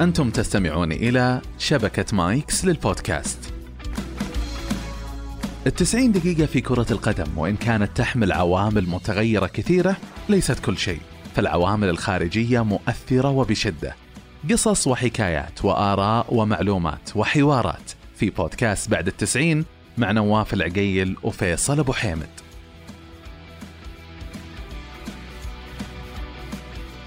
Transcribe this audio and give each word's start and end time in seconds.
أنتم 0.00 0.30
تستمعون 0.30 0.92
إلى 0.92 1.40
شبكة 1.58 2.16
مايكس 2.16 2.64
للبودكاست. 2.64 3.54
التسعين 5.66 6.12
دقيقة 6.12 6.46
في 6.46 6.60
كرة 6.60 6.86
القدم 6.90 7.38
وإن 7.38 7.56
كانت 7.56 7.96
تحمل 7.96 8.32
عوامل 8.32 8.88
متغيرة 8.88 9.46
كثيرة 9.46 9.96
ليست 10.28 10.58
كل 10.58 10.78
شيء. 10.78 11.00
فالعوامل 11.34 11.88
الخارجية 11.88 12.64
مؤثرة 12.64 13.28
وبشدة. 13.28 13.96
قصص 14.50 14.86
وحكايات 14.86 15.64
وآراء 15.64 16.34
ومعلومات 16.34 17.10
وحوارات. 17.16 17.90
في 18.16 18.30
بودكاست 18.30 18.90
بعد 18.90 19.06
التسعين 19.06 19.64
مع 19.98 20.12
نواف 20.12 20.54
العقيل 20.54 21.16
وفيصل 21.22 21.78
أبو 21.78 21.92
حامد 21.92 22.43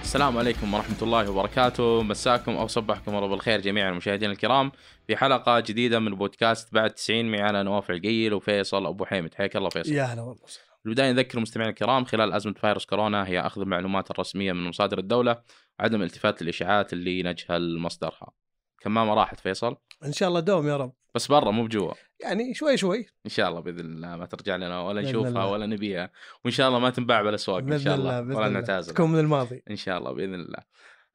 السلام 0.08 0.38
عليكم 0.38 0.74
ورحمة 0.74 0.98
الله 1.02 1.32
وبركاته. 1.32 2.04
مساكم 2.04 2.52
أو 2.52 2.68
صبحكم 2.68 3.15
الله 3.15 3.28
بالخير 3.28 3.61
جميع 3.61 3.89
المشاهدين 3.89 4.32
الكرام 4.32 4.71
في 5.07 5.18
حلقة 5.18 5.60
جديدة 5.60 6.00
من 6.00 6.15
بودكاست 6.15 6.74
بعد 6.74 6.89
90 6.92 7.32
معنا 7.32 7.64
نواف 7.64 7.92
القيل 7.92 8.34
وفيصل 8.34 8.86
أبو 8.86 9.06
حامد 9.06 9.34
حياك 9.34 9.56
الله 9.56 9.70
فيصل. 9.70 9.92
يا 9.92 10.04
هلا 10.04 10.21
والله. 10.21 10.43
البداية 10.86 11.12
نذكر 11.12 11.38
المستمعين 11.38 11.70
الكرام 11.70 12.06
خلال 12.06 12.34
أزمة 12.34 12.54
فيروس 12.54 12.86
كورونا 12.86 13.28
هي 13.28 13.39
أخذ 13.39 13.62
المعلومات 13.62 14.12
الرسمية 14.12 14.54
من 14.54 14.68
مصادر 14.68 15.00
الدولة 15.00 15.42
وعدم 15.79 16.01
الالتفات 16.01 16.42
للإشاعات 16.42 16.93
اللي 16.93 17.24
نجهل 17.24 17.79
مصدرها. 17.79 18.32
كمامة 18.79 19.14
راحت 19.14 19.39
فيصل. 19.39 19.76
إن 20.06 20.14
شاء 20.14 20.29
الله 20.29 20.39
دوم 20.39 20.68
يا 20.68 20.78
رب. 20.78 20.93
بس 21.15 21.28
برا 21.28 21.51
مو 21.51 21.65
بجوا. 21.65 21.93
يعني 22.20 22.54
شوي 22.54 22.78
شوي. 22.78 23.06
إن 23.26 23.32
شاء 23.32 23.50
الله 23.50 23.60
بإذن 23.60 23.80
الله 23.80 24.16
ما 24.16 24.26
ترجع 24.26 24.56
لنا 24.56 24.82
ولا 24.82 25.02
نشوفها 25.02 25.30
الله. 25.30 25.52
ولا 25.52 25.66
نبيها 25.66 26.12
وإن 26.46 26.54
شاء 26.54 26.68
الله 26.68 26.80
ما 26.80 26.90
تنباع 26.90 27.21
بالاسواق 27.21 27.57
إن 27.57 27.80
شاء 27.80 27.96
الله 27.96 28.20
الله 28.20 28.38
ولا 28.38 28.50
نعتزل 28.50 28.93
تكون 28.93 29.12
من 29.12 29.20
الماضي. 29.20 29.64
إن 29.70 29.76
شاء 29.76 29.98
الله 29.98 30.12
بإذن 30.12 30.34
الله. 30.34 30.60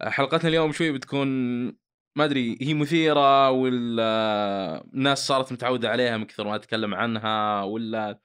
حلقتنا 0.03 0.49
اليوم 0.49 0.73
شوي 0.73 0.93
بتكون 0.93 1.29
ما 2.17 2.25
أدري 2.25 2.59
هي 2.61 2.75
مثيرة 2.75 3.51
ولا 3.51 4.85
الناس 4.95 5.27
صارت 5.27 5.53
متعودة 5.53 5.91
عليها 5.91 6.17
من 6.17 6.25
كثر 6.25 6.45
ما 6.45 6.59
تتكلم 6.59 6.95
عنها 6.95 7.63
ولا 7.63 8.21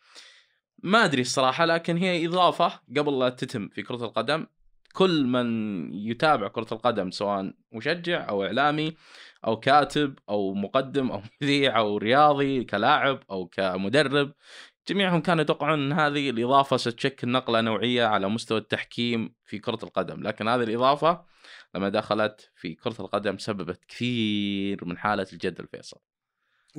ما 0.84 1.06
أدري 1.06 1.22
الصراحة 1.22 1.66
لكن 1.66 1.98
هي 1.98 2.26
إضافة 2.26 2.80
قبل 2.98 3.20
لا 3.20 3.30
تتم 3.30 3.70
في 3.70 3.82
كرة 3.82 4.06
القدم. 4.06 4.46
كل 4.94 5.26
من 5.26 5.48
يتابع 5.94 6.48
كرة 6.48 6.68
القدم 6.72 7.12
سواء 7.12 7.54
مشجع 7.72 8.30
أو 8.30 8.44
إعلامي 8.44 8.96
أو 9.46 9.60
كاتب 9.60 10.20
أو 10.30 10.54
مقدم 10.54 11.12
أو 11.12 11.22
مذيع 11.42 11.78
أو 11.78 11.98
رياضي 11.98 12.64
كلاعب 12.64 13.24
أو 13.32 13.48
كمدرب 13.48 14.34
جميعهم 14.90 15.22
كانوا 15.22 15.42
يتوقعون 15.42 15.80
إن 15.80 16.00
هذه 16.00 16.30
الإضافة 16.30 16.78
ستشكل 16.78 17.30
نقلة 17.30 17.62
نوعية 17.62 18.06
على 18.06 18.30
مستوى 18.30 18.58
التحكيم 18.58 19.36
في 19.44 19.60
كرة 19.60 19.80
القدم، 19.84 20.24
لكن 20.24 20.48
هذه 20.48 20.64
الإضافة 20.64 21.26
لما 21.76 21.90
دخلت 21.90 22.52
في 22.56 22.74
كرة 22.76 22.96
القدم 23.00 23.38
سببت 23.38 23.86
كثير 23.86 24.86
من 24.86 24.98
حالة 24.98 25.28
الجدل 25.34 25.68
فيصل. 25.68 25.98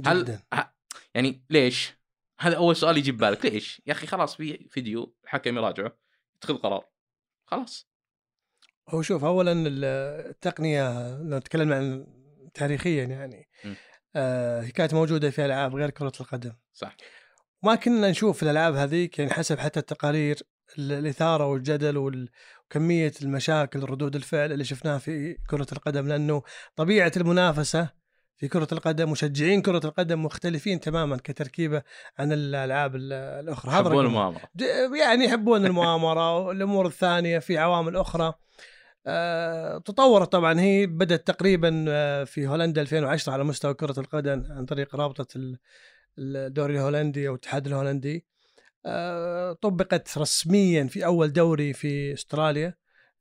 هل 0.06 0.24
جدا 0.24 0.42
ه- 0.54 0.74
يعني 1.14 1.44
ليش؟ 1.50 1.92
هذا 2.40 2.56
أول 2.56 2.76
سؤال 2.76 2.96
يجي 2.96 3.12
ببالك، 3.12 3.46
ليش؟ 3.46 3.82
يا 3.86 3.92
أخي 3.92 4.06
خلاص 4.06 4.36
في 4.36 4.68
فيديو 4.68 5.14
الحكم 5.24 5.56
يراجعه 5.56 5.98
يتخذ 6.36 6.56
قرار. 6.56 6.84
خلاص 7.46 7.88
هو 8.88 9.02
شوف 9.02 9.24
اولا 9.24 9.52
ال- 9.52 9.84
التقنية 10.30 11.16
لو 11.22 11.38
نتكلم 11.38 11.72
عن 11.72 12.06
تاريخيا 12.54 13.04
يعني. 13.04 13.48
آه 14.16 14.62
كانت 14.74 14.94
موجودة 14.94 15.30
في 15.30 15.44
ألعاب 15.44 15.74
غير 15.76 15.90
كرة 15.90 16.12
القدم. 16.20 16.52
صح. 16.72 16.96
ما 17.62 17.74
كنا 17.74 18.10
نشوف 18.10 18.36
في 18.36 18.42
الألعاب 18.42 18.74
هذيك 18.74 19.18
يعني 19.18 19.30
حسب 19.30 19.58
حتى 19.58 19.80
التقارير 19.80 20.38
ال- 20.78 20.92
الإثارة 20.92 21.46
والجدل 21.46 21.96
وال- 21.96 22.28
وكمية 22.64 23.12
المشاكل 23.22 23.80
ردود 23.80 24.16
الفعل 24.16 24.52
اللي 24.52 24.64
شفناها 24.64 24.98
في 24.98 25.36
كرة 25.50 25.66
القدم. 25.72 26.08
لأنه 26.08 26.42
طبيعة 26.76 27.12
المنافسة 27.16 27.88
في 28.36 28.48
كرة 28.48 28.68
القدم 28.72 29.10
مشجعين 29.10 29.62
كرة 29.62 29.80
القدم 29.84 30.24
مختلفين 30.24 30.80
تماما 30.80 31.16
كتركيبة 31.16 31.82
عن 32.18 32.32
الألعاب 32.32 32.96
ال- 32.96 33.12
الأخرى. 33.12 33.72
يحبون 33.72 34.06
المؤامرة. 34.06 34.42
يعني 35.00 35.24
يحبون 35.24 35.66
المؤامرة 35.66 36.38
والأمور 36.38 36.86
الثانية 36.86 37.38
في 37.38 37.58
عوامل 37.58 37.96
أخرى. 37.96 38.24
آه، 38.26 38.34
تطورت 39.84 40.32
طبعا. 40.32 40.60
هي 40.60 40.86
بدأت 40.86 41.26
تقريبا 41.26 41.84
آه، 41.88 42.24
في 42.24 42.46
هولندا 42.46 42.80
2010 42.80 43.32
على 43.32 43.44
مستوى 43.44 43.74
كرة 43.74 44.00
القدم 44.00 44.46
عن 44.50 44.64
طريق 44.64 44.96
رابطة 44.96 45.26
ال- 45.36 45.58
الدوري 46.18 46.74
الهولندي 46.74 47.28
أو 47.28 47.32
الاتحاد 47.34 47.66
الهولندي. 47.66 48.24
آه، 48.86 49.52
طبقت 49.52 50.18
رسميا 50.18 50.84
في 50.84 51.04
أول 51.04 51.32
دوري 51.32 51.72
في 51.72 52.12
أستراليا. 52.12 52.74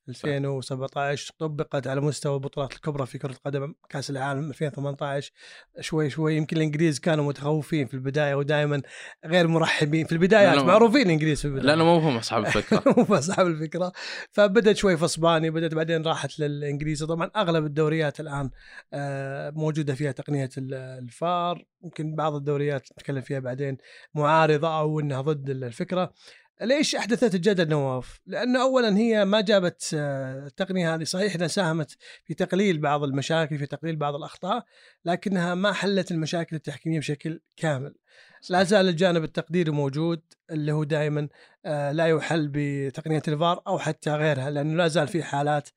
2017 0.10 1.34
طبقت 1.40 1.88
على 1.88 2.02
مستوى 2.02 2.34
البطولات 2.36 2.74
الكبرى 2.74 3.06
في 3.06 3.18
كرة 3.18 3.32
القدم 3.32 3.74
كأس 3.90 4.10
العالم 4.10 4.50
2018 4.50 5.32
شوي 5.80 6.10
شوي. 6.10 6.36
يمكن 6.38 6.58
الإنجليز 6.58 7.00
كانوا 7.00 7.26
متخوفين 7.28 7.88
في 7.88 7.94
البداية 7.94 8.36
ودائما 8.36 8.82
غير 9.26 9.48
مرحبين. 9.48 10.06
في 10.06 10.12
البدايات 10.12 10.58
معروفين 10.58 11.02
الإنجليز 11.02 11.42
في 11.42 11.46
البداية. 11.48 11.66
لأنه 11.66 11.84
مو 11.84 11.98
هم 11.98 12.18
أصحاب 12.18 12.46
الفكرة. 12.46 12.84
مو 12.98 13.16
أصحاب 13.16 13.48
الفكرة. 13.48 13.92
فبدت 14.36 14.76
شوي 14.78 14.98
في 14.98 15.06
إسبانيا 15.06 15.50
بدت 15.50 15.74
بعدين 15.74 16.02
راحت 16.06 16.40
للانجليزي 16.40 17.06
طبعا 17.06 17.32
أغلب 17.36 17.66
الدوريات 17.66 18.20
الآن 18.20 18.50
آه، 18.94 19.50
موجودة 19.50 19.96
فيها 19.96 20.12
تقنية 20.12 20.50
ال- 20.58 20.74
الفار. 20.74 21.66
يمكن 21.84 22.16
بعض 22.16 22.36
الدوريات 22.36 22.88
نتكلم 22.92 23.22
فيها 23.22 23.40
بعدين 23.40 23.78
معارضة 24.16 24.80
أو 24.80 25.00
إنها 25.00 25.22
ضد 25.22 25.50
الفكرة. 25.50 26.14
ليش 26.62 26.96
أحدثت 26.96 27.36
الجدل 27.36 27.70
نواف؟ 27.70 28.20
لأنه 28.26 28.62
اولا 28.62 28.98
هي 28.98 29.26
ما 29.26 29.42
جابت 29.42 29.92
آه، 29.94 30.46
التقنية 30.48 30.96
هذه 30.96 31.04
صحيح 31.04 31.36
إنها 31.36 31.48
ساهمت 31.48 31.98
في 32.26 32.34
تقليل 32.34 32.80
بعض 32.80 33.04
المشاكل 33.04 33.58
في 33.58 33.66
تقليل 33.66 33.96
بعض 33.96 34.16
الأخطاء 34.16 34.66
لكنها 35.06 35.56
ما 35.56 35.74
حلت 35.74 36.12
المشاكل 36.12 36.56
التحكيمية 36.56 37.00
بشكل 37.00 37.42
كامل. 37.56 37.96
لا 38.50 38.64
زال 38.64 38.90
الجانب 38.90 39.24
التقديري 39.24 39.72
موجود 39.72 40.22
اللي 40.52 40.72
هو 40.72 40.84
دائما 40.84 41.28
آه، 41.66 41.92
لا 41.92 42.08
يحل 42.08 42.50
بتقنية 42.54 43.22
الفار 43.28 43.62
أو 43.68 43.80
حتى 43.80 44.10
غيرها 44.10 44.50
لأنه 44.50 44.78
لا 44.78 44.88
زال 44.88 45.08
في 45.08 45.24
حالات 45.24 45.70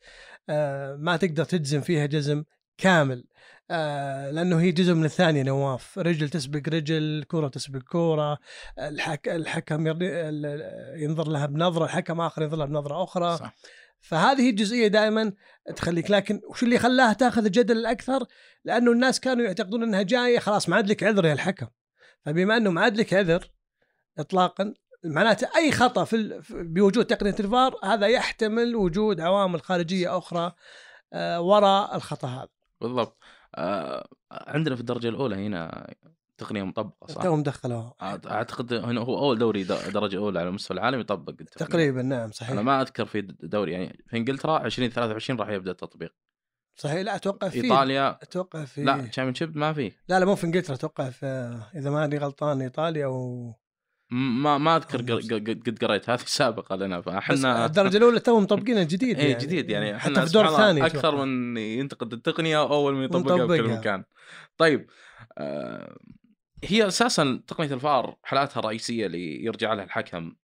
آه، 0.48 0.96
ما 0.96 1.16
تقدر 1.16 1.44
تجزم 1.44 1.80
فيها 1.80 2.06
جزم 2.06 2.44
كامل 2.78 3.24
آه، 3.70 4.30
لأنه 4.30 4.60
هي 4.60 4.72
جزء 4.72 4.94
من 4.94 5.04
الثانية 5.04 5.42
نواف. 5.42 5.98
رجل 5.98 6.28
تسبق 6.28 6.68
رجل 6.68 7.24
كرة 7.28 7.48
تسبق 7.48 7.82
كرة. 7.82 8.38
الحك... 8.78 9.28
الحكم 9.28 9.86
ينظر 10.96 11.28
لها 11.28 11.46
بنظرة 11.46 11.84
الحكم 11.84 12.20
آخر 12.20 12.42
ينظر 12.42 12.56
لها 12.56 12.66
بنظرة 12.66 13.04
أخرى. 13.04 13.36
صح. 13.36 13.54
فهذه 14.00 14.50
الجزئية 14.50 14.88
دائما 14.88 15.32
تخليك. 15.76 16.10
لكن 16.10 16.40
وش 16.50 16.62
اللي 16.62 16.78
خلاها 16.78 17.12
تأخذ 17.12 17.44
الجدل 17.44 17.78
الأكثر؟ 17.78 18.26
لأنه 18.64 18.92
الناس 18.92 19.20
كانوا 19.20 19.44
يعتقدون 19.44 19.82
إنها 19.82 20.02
جاية 20.02 20.38
خلاص 20.38 20.68
ما 20.68 20.76
عاد 20.76 20.88
لك 20.88 21.02
عذر 21.02 21.24
يا 21.24 21.32
الحكم. 21.32 21.66
فبما 22.24 22.56
إنه 22.56 22.70
ما 22.70 22.80
عاد 22.80 22.96
لك 22.96 23.14
عذر 23.14 23.50
اطلاقا 24.18 24.74
معناته 25.04 25.48
أي 25.56 25.72
خطأ 25.72 26.04
في 26.04 26.40
بوجود 26.50 27.04
تقنية 27.04 27.34
الفار 27.40 27.78
هذا 27.84 28.06
يحتمل 28.06 28.76
وجود 28.76 29.20
عوامل 29.20 29.60
خارجية 29.60 30.18
أخرى 30.18 30.52
آه، 31.12 31.40
وراء 31.40 31.96
الخطأ 31.96 32.28
هذا. 32.28 32.48
بالضبط. 32.80 33.18
عندنا 34.30 34.74
في 34.74 34.80
الدرجة 34.80 35.08
الأولى 35.08 35.46
هنا 35.46 35.94
تقنية 36.38 36.62
مطبقة 36.62 37.06
صح؟ 37.06 37.22
توهم 37.22 37.42
دخلوها. 37.42 37.94
أعتقد 38.02 38.72
هنا 38.72 39.00
هو 39.00 39.18
أول 39.18 39.38
دوري 39.38 39.64
درجة 39.64 40.16
أولى 40.16 40.40
على 40.40 40.50
مستوى 40.50 40.78
العالم 40.78 41.00
يطبق 41.00 41.34
التقنية. 41.40 41.68
تقريبا 41.68 42.02
نعم 42.02 42.30
صحيح. 42.30 42.50
أنا 42.50 42.62
ما 42.62 42.80
أذكر 42.82 43.04
في 43.04 43.20
دوري 43.22 43.72
يعني 43.72 44.04
في 44.06 44.16
إنجلترا 44.16 44.64
2023 44.64 45.40
راح 45.40 45.48
يبدأ 45.48 45.70
التطبيق. 45.70 46.14
صحيح 46.76 47.00
لا 47.00 47.16
أتوقع 47.16 47.48
في 47.48 47.64
إيطاليا 47.64 48.18
أتوقع 48.22 48.64
في 48.64 48.84
لا 48.84 49.06
تشامبيون 49.06 49.52
ما 49.54 49.72
في 49.72 49.92
لا 50.08 50.20
لا 50.20 50.26
مو 50.26 50.34
في 50.34 50.44
إنجلترا 50.44 50.74
أتوقع 50.74 51.10
في 51.10 51.26
إذا 51.74 51.90
ماني 51.90 52.18
غلطان 52.18 52.60
إيطاليا 52.62 53.06
و 53.06 53.54
ما 54.10 54.58
ما 54.58 54.76
أذكر 54.76 55.00
قد 55.38 55.78
قريت 55.84 56.10
هذه 56.10 56.20
سابقة 56.24 56.76
لنا 56.76 57.00
فاحنا 57.00 57.66
الدرجة 57.66 57.96
الأولى 57.96 58.20
تو 58.20 58.40
مطبقين 58.40 58.78
الجديد 58.78 59.18
اي 59.18 59.34
جديد 59.34 59.70
يعني. 59.70 59.96
إحنا 59.96 60.24
في 60.24 60.38
الله 60.38 60.50
الثاني 60.50 60.86
أكثر 60.86 61.08
أتوقع. 61.08 61.24
من 61.24 61.56
ينتقد 61.56 62.12
التقنية 62.12 62.62
اول 62.62 62.94
ما 62.94 63.04
يطبقها 63.04 63.46
في 63.46 63.62
كل. 63.62 63.68
مكان. 63.68 64.04
طيب 64.58 64.90
آه 65.38 65.96
هي 66.64 66.86
أساسا 66.86 67.42
تقنية 67.46 67.74
الفار 67.74 68.16
حالاتها 68.22 68.60
الرئيسيه 68.60 69.06
اللي 69.06 69.44
يرجع 69.44 69.72
لها 69.74 69.84
الحكم 69.84 70.34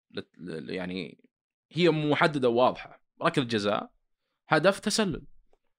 يعني 0.48 1.18
هي 1.72 1.90
محددة 1.90 2.48
وواضحة. 2.48 3.00
ركله 3.22 3.44
جزاء 3.44 3.90
هدف 4.48 4.78
تسلل. 4.78 5.22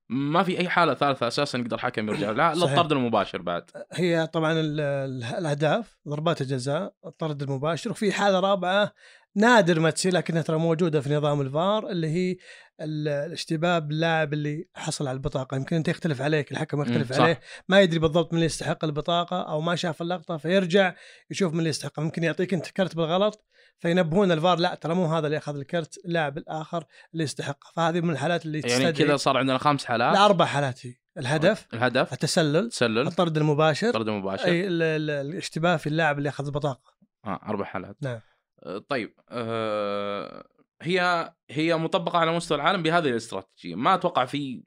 ما 0.10 0.44
في 0.44 0.60
أي 0.60 0.70
حالة 0.70 0.94
ثالثة 0.94 1.28
أساسا 1.28 1.58
يقدر 1.58 1.76
الحكم 1.76 2.10
يرجع. 2.10 2.32
الا 2.32 2.54
صحيح. 2.56 2.72
الطرد 2.72 2.92
المباشر 2.92 3.42
بعد. 3.42 3.64
هي 3.94 4.28
طبعا 4.28 4.52
ال- 4.54 4.80
ال- 4.80 5.24
الأهداف 5.24 5.98
ضربات 6.08 6.42
الجزاء 6.42 6.94
الطرد 7.06 7.42
المباشر 7.44 7.92
وفي 7.92 8.12
حالة 8.12 8.40
رابعة 8.40 8.94
نادر 9.36 9.80
ما 9.80 9.90
تصير 9.90 10.14
لكنها 10.14 10.42
ترى 10.42 10.58
موجودة 10.58 11.02
في 11.02 11.14
نظام 11.16 11.42
الفار 11.42 11.90
اللي 11.90 12.08
هي 12.08 12.32
ال- 12.82 13.08
الاشتباه 13.08 13.80
باللاعب 13.80 14.34
اللي 14.34 14.68
حصل 14.76 15.08
على 15.08 15.16
البطاقة. 15.16 15.58
يمكن 15.58 15.76
أنت 15.76 15.88
يختلف 15.88 16.22
عليك 16.22 16.52
الحكم 16.52 16.82
يختلف 16.82 17.14
صح. 17.14 17.22
عليه. 17.22 17.40
ما 17.70 17.82
يدري 17.82 18.00
بالضبط 18.00 18.34
من 18.34 18.38
اللي 18.38 18.46
يستحق 18.46 18.86
البطاقة 18.86 19.42
أو 19.42 19.62
ما 19.62 19.76
شاف 19.76 20.02
اللقطة 20.02 20.38
فيرجع 20.38 20.94
يشوف 21.32 21.54
من 21.54 21.60
اللي 21.60 21.70
يستحق. 21.70 22.00
ممكن 22.00 22.24
يعطيك 22.24 22.54
أنت 22.54 22.68
كرت 22.68 22.96
بالغلط 22.96 23.46
فينبهون 23.80 24.32
الفار 24.32 24.60
لا 24.60 24.76
ترى 24.76 24.94
مو 24.96 25.06
هذا 25.06 25.28
اللي 25.28 25.38
أخذ 25.38 25.56
الكرت 25.58 25.98
اللاعب 26.06 26.38
الآخر 26.38 26.84
اللي 27.14 27.24
يستحقه 27.24 27.72
فهذه 27.74 28.02
من 28.02 28.10
الحالات 28.10 28.46
اللي 28.46 28.60
يعني 28.60 28.92
كذا 28.94 29.16
صار 29.18 29.38
عندنا 29.38 29.58
خمس 29.58 29.86
حالات؟ 29.86 30.14
لا 30.14 30.26
أربع 30.26 30.46
حالات 30.46 30.86
هي. 30.86 30.94
الهدف 31.18 31.68
الهدف 31.74 32.14
التسلل 32.14 32.70
تسلل 32.70 33.08
الطرد 33.08 33.38
المباشر 33.38 33.92
طرد 33.92 34.10
مباشر 34.10 34.46
أي 34.46 34.68
ال- 34.68 34.82
ال- 34.82 35.10
الاشتباه 35.28 35.78
في 35.78 35.88
اللاعب 35.88 36.18
اللي 36.18 36.30
أخذ 36.30 36.52
بطاقه 36.52 36.94
آه 37.26 37.40
أربع 37.48 37.66
حالات. 37.66 37.98
نعم. 38.02 38.20
آه، 38.64 38.78
طيب 38.90 39.14
آه 39.30 40.48
هي 40.82 41.34
هي 41.50 41.76
مطبقة 41.78 42.20
على 42.20 42.32
مستوى 42.32 42.56
العالم 42.56 42.84
بهذه 42.84 43.10
الاستراتيجية. 43.10 43.76
ما 43.76 43.94
أتوقع 43.94 44.26
في 44.26 44.64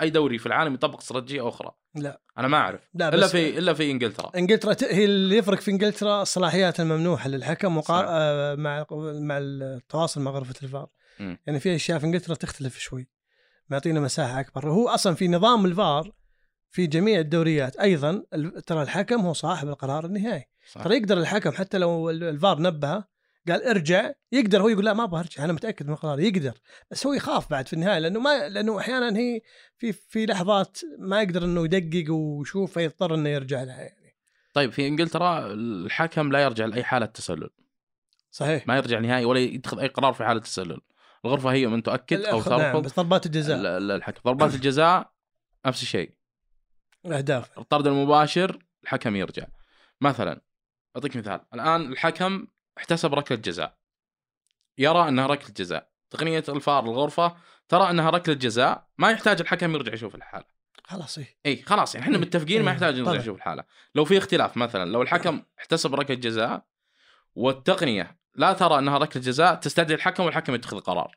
أي 0.00 0.10
دوري 0.10 0.38
في 0.38 0.46
العالم 0.46 0.74
يطبق 0.74 0.98
استراتيجية 0.98 1.48
أخرى 1.48 1.70
لا. 1.94 2.20
أنا 2.38 2.48
ما 2.48 2.56
أعرف 2.56 2.80
لا 2.94 3.08
إلا 3.14 3.26
في 3.26 3.58
إلا 3.58 3.74
في 3.74 3.90
إنجلترا 3.90 4.30
إنجلترا 4.36 4.76
هي 4.82 5.04
اللي 5.04 5.36
يفرق 5.36 5.60
في 5.60 5.70
إنجلترا 5.70 6.22
الصلاحيات 6.22 6.80
الممنوحة 6.80 7.28
للحكم. 7.28 7.80
صح. 7.80 7.94
آه 8.08 8.54
مع 8.54 8.86
مع 9.20 9.38
التواصل 9.40 10.20
مع 10.20 10.30
غرفة 10.30 10.54
الفار 10.62 10.88
مم. 11.20 11.38
يعني 11.46 11.60
في 11.60 11.74
أشياء 11.74 11.98
في 11.98 12.06
إنجلترا 12.06 12.34
تختلف 12.34 12.78
شوي 12.78 13.08
معطينا 13.68 14.00
مساحة 14.00 14.40
أكبر 14.40 14.70
هو 14.70 14.88
أصلا 14.88 15.14
في 15.14 15.28
نظام 15.28 15.64
الفار 15.66 16.12
في 16.70 16.86
جميع 16.86 17.18
الدوريات 17.20 17.76
أيضا 17.76 18.22
ترى 18.66 18.82
الحكم 18.82 19.20
هو 19.20 19.32
صاحب 19.32 19.68
القرار 19.68 20.04
النهائي 20.04 20.44
صح. 20.72 20.84
ترى 20.84 20.96
يقدر 20.96 21.18
الحكم 21.18 21.50
حتى 21.50 21.78
لو 21.78 22.10
ال- 22.10 22.24
الفار 22.24 22.60
نبهه 22.62 23.11
قال 23.48 23.62
ارجع 23.64 24.12
يقدر 24.32 24.62
هو 24.62 24.68
يقول 24.68 24.84
لا 24.84 24.92
ما 24.92 25.04
أبغى 25.04 25.20
أرجع 25.20 25.44
أنا 25.44 25.52
متأكد 25.52 25.88
من 25.88 25.94
قراري 25.94 26.28
يقدر. 26.28 26.58
بس 26.90 27.06
هو 27.06 27.12
يخاف 27.12 27.50
بعد 27.50 27.66
في 27.66 27.72
النهاية 27.72 27.98
لأنه 27.98 28.20
ما 28.20 28.48
لأنه 28.48 28.78
أحيانا 28.78 29.18
هي 29.18 29.40
في 29.78 29.92
في 29.92 30.26
لحظات 30.26 30.78
ما 30.98 31.22
يقدر 31.22 31.44
إنه 31.44 31.64
يدقق 31.64 32.12
ويشوف 32.14 32.72
فيضطر 32.72 33.14
إنه 33.14 33.28
يرجع 33.28 33.62
لها 33.62 33.80
يعني. 33.80 34.16
طيب 34.54 34.72
في 34.72 34.88
إنجلترا 34.88 35.46
الحكم 35.52 36.32
لا 36.32 36.42
يرجع 36.42 36.64
لأي 36.66 36.84
حالة 36.84 37.06
تسلل. 37.06 37.50
صحيح. 38.30 38.66
ما 38.68 38.76
يرجع 38.76 38.98
نهائي 38.98 39.24
ولا 39.24 39.40
يتخذ 39.40 39.78
أي 39.78 39.86
قرار 39.88 40.12
في 40.12 40.24
حالة 40.24 40.40
تسلل. 40.40 40.80
الغرفة 41.24 41.52
هي 41.52 41.66
من 41.66 41.82
تؤكد 41.82 42.20
أو 42.20 42.42
الأخ- 42.42 42.48
نعم 42.48 42.60
ترفض 42.60 42.82
بس 42.84 42.96
ضربات 42.96 43.26
ال- 43.26 43.30
الجزاء 43.30 43.58
ال- 43.58 43.90
الحكم 43.90 44.20
ضربات 44.24 44.54
الجزاء 44.54 45.12
نفس 45.66 45.82
الشيء. 45.82 46.14
الاهداف 47.06 47.58
الطرد 47.58 47.86
المباشر 47.86 48.58
الحكم 48.84 49.16
يرجع. 49.16 49.46
مثلا 50.00 50.40
أعطيك 50.96 51.16
مثال. 51.16 51.40
الآن 51.54 51.92
الحكم 51.92 52.46
احتسب 52.78 53.14
ركلة 53.14 53.38
جزاء. 53.38 53.76
يرى 54.78 55.08
أنها 55.08 55.26
ركلة 55.26 55.54
جزاء. 55.56 55.92
تقنية 56.10 56.44
الفار 56.48 56.84
الغرفة 56.84 57.36
ترى 57.68 57.90
أنها 57.90 58.10
ركلة 58.10 58.34
جزاء 58.34 58.86
ما 58.98 59.10
يحتاج 59.10 59.40
الحكم 59.40 59.74
يرجع 59.74 59.92
يشوف 59.92 60.14
الحالة. 60.14 60.44
خلاص 60.84 61.18
إيه. 61.18 61.38
اي 61.46 61.62
خلاص 61.62 61.94
يعني 61.94 62.06
إحنا 62.06 62.16
إيه، 62.16 62.22
متفقين 62.22 62.62
ما 62.62 62.68
إيه، 62.68 62.74
يحتاج 62.74 63.00
نرجع. 63.00 63.20
نشوف 63.20 63.36
الحالة. 63.36 63.64
لو 63.94 64.04
في 64.04 64.18
اختلاف 64.18 64.56
مثلا 64.56 64.90
لو 64.90 65.02
الحكم 65.02 65.42
احتسب 65.58 65.94
ركلة 65.94 66.16
جزاء 66.16 66.64
والتقنية 67.34 68.18
لا 68.34 68.52
ترى 68.52 68.78
أنها 68.78 68.98
ركلة 68.98 69.22
جزاء 69.22 69.54
تستدعي 69.54 69.94
الحكم 69.96 70.24
والحكم 70.24 70.54
يتخذ 70.54 70.80
قرار. 70.80 71.16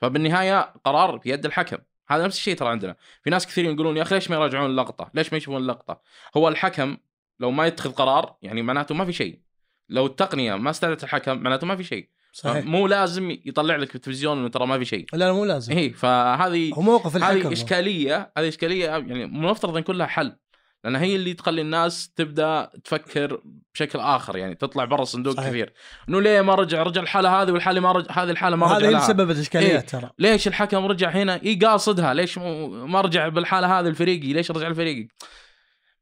فبالنهاية 0.00 0.60
قرار 0.84 1.16
بيد 1.16 1.46
الحكم. 1.46 1.78
هذا 2.08 2.24
نفس 2.26 2.36
الشيء 2.36 2.56
ترى 2.56 2.68
عندنا. 2.68 2.96
في 3.22 3.30
ناس 3.30 3.46
كثيرين 3.46 3.74
يقولون 3.74 3.96
يا 3.96 4.02
أخي 4.02 4.14
ليش 4.14 4.30
ما 4.30 4.36
يراجعون 4.36 4.70
اللقطة؟ 4.70 5.10
ليش 5.14 5.32
ما 5.32 5.38
يشوفون 5.38 5.62
اللقطة؟ 5.62 6.00
هو 6.36 6.48
الحكم 6.48 6.96
لو 7.40 7.50
ما 7.50 7.66
يتخذ 7.66 7.92
قرار 7.92 8.36
يعني 8.42 8.62
معناته 8.62 8.94
ما 8.94 9.04
في 9.04 9.12
شيء. 9.12 9.45
لو 9.88 10.06
التقنية 10.06 10.54
ما 10.54 10.70
استدعت 10.70 11.04
الحكم 11.04 11.38
معناته 11.38 11.66
ما 11.66 11.76
في 11.76 11.84
شيء. 11.84 12.08
صحيح. 12.32 12.64
مو 12.64 12.86
لازم 12.86 13.30
يطلع 13.30 13.76
لك 13.76 13.88
في 13.88 13.94
التلفزيون 13.94 14.38
إنه 14.38 14.48
ترى 14.48 14.66
ما 14.66 14.78
في 14.78 14.84
شيء. 14.84 15.06
لا 15.12 15.32
مو 15.32 15.44
لازم. 15.44 15.72
اي 15.72 15.90
فهذه 15.90 16.74
هو 16.74 16.82
موقف 16.82 17.16
الحكم. 17.16 17.46
هذه 17.46 17.52
إشكالية 17.52 18.32
هذه 18.38 18.48
إشكالية 18.48 18.86
يعني 18.86 19.24
المفترض 19.24 19.74
إن 19.74 19.80
يكون 19.80 19.96
لها 19.96 20.06
حل. 20.06 20.36
لأن 20.84 20.96
هي 20.96 21.16
اللي 21.16 21.34
تخلي 21.34 21.60
الناس 21.60 22.12
تبدأ 22.16 22.70
تفكر 22.84 23.42
بشكل 23.74 23.98
آخر 23.98 24.36
يعني 24.36 24.54
تطلع 24.54 24.84
برا 24.84 25.02
الصندوق 25.02 25.36
صحيح. 25.36 25.48
كثير. 25.48 25.72
إنه 26.08 26.20
ليه 26.20 26.40
ما 26.40 26.54
رجع؟ 26.54 26.82
رجع 26.82 27.02
الحالة 27.02 27.42
هذه 27.42 27.52
والحالة 27.52 27.80
ما 27.80 27.92
رجع 27.92 28.22
هذه 28.22 28.30
الحالة 28.30 28.56
ما 28.56 28.66
رجع. 28.66 28.86
هي 28.86 28.88
اللي 28.88 29.00
سببت 29.00 29.36
إشكاليات 29.36 29.94
إيه. 29.94 30.00
ترى. 30.00 30.10
ليش 30.18 30.48
الحكم 30.48 30.86
رجع 30.86 31.10
هنا؟ 31.10 31.42
اي 31.42 31.54
قاصدها. 31.54 32.14
ليش 32.14 32.38
ما 32.38 33.00
رجع 33.00 33.28
بالحالة 33.28 33.80
هذه 33.80 33.86
الفريقي؟ 33.86 34.32
ليش 34.32 34.50
رجع 34.50 34.66
الفريقي؟ 34.66 35.08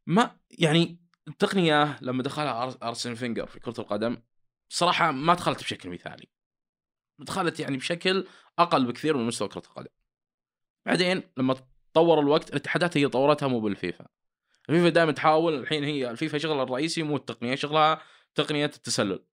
ما 0.06 0.30
يعني 0.58 1.03
التقنية 1.28 1.98
لما 2.00 2.22
دخلها 2.22 2.76
أرسن 2.82 3.14
فينجر 3.14 3.46
في 3.46 3.60
كرة 3.60 3.74
القدم 3.78 4.22
صراحة 4.68 5.10
ما 5.10 5.34
دخلت 5.34 5.60
بشكل 5.60 5.90
مثالي. 5.90 6.28
دخلت 7.18 7.60
يعني 7.60 7.76
بشكل 7.76 8.26
أقل 8.58 8.86
بكثير 8.86 9.16
من 9.16 9.26
مستوى 9.26 9.48
كرة 9.48 9.62
القدم. 9.66 9.90
بعدين 10.86 11.22
لما 11.36 11.56
تطور 11.92 12.20
الوقت 12.20 12.50
الاتحادات 12.50 12.96
هي 12.96 13.08
طورتها 13.08 13.48
مو 13.48 13.60
بالفيفا. 13.60 14.06
الفيفا 14.68 14.88
دائما 14.88 15.12
تحاول 15.12 15.54
الحين 15.54 15.84
هي 15.84 16.10
الفيفا 16.10 16.38
شغلها 16.38 16.62
الرئيسي 16.62 17.02
مو 17.02 17.16
التقنية 17.16 17.54
شغلها 17.54 18.02
تقنية 18.34 18.64
التسلل. 18.64 19.24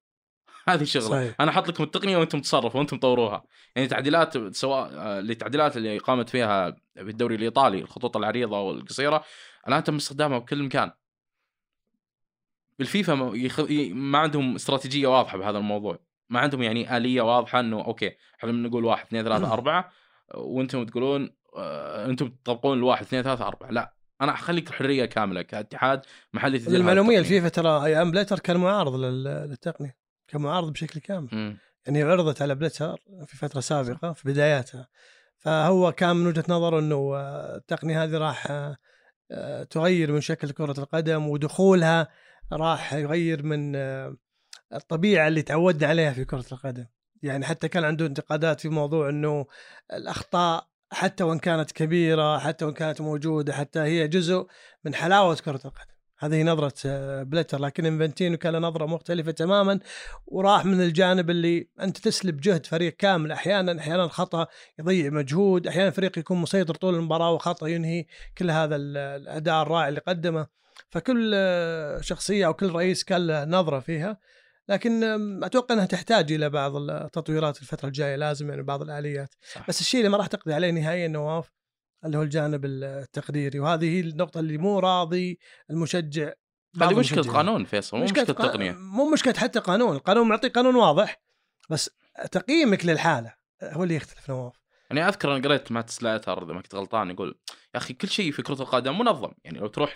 هذه 0.70 0.84
شغله 0.84 1.10
صحيح. 1.10 1.36
أنا 1.40 1.52
أحط 1.52 1.68
لكم 1.68 1.84
التقنية 1.84 2.18
وأنتم 2.18 2.42
تصرفوا 2.42 2.80
وأنتم 2.80 3.00
طوروها 3.00 3.44
يعني 3.76 3.88
تعديلات 3.88 4.56
سواء 4.56 4.90
آه، 4.94 5.20
التعديلات 5.20 5.78
اللي 5.78 5.98
قامت 5.98 6.30
فيها 6.30 6.72
في 6.94 7.10
الدوري 7.10 7.36
الإيطالي 7.36 7.80
الخطوط 7.80 8.18
العريضة 8.18 8.62
والقصيرة 8.62 9.24
الآن 9.68 9.84
تم 9.84 9.96
استخدامها 9.96 10.38
بكل 10.38 10.64
مكان 10.64 10.92
بالفيفا 12.80 13.16
ما, 13.16 13.32
يخ... 13.38 13.60
ما 13.92 14.18
عندهم 14.18 14.56
استراتيجية 14.56 15.08
واضحة 15.08 15.38
بهذا 15.38 15.58
الموضوع. 15.58 16.00
ما 16.30 16.40
عندهم 16.40 16.62
يعني 16.64 16.98
آلية 16.98 17.22
واضحة 17.22 17.60
إنه 17.60 17.86
أوكي 17.86 18.12
إحنا 18.40 18.52
بنقول 18.52 18.86
واحد 18.86 19.06
اثنين 19.06 19.24
ثلاثة 19.24 19.54
أربعة 19.54 19.92
وأنتم 20.36 20.86
تقولون 20.86 21.30
آه، 21.58 22.06
أنتم 22.06 22.30
تطبقون 22.30 22.78
الواحد 22.78 23.06
اثنين 23.06 23.22
ثلاثة 23.24 23.48
أربعة. 23.48 23.72
لا 23.72 23.94
أنا 24.22 24.34
أخليك 24.34 24.70
الحرية 24.70 25.06
كاملة 25.06 25.42
كاتحاد 25.42 26.02
محلي 26.34 26.60
تدير 26.60 26.80
للمعلوميه. 26.80 27.20
الفيفا 27.20 27.50
ترى 27.50 27.86
أيام 27.86 28.12
بلاتر 28.12 28.40
كان 28.40 28.58
معارض 28.58 28.96
لل- 28.96 29.24
للتقنية 29.24 29.96
كان 30.28 30.42
معارض 30.42 30.72
بشكل 30.72 31.00
كامل. 31.00 31.30
مم. 31.32 31.58
يعني 31.86 32.04
عرضت 32.04 32.42
على 32.42 32.56
بلاتر 32.56 32.98
في 33.28 33.38
فترة 33.38 33.60
سابقة 33.60 34.14
في 34.14 34.30
بداياتها. 34.30 34.88
فهو 35.38 35.92
كان 35.92 36.16
من 36.16 36.28
وجهة 36.28 36.44
نظره 36.50 36.80
إنه 36.80 37.16
آه، 37.16 37.56
التقنية 37.56 38.04
هذه 38.04 38.18
راح 38.18 38.48
آه، 39.32 39.64
تغير 39.64 40.12
من 40.12 40.22
شكل 40.22 40.52
كرة 40.52 40.80
القدم 40.80 41.28
ودخولها 41.28 42.08
راح 42.54 42.94
يغير 42.94 43.44
من 43.44 43.76
آه، 43.76 44.18
الطبيعة 44.74 45.28
اللي 45.28 45.42
تعودنا 45.42 45.88
عليها 45.88 46.14
في 46.14 46.26
كرة 46.26 46.46
القدم. 46.52 46.86
يعني 47.24 47.46
حتى 47.46 47.68
كان 47.68 47.84
عنده 47.84 48.06
انتقادات 48.06 48.60
في 48.62 48.70
موضوع 48.70 49.10
إنه 49.10 49.46
الأخطاء 49.94 50.68
حتى 50.92 51.24
وإن 51.24 51.40
كانت 51.40 51.72
كبيرة 51.72 52.40
حتى 52.40 52.66
وإن 52.66 52.74
كانت 52.74 53.02
موجودة 53.02 53.54
حتى 53.54 53.80
هي 53.80 54.08
جزء 54.08 54.48
من 54.86 54.96
حلاوة 54.96 55.36
كرة 55.36 55.62
القدم. 55.66 55.92
هذه 56.20 56.44
نظرة 56.44 56.74
آه، 56.86 57.24
بلتر 57.24 57.60
لكن 57.60 57.86
إنفنتينو 57.86 58.38
كان 58.38 58.56
نظرة 58.62 58.86
مختلفة 58.86 59.32
تماما 59.32 59.80
وراح 60.26 60.66
من 60.66 60.82
الجانب 60.82 61.30
اللي 61.30 61.70
أنت 61.82 61.98
تسلب 61.98 62.38
جهد 62.40 62.66
فريق 62.66 62.96
كامل. 62.96 63.32
أحيانا 63.32 63.80
أحيانا 63.80 64.08
خطأ 64.08 64.48
يضيع 64.80 65.10
مجهود 65.10 65.68
أحيانا 65.68 65.90
فريق 65.90 66.18
يكون 66.20 66.38
مسيطر 66.38 66.76
طول 66.76 66.96
المباراة 66.96 67.32
وخطأ 67.32 67.68
ينهي 67.68 68.06
كل 68.38 68.52
هذا 68.52 68.76
ال- 68.76 68.98
الأداء 68.98 69.62
الرائع 69.64 69.88
اللي 69.88 70.02
قدمه. 70.08 70.61
فكل 70.90 71.36
شخصية 72.02 72.46
أو 72.46 72.54
كل 72.54 72.72
رئيس 72.72 73.04
كان 73.04 73.28
له 73.28 73.46
نظرة 73.46 73.80
فيها 73.80 74.18
لكن 74.70 75.04
أتوقع 75.44 75.76
إنها 75.76 75.86
تحتاج 75.86 76.32
إلى 76.32 76.50
بعض 76.50 76.76
التطويرات 76.76 77.62
الفترة 77.62 77.88
الجاية 77.88 78.16
لازم 78.16 78.50
يعني 78.50 78.62
بعض 78.64 78.82
الآليات 78.82 79.36
صح. 79.54 79.68
بس 79.68 79.82
الشيء 79.82 80.00
اللي 80.00 80.10
ما 80.12 80.18
راح 80.18 80.28
تقضي 80.28 80.54
عليه 80.54 80.72
نهائيا 80.72 81.08
نواف 81.08 81.52
اللي 82.06 82.18
هو 82.18 82.22
الجانب 82.22 82.66
التقديري 82.66 83.60
وهذه 83.60 83.86
هي 83.96 84.00
النقطة 84.00 84.40
اللي 84.40 84.58
مو 84.58 84.80
راضي 84.80 85.40
المشجع 85.70 86.32
هذه 86.82 87.00
مشكلة. 87.00 87.34
قانون 87.34 87.66
فيصل 87.66 87.98
مو 87.98 88.04
مشكلة 88.04 88.26
قا- 88.26 88.28
تقنية 88.28 88.72
مو 88.72 89.12
مشكلة 89.12 89.34
حتى 89.34 89.60
قانون 89.60 89.96
القانون 89.96 90.28
معطي 90.28 90.50
قانون 90.50 90.76
واضح 90.76 91.22
بس 91.70 91.90
تقييمك 92.32 92.86
للحالة 92.86 93.34
هو 93.64 93.84
اللي 93.84 93.96
يختلف 93.96 94.30
نواف 94.30 94.54
يعني 94.90 95.08
أذكر 95.08 95.36
أنا 95.36 95.44
قريت 95.48 95.72
مات 95.72 95.90
سلاتر 95.90 96.44
إذا 96.46 96.54
ما 96.54 96.62
كنت 96.62 96.76
غلطان 96.76 97.10
يقول 97.10 97.40
يا 97.74 97.80
أخي 97.80 97.94
كل 97.94 98.08
شيء 98.08 98.32
في 98.32 98.42
كرة 98.42 98.62
القدم 98.62 99.00
منظم 99.00 99.32
يعني 99.44 99.60
لو 99.60 99.68
تروح 99.68 99.96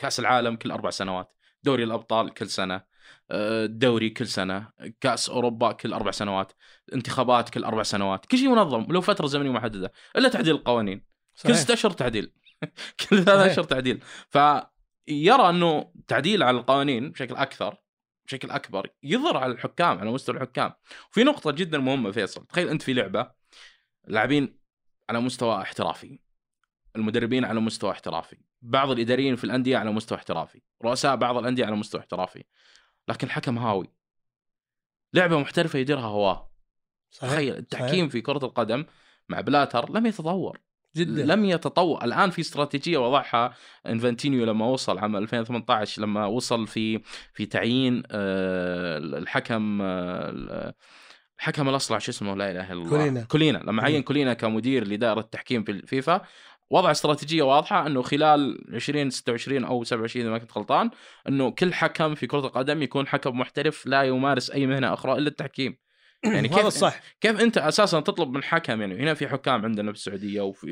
كاس 0.00 0.20
العالم 0.20 0.56
كل 0.56 0.70
أربع 0.70 0.90
سنوات 0.90 1.36
دوري 1.62 1.84
الأبطال 1.84 2.34
كل 2.34 2.48
سنة 2.48 2.82
آه، 3.30 3.64
الدوري 3.64 4.10
كل 4.10 4.26
سنة 4.26 4.68
كاس 5.00 5.30
أوروبا 5.30 5.72
كل 5.72 5.92
أربع 5.92 6.10
سنوات 6.10 6.52
انتخابات 6.94 7.48
كل 7.50 7.64
أربع 7.64 7.82
سنوات 7.82 8.26
كل 8.26 8.38
شيء 8.38 8.48
منظم 8.48 8.86
ولو 8.88 9.00
فترة 9.00 9.26
زمنية 9.26 9.50
محددة 9.50 9.92
إلا 10.16 10.28
تعديل 10.28 10.54
القوانين. 10.54 11.04
كل 11.46 11.56
ست 11.56 11.70
أشهر 11.70 11.90
تعديل 11.90 12.32
كل 13.00 13.24
ثلاث 13.24 13.28
صحيح. 13.28 13.52
أشهر 13.52 13.64
تعديل 13.64 14.02
فيرى 14.28 15.48
أنه 15.48 15.92
تعديل 16.08 16.42
على 16.42 16.58
القوانين 16.58 17.10
بشكل 17.10 17.36
أكثر 17.36 17.76
بشكل 18.26 18.50
أكبر 18.50 18.90
يضر 19.02 19.36
على 19.36 19.52
الحكام 19.52 19.98
على 19.98 20.10
مستوى 20.10 20.36
الحكام. 20.36 20.72
وفي 21.10 21.24
نقطة 21.24 21.50
جدا 21.50 21.78
مهمة 21.78 22.10
فيصل 22.10 22.46
تخيل 22.46 22.68
أنت 22.68 22.82
في 22.82 22.92
لعبة 22.92 23.30
لاعبين 24.08 24.58
على 25.10 25.20
مستوى 25.20 25.62
احترافي. 25.62 26.29
المدربين 26.96 27.44
على 27.44 27.60
مستوى 27.60 27.90
احترافي. 27.90 28.36
بعض 28.62 28.90
الإداريين 28.90 29.36
في 29.36 29.44
الأندية 29.44 29.76
على 29.78 29.92
مستوى 29.92 30.18
احترافي. 30.18 30.60
رؤساء 30.84 31.16
بعض 31.16 31.36
الأندية 31.36 31.66
على 31.66 31.76
مستوى 31.76 32.00
احترافي. 32.00 32.44
لكن 33.08 33.26
الحكم 33.26 33.58
هاوي. 33.58 33.90
لعبة 35.14 35.38
محترفة 35.38 35.78
يديرها 35.78 36.06
هواه. 36.06 36.50
تخيل 37.20 37.56
التحكيم 37.56 38.08
في 38.08 38.20
كرة 38.20 38.44
القدم 38.44 38.84
مع 39.28 39.40
بلاتر 39.40 39.90
لم 39.90 40.06
يتطور. 40.06 40.60
جدا. 40.96 41.24
لم 41.24 41.44
يتطور. 41.44 42.04
الآن 42.04 42.30
في 42.30 42.40
استراتيجية 42.40 42.98
وضعها. 42.98 43.54
إنفانتينيو 43.86 44.44
لما 44.44 44.66
وصل 44.66 44.98
عام 44.98 45.16
2018 45.16 46.02
لما 46.02 46.26
وصل 46.26 46.66
في 46.66 47.00
في 47.32 47.46
تعيين 47.46 48.02
آه، 48.10 48.98
الحكم 48.98 49.82
آه، 49.82 50.74
الحكم 51.38 51.68
الأصلع 51.68 51.98
شو 51.98 52.10
اسمه 52.10 52.36
لا 52.36 52.50
إله 52.50 52.72
إلا 52.72 52.72
الله. 52.72 52.90
كولينا. 52.90 53.22
كولينا. 53.22 53.58
لما 53.58 53.82
عين. 53.82 54.02
كولينا 54.02 54.34
كمدير 54.34 54.88
لدائرة 54.88 55.20
التحكيم 55.20 55.64
في 55.64 55.72
الفيفا 55.72 56.22
وضع 56.70 56.90
استراتيجية 56.90 57.42
واضحة 57.42 57.86
إنه 57.86 58.02
خلال 58.02 58.74
2026 58.74 59.64
أو 59.64 59.84
27 59.84 60.26
إذا 60.26 60.32
ما 60.32 60.38
كنت 60.38 60.58
غلطان 60.58 60.90
إنه 61.28 61.50
كل 61.50 61.74
حكم 61.74 62.14
في 62.14 62.26
كرة 62.26 62.46
القدم 62.46 62.82
يكون 62.82 63.06
حكم 63.06 63.38
محترف 63.38 63.86
لا 63.86 64.02
يمارس 64.02 64.50
أي 64.50 64.66
مهنة 64.66 64.92
أخرى 64.92 65.12
إلا 65.12 65.28
التحكيم. 65.28 65.78
يعني 66.24 66.48
هذا 66.48 66.56
كيف 66.56 66.66
الصح 66.66 67.00
كيف 67.20 67.40
أنت 67.40 67.58
أساسا 67.58 68.00
تطلب 68.00 68.30
من 68.30 68.42
حكم؟ 68.42 68.80
يعني 68.80 69.02
هنا 69.02 69.14
في 69.14 69.28
حكام 69.28 69.64
عندنا 69.64 69.92
في 69.92 69.98
السعودية 69.98 70.40
وفي 70.40 70.66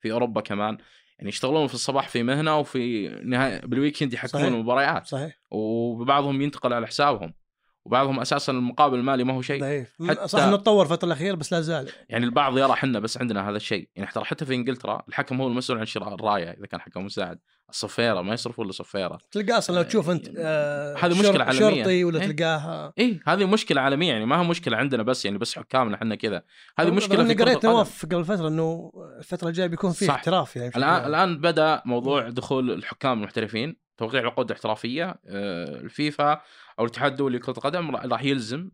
في 0.00 0.12
أوروبا 0.12 0.40
كمان 0.40 0.78
يعني 1.18 1.28
يشتغلون 1.28 1.66
في 1.66 1.74
الصباح 1.74 2.08
في 2.08 2.22
مهنة 2.22 2.58
وفي 2.58 3.08
نهاية 3.24 3.60
بالويكند 3.60 4.14
يحكمون 4.14 4.42
صحيح. 4.42 4.54
المباريات. 4.54 5.06
صحيح. 5.06 5.38
وبعضهم 5.50 6.42
ينتقل 6.42 6.72
على 6.72 6.86
حسابهم. 6.86 7.34
وبعضهم 7.84 8.20
أساسا 8.20 8.52
المقابل 8.52 8.98
المالي 8.98 9.24
ما 9.24 9.34
هو 9.34 9.42
شيء 9.42 9.60
ضعيف 9.60 9.94
حتى- 10.02 10.24
صح 10.24 10.42
إنه 10.42 10.56
تطور 10.56 10.84
الفترة 10.84 11.06
الأخيرة 11.06 11.34
بس 11.34 11.52
لا 11.52 11.60
زال 11.60 11.88
يعني 12.08 12.24
البعض 12.24 12.58
يرى 12.58 12.72
إحنا 12.72 12.98
بس 12.98 13.18
عندنا 13.18 13.50
هذا 13.50 13.56
الشيء 13.56 13.88
يعني 13.96 14.10
ترى 14.14 14.24
حتى 14.24 14.44
في 14.46 14.54
إنجلترا 14.54 15.02
الحكم 15.08 15.40
هو 15.40 15.48
المسؤول 15.48 15.78
عن 15.78 15.86
شراء 15.86 16.14
الراية 16.14 16.50
إذا 16.50 16.66
كان 16.66 16.80
حكم 16.80 17.04
مساعد 17.04 17.38
الصفيرة 17.70 18.22
ما 18.22 18.34
يصرفوا 18.34 18.64
إلا 18.64 18.72
صفيره 18.72 19.18
تلقاه 19.30 19.58
أصلا 19.58 19.76
لو 19.76 19.82
تشوف 19.82 20.10
أنت 20.10 20.28
آه 20.38 20.96
هذه 20.96 21.12
مشكلة 21.20 21.32
شر- 21.32 21.42
عالمية. 21.42 21.82
شرطي 21.82 22.04
ولا 22.04 22.20
إيه. 22.20 22.26
تلقاه 22.26 22.92
اي 22.98 23.20
هذه 23.26 23.44
مشكلة 23.44 23.80
عالمية 23.80 24.12
يعني 24.12 24.26
ما 24.26 24.40
هي 24.42 24.48
مشكلة 24.48 24.76
عندنا 24.76 25.02
بس 25.02 25.24
يعني 25.24 25.38
بس 25.38 25.58
حكامنا 25.58 25.94
إحنا 25.96 26.14
كذا 26.14 26.42
هذه 26.78 26.90
مشكلة 26.90 27.24
في 27.24 27.34
قريت. 27.34 27.66
نواف 27.66 28.06
قبل 28.06 28.24
فترة 28.24 28.48
إنه 28.48 28.92
الفترة 29.18 29.48
الجاية 29.48 29.66
بيكون 29.66 29.92
صح. 29.92 30.10
احتراف 30.14 30.56
يعني 30.56 30.72
الان. 30.76 31.06
الآن 31.06 31.38
بدأ 31.40 31.82
موضوع 31.84 32.28
دخول 32.28 32.70
الحكام 32.70 33.18
المحترفين 33.18 33.83
توقيع 33.96 34.26
عقود 34.26 34.52
احترافيه 34.52 35.04
آه، 35.26 35.80
الفيفا 35.80 36.32
أو 36.78 36.84
الاتحاد 36.84 37.10
الدولي 37.12 37.38
لكرة 37.38 37.52
القدم 37.52 37.96
راح- 37.96 38.22
يلزم 38.24 38.70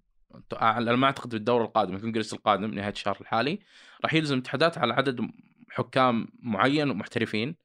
أنا 0.53 0.97
ما 0.97 1.07
أعتقد 1.07 1.31
بالدور 1.31 1.63
القادم 1.65 1.97
الكونغرس 1.97 2.33
القادم 2.33 2.75
نهاية 2.75 2.93
الشهر 2.93 3.17
الحالي 3.21 3.59
راح 4.05 4.15
يلزم 4.15 4.35
الاتحادات 4.35 4.79
على 4.79 4.95
عدد 4.95 5.31
حكام 5.71 6.29
معين 6.43 6.91
ومحترفين. 6.91 7.57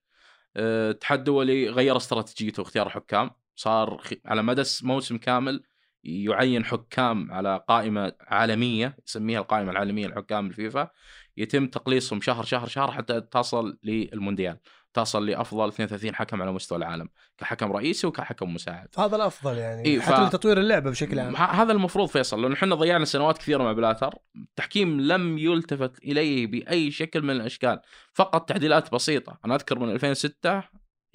آه، 0.58 0.92
الاتحاد 0.92 1.20
الدولي 1.20 1.70
غير 1.70 1.98
استراتيجيته 1.98 2.62
واختيار 2.62 2.88
الحكام 2.88 3.32
صار 3.56 4.02
على 4.26 4.44
مدى 4.44 4.64
موسم 4.84 5.18
كامل 5.18 5.64
يعين 6.04 6.66
حكام 6.66 7.32
على 7.32 7.64
قائمة 7.68 8.14
عالمية 8.22 8.98
يسميها 9.08 9.40
القائمة 9.40 9.72
العالمية 9.72 10.08
لحكام 10.08 10.48
الفيفا 10.48 10.90
يتم 11.38 11.68
تقليصهم 11.68 12.22
شهر 12.22 12.44
شهر 12.44 12.68
شهر 12.68 12.92
حتى 12.92 13.22
تصل 13.22 13.78
للمونديال. 13.84 14.58
تصل 14.96 15.26
لأفضل 15.26 15.68
32 15.68 16.16
حكم 16.16 16.42
على 16.42 16.52
مستوى 16.52 16.78
العالم 16.78 17.10
كحكم 17.38 17.72
رئيسي 17.72 18.08
وكحكم 18.08 18.54
مساعد. 18.54 18.88
فهذا 18.92 19.16
الأفضل 19.16 19.58
يعني 19.58 19.86
إيه، 19.86 20.00
حتى 20.00 20.16
ف- 20.16 20.20
لتطوير 20.20 20.58
اللعبة 20.60 20.90
بشكل 20.90 21.20
عام. 21.20 21.36
هذا 21.36 21.72
المفروض 21.72 22.08
فيصل 22.10 22.42
لأنه 22.42 22.56
إحنا 22.56 22.76
ضيعنا 22.76 23.06
سنوات 23.06 23.38
كثيرة 23.38 23.64
مع 23.64 23.72
بلاتر 23.72 24.16
التحكيم 24.36 25.02
لم 25.02 25.38
يلتفت 25.38 26.00
إليه 26.04 26.48
بأي 26.48 26.92
شكل 26.92 27.22
من 27.22 27.30
الأشكال 27.32 27.80
فقط 28.14 28.50
تعديلات 28.50 28.94
بسيطة. 28.94 29.40
أنا 29.46 29.56
أذكر 29.56 29.80
من 29.80 29.90
2006 29.92 30.64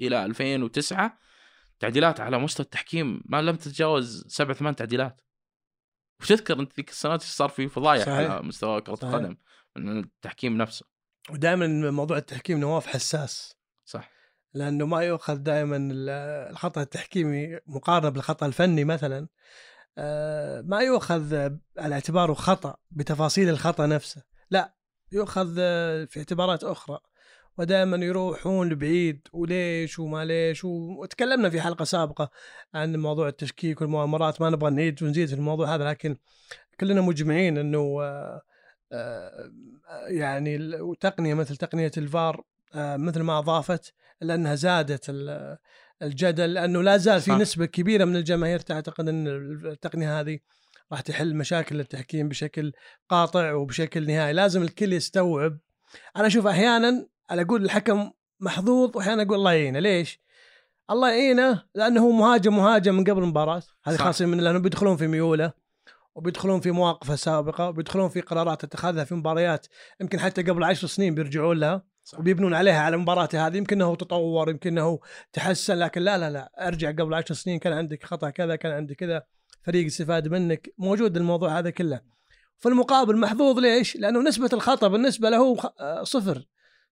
إلى 0.01 0.25
2009 0.25 1.19
تعديلات 1.81 2.21
على 2.21 2.39
مستوى 2.39 2.65
التحكيم 2.65 3.23
ما 3.25 3.43
لم 3.43 3.57
تتجاوز 3.57 4.25
سبع 4.29 4.53
ثمان 4.55 4.77
تعديلات. 4.77 5.21
وتذكر 6.23 6.61
أنت 6.61 6.77
ذيك 6.77 6.91
السنوات 6.91 7.23
صار 7.23 7.49
في 7.49 7.69
فضايح 7.69 8.07
صحيح. 8.07 8.31
على 8.31 8.43
مستوى 8.43 8.81
كرة. 8.81 8.93
القدم 9.03 9.37
من 9.77 9.99
التحكيم 9.99 10.57
نفسه. 10.59 10.87
ودائما 11.31 11.91
موضوع 11.91 12.17
التحكيم 12.17 12.61
نواف 12.61 12.87
حساس. 12.87 13.60
صح. 13.91 14.11
لأنه 14.55 14.87
ما 14.87 15.01
يؤخذ 15.01 15.37
دائما 15.37 15.89
الخطأ 16.51 16.83
التحكيمي 16.83 17.59
مقارنة 17.67 18.09
بالخطأ 18.09 18.47
الفني 18.47 18.85
مثلا 18.85 19.29
آه، 19.99 20.61
ما 20.61 20.81
يؤخذ 20.81 21.35
على 21.79 21.95
اعتباره 21.95 22.35
خطأ 22.35 22.77
بتفاصيل 22.91 23.49
الخطأ 23.49 23.87
نفسه. 23.87 24.23
لا 24.51 24.75
يؤخذ 25.13 25.55
في 26.07 26.19
اعتبارات 26.19 26.65
أخرى. 26.65 26.99
ودائما 27.59 27.97
يروحون 27.97 28.69
لبعيد 28.69 29.29
وليش 29.33 29.99
وما 29.99 30.25
ليش؟ 30.25 30.65
وتكلمنا 30.65 31.51
في 31.51 31.61
حلقة 31.61 31.85
سابقة 31.85 32.31
عن 32.75 32.97
موضوع 32.97 33.29
التشكيك 33.29 33.81
والمؤامرات 33.81 34.41
ما 34.41 34.51
نبغى 34.51 34.71
نعيد 34.71 35.03
ونزيد 35.03 35.29
في 35.29 35.35
الموضوع 35.35 35.75
هذا 35.75 35.85
لكن 35.85 36.17
كلنا 36.81 37.01
مجمعين 37.01 37.59
إنه 37.59 37.99
آه، 38.03 38.43
آه، 38.93 39.51
يعني 40.09 40.59
تقنيه 41.01 41.35
مثل 41.35 41.57
تقنية 41.57 41.91
الفار 41.97 42.45
مثل 42.75 43.21
ما 43.21 43.39
أضافت 43.39 43.95
الا 44.23 44.35
انها 44.35 44.55
زادت 44.55 45.05
ال- 45.09 45.59
الجدل 46.03 46.55
لأنه 46.55 46.83
لا 46.83 46.97
زال 46.97 47.21
في. 47.21 47.31
نسبة 47.33 47.67
كبيرة 47.67 48.05
من 48.05 48.17
الجماهير 48.17 48.59
تعتقد 48.59 49.09
إن 49.09 49.27
التقنية 49.67 50.21
هذه 50.21 50.39
راح 50.93 51.01
تحل 51.01 51.35
مشاكل 51.37 51.81
التحكيم 51.81 52.29
بشكل 52.29 52.73
قاطع 53.09 53.53
وبشكل 53.53 54.07
نهائي 54.07 54.33
لازم 54.33 54.63
الكل 54.63 54.93
يستوعب 54.93 55.59
أنا 56.17 56.27
أشوف 56.27 56.47
أحيانا 56.47 57.07
أنا 57.31 57.43
أقول 57.43 57.65
الحكم 57.65 58.11
محظوظ 58.41 58.97
واحيانا 58.97 59.23
أقول 59.23 59.35
الله 59.39 59.53
يعينه 59.53 59.79
ليش؟ 59.79 60.21
الله 60.91 61.11
يعينه 61.11 61.63
لأنه 61.75 62.01
هو 62.01 62.11
مهاجم 62.11 62.57
مهاجم 62.57 62.95
من 62.95 63.05
قبل 63.05 63.23
المباراة 63.23 63.63
هذه. 63.85 63.97
خاصة 63.97 64.27
من 64.27 64.41
لأنه 64.41 64.59
بيدخلون 64.59 64.97
في 64.97 65.07
ميوله 65.07 65.53
وبيدخلون 66.15 66.61
في 66.61 66.71
مواقفه 66.71 67.17
سابقه 67.17 67.69
وبيدخلون 67.69 68.09
في 68.09 68.21
قرارات 68.21 68.65
اتخاذها 68.65 69.05
في 69.05 69.15
مباريات 69.15 69.67
يمكن 70.01 70.21
حتى 70.21 70.43
قبل 70.43 70.65
عشر 70.65 70.87
سنين 70.87 71.15
بيرجعون 71.15 71.59
لها 71.61 71.83
صح. 72.05 72.19
وبيبنون 72.19 72.55
عليها 72.55 72.81
على 72.81 72.97
مباراته 72.97 73.47
هذه. 73.47 73.57
يمكن 73.57 73.83
إنه 73.83 73.97
تطور 73.97 74.51
يمكن 74.51 74.79
إنه 74.79 74.99
تحسن 75.33 75.79
لكن 75.79 76.03
لا 76.03 76.19
لا 76.19 76.31
لا. 76.31 76.53
أرجع 76.67 76.91
قبل 76.91 77.15
عشر 77.15 77.35
سنين 77.35 77.59
كان 77.59 77.73
عندك 77.73 78.05
خطأ 78.05 78.31
كذا 78.31 78.57
كان 78.57 78.73
عندك 78.73 78.97
كذا. 78.97 79.23
فريق 79.63 79.87
استفاد 79.87 80.29
منك. 80.29 80.75
موجود 80.79 81.17
الموضوع 81.17 81.59
هذا 81.59 81.71
كله. 81.71 82.01
في 82.59 82.69
المقابل 82.69 83.17
محظوظ 83.17 83.59
ليش؟ 83.59 83.97
لأنه 83.97 84.23
نسبة 84.23 84.51
الخطأ 84.53 84.89
بالنسبة 84.89 85.31
له 85.31 85.57
آه، 85.81 86.03
صفر. 86.03 86.47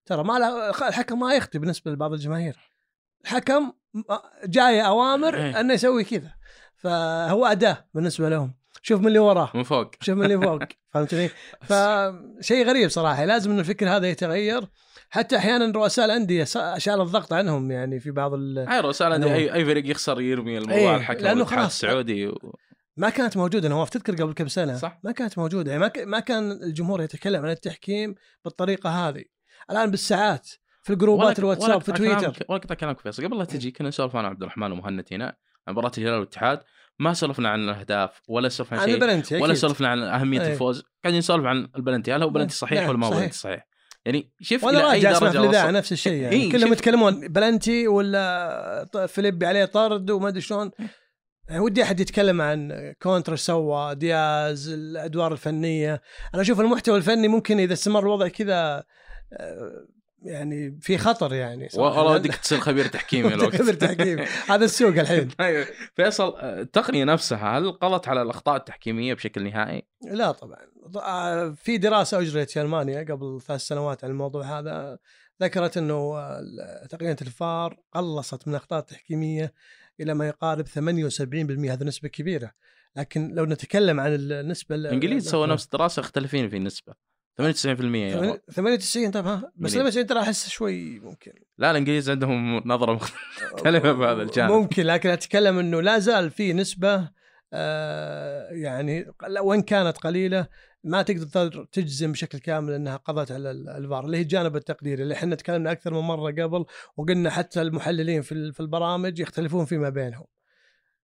ترى 0.05 0.23
ما 0.23 0.39
له 0.39 0.69
الحكم 0.69 1.19
ما 1.19 1.33
يخطي 1.33 1.59
بالنسبة 1.59 1.91
لبعض 1.91 2.13
الجماهير. 2.13 2.57
الحكم 3.21 3.71
جاي 4.45 4.85
أوامر 4.85 5.35
إيه. 5.35 5.59
إنه 5.59 5.73
يسوي 5.73 6.03
كذا. 6.03 6.33
فهو 6.75 7.45
أداة 7.45 7.85
بالنسبة 7.93 8.29
لهم. 8.29 8.58
شوف 8.81 9.01
من 9.01 9.07
اللي 9.07 9.19
وراه. 9.19 9.51
من 9.55 9.63
فوق. 9.63 9.91
شوف 10.01 10.17
من 10.17 10.25
اللي 10.25 10.47
فوق. 10.47 10.63
فهمتني؟ 10.93 11.29
فشيء 11.61 12.67
غريب 12.67 12.89
صراحة. 12.89 13.25
لازم 13.25 13.51
إن 13.51 13.59
الفكر 13.59 13.89
هذا 13.89 14.09
يتغير. 14.09 14.63
حتى 15.09 15.37
أحيانا 15.37 15.71
رؤساء 15.71 16.05
الأندية 16.05 16.43
شال 16.77 17.01
الضغط 17.01 17.33
عنهم 17.33 17.71
يعني 17.71 17.99
في 17.99 18.11
بعض 18.11 18.33
ال... 18.33 18.59
اي 18.69 18.79
رؤساء 18.79 19.07
الأندية، 19.07 19.33
اي 19.33 19.53
أي 19.53 19.65
فريق 19.65 19.91
يخسر 19.91 20.21
يرمي 20.21 20.57
الموضوع 20.57 20.77
إيه، 20.77 20.87
على 20.87 20.97
الحكم 20.97 21.19
الاتحاد 21.19 21.45
خلاص. 21.45 21.83
السعودي 21.83 22.27
و... 22.27 22.55
ما 22.97 23.09
كانت 23.09 23.37
موجودة. 23.37 23.69
نواف 23.69 23.89
تذكر 23.89 24.15
قبل 24.15 24.33
كم 24.33 24.47
سنة؟ 24.47 24.75
صح. 24.75 24.99
ما 25.03 25.11
كانت 25.11 25.37
موجودة. 25.37 25.71
يعني 25.71 25.81
ما, 25.81 25.87
ك... 25.87 25.99
ما 25.99 26.19
كان 26.19 26.51
الجمهور 26.51 27.01
يتكلم 27.01 27.45
عن 27.45 27.51
التحكيم 27.51 28.15
بالطريقة 28.45 28.89
هذه. 28.89 29.23
الآن 29.71 29.91
بالساعات 29.91 30.49
في 30.83 30.93
الجروبات 30.93 31.39
الواتساب 31.39 31.81
في 31.81 31.91
تويتر. 31.91 32.45
ولا 32.49 32.59
كلامك 32.59 32.99
فيصل. 32.99 33.23
قبل 33.23 33.37
لا 33.37 33.45
تجي 33.45 33.71
كنا 33.71 33.87
نسولف 33.87 34.15
أنا 34.15 34.27
وعبد 34.27 34.41
الرحمن 34.41 34.71
ومهند 34.71 35.05
هنا 35.11 35.35
عن 35.67 35.73
مباراة 35.73 35.91
الهلال 35.97 36.13
والاتحاد. 36.13 36.59
ما 36.99 37.13
سولفنا 37.13 37.49
عن 37.49 37.63
الأهداف 37.63 38.21
ولا 38.27 38.49
سولفنا 38.49 38.79
عن 38.79 39.23
شيء 39.23 39.41
ولا. 39.43 39.53
سولفنا 39.53 39.87
عن 39.87 40.03
أهمية 40.03 40.41
أي. 40.41 40.51
الفوز. 40.51 40.83
قاعدين 41.03 41.19
نسولف 41.19 41.45
عن 41.45 41.67
البلنتي 41.75 42.13
هل 42.13 42.23
هو 42.23 42.29
بلنتي 42.29 42.55
صحيح 42.55 42.79
نعم، 42.79 42.89
ولا 42.89 42.97
ما 42.97 43.07
هو. 43.07 43.11
بلنتي 43.11 43.37
صحيح؟ 43.37 43.67
يعني 44.05 44.33
شوف 44.41 44.63
ولا 44.63 44.79
أي 44.79 44.83
راجع 44.83 45.11
اسمع 45.11 45.29
في 45.29 45.37
درجه 45.37 45.45
الاذاعه 45.45 45.71
نفس 45.71 45.91
الشيء 45.91 46.13
يعني. 46.13 46.35
إيه، 46.35 46.51
كلهم 46.51 46.73
يتكلمون 46.73 47.27
بلنتي 47.27 47.87
ولا 47.87 49.07
فيليب 49.07 49.45
عليه 49.45 49.65
طرد 49.65 50.11
وما 50.11 50.27
أدري 50.27 50.41
شلون. 50.41 50.71
يعني 51.49 51.61
ودي 51.61 51.83
أحد 51.83 51.99
يتكلم 51.99 52.41
عن 52.41 52.93
counter 53.01 53.35
سوى 53.35 53.95
دياز 53.95 54.69
الأدوار 54.69 55.31
الفنية. 55.31 56.01
أنا 56.33 56.41
أشوف 56.41 56.59
المحتوى 56.59 56.97
الفني 56.97 57.27
ممكن 57.27 57.59
إذا 57.59 57.73
استمر 57.73 57.99
الوضع 57.99 58.27
كذا 58.27 58.83
آه، 59.33 59.87
يعني 60.23 60.79
في 60.81 60.97
خطر 60.97 61.33
يعني. 61.33 61.67
والله 61.75 62.03
ودك 62.13 62.35
تصير 62.35 62.59
خبير 62.59 62.87
تحكيمي 62.87 63.29
لو 63.35 63.49
خبير 63.51 63.73
تحكيم 63.73 64.19
هذا 64.49 64.65
السوق 64.65 64.89
الحين. 64.99 65.29
أيوة. 65.39 65.65
فيصل 65.95 66.39
التقنية 66.39 67.03
نفسها 67.03 67.57
هل 67.57 67.71
قضت 67.71 68.07
على 68.07 68.21
الأخطاء 68.21 68.55
التحكيمية 68.55 69.13
بشكل 69.13 69.43
نهائي؟ 69.43 69.83
لا 70.11 70.31
طبعا. 70.31 70.57
آه، 70.95 71.49
في 71.49 71.77
دراسة 71.77 72.19
أجريت 72.19 72.51
في 72.51 72.61
ألمانيا 72.61 72.99
قبل 73.03 73.41
ثلاث 73.41 73.61
سنوات 73.61 74.03
عن 74.03 74.09
الموضوع 74.09 74.59
هذا. 74.59 74.97
ذكرت 75.41 75.77
إنه 75.77 75.95
آه، 76.17 76.85
تقنية 76.89 77.15
الفار 77.21 77.77
قلصت 77.93 78.47
من 78.47 78.53
الاخطاء 78.53 78.79
التحكيمية 78.79 79.53
إلى 79.99 80.13
ما 80.13 80.27
يقارب 80.27 80.67
78% 80.67 81.71
هذه 81.71 81.83
نسبة 81.83 82.09
كبيرة. 82.09 82.51
لكن 82.95 83.31
لو 83.35 83.45
نتكلم 83.45 83.99
عن 83.99 84.13
النسبة 84.15 84.75
ال- 84.75 84.87
الانجليز 84.87 85.29
سووا 85.29 85.45
نفس 85.47 85.65
الدراسة 85.65 85.99
اختلفين 85.99 86.49
في 86.49 86.57
النسبة. 86.57 87.08
98% 87.39 87.95
يا 87.95 88.21
رب. 88.21 88.39
98 88.51 89.11
طبعا 89.11 89.35
بس 89.35 89.43
إنجليز. 89.55 89.73
98 89.73 90.07
ترى 90.07 90.19
أحس 90.19 90.49
شوي 90.49 90.99
ممكن. 90.99 91.31
لا 91.57 91.71
الإنجليز 91.71 92.09
عندهم 92.09 92.57
نظرة 92.65 92.93
مختلفه 93.53 93.91
بهذا 93.99 94.21
الجانب. 94.21 94.51
ممكن 94.51 94.83
لكن 94.83 95.09
أتكلم 95.09 95.59
إنه 95.59 95.81
لا 95.81 95.99
زال 95.99 96.31
في 96.31 96.53
نسبة 96.53 97.09
آه 97.53 98.49
يعني 98.51 99.05
وإن 99.41 99.61
كانت 99.61 99.97
قليلة 99.97 100.47
ما 100.83 101.01
تقدر 101.01 101.65
تجزم 101.71 102.11
بشكل 102.11 102.37
كامل 102.37 102.73
إنها 102.73 102.95
قضت 102.97 103.31
على 103.31 103.51
ال- 103.51 103.69
الفار 103.69 104.05
اللي 104.05 104.17
هي 104.17 104.21
الجانب 104.21 104.55
التقديري 104.55 105.03
اللي 105.03 105.13
إحنا 105.13 105.35
تكلمنا 105.35 105.71
أكثر 105.71 105.93
من 105.93 105.99
مرة 105.99 106.31
قبل 106.31 106.65
وقلنا 106.97 107.29
حتى 107.29 107.61
المحللين 107.61 108.21
في 108.21 108.51
في 108.53 108.59
البرامج 108.59 109.19
يختلفون 109.19 109.65
فيما 109.65 109.89
بينهم. 109.89 110.25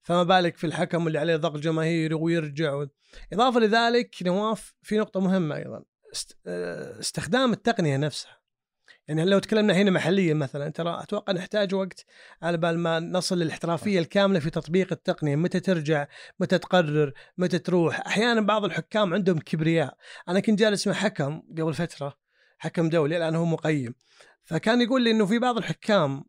فما 0.02 0.22
بالك 0.22 0.56
في 0.56 0.66
الحكم 0.66 1.06
اللي 1.06 1.18
عليه 1.18 1.36
ضغط 1.36 1.56
جماهيري 1.60 2.14
ويرجع 2.14 2.74
و... 2.74 2.86
إضافة 3.32 3.60
لذلك 3.60 4.14
نواف 4.22 4.74
في 4.82 4.98
نقطة 4.98 5.20
مهمة 5.20 5.56
أيضا. 5.56 5.82
استخدام 7.00 7.52
التقنية 7.52 7.96
نفسها. 7.96 8.44
يعني 9.08 9.24
لو 9.24 9.38
تكلمنا 9.38 9.74
هنا 9.74 9.90
محليا 9.90 10.34
مثلا 10.34 10.68
ترى 10.68 11.02
أتوقع 11.02 11.32
نحتاج 11.32 11.74
وقت 11.74 12.04
على 12.42 12.56
بال 12.56 12.78
ما 12.78 13.00
نصل 13.00 13.38
للاحترافية 13.38 13.98
الكاملة 13.98 14.38
في 14.38 14.50
تطبيق 14.50 14.92
التقنية. 14.92 15.36
متى 15.36 15.60
ترجع؟ 15.60 16.06
متى 16.40 16.58
تقرر؟ 16.58 17.12
متى 17.38 17.58
تروح؟ 17.58 18.00
أحيانا 18.00 18.40
بعض 18.40 18.64
الحكام 18.64 19.14
عندهم 19.14 19.38
كبرياء. 19.38 19.96
أنا 20.28 20.40
كنت 20.40 20.58
جالس 20.58 20.86
مع 20.86 20.94
حكم 20.94 21.42
قبل 21.58 21.74
فترة 21.74 22.18
حكم 22.58 22.88
دولي 22.88 23.16
الآن 23.16 23.34
هو 23.34 23.44
مقيم. 23.44 23.94
فكان 24.44 24.80
يقول 24.80 25.02
لي 25.02 25.10
إنه 25.10 25.26
في 25.26 25.38
بعض 25.38 25.56
الحكام 25.56 26.24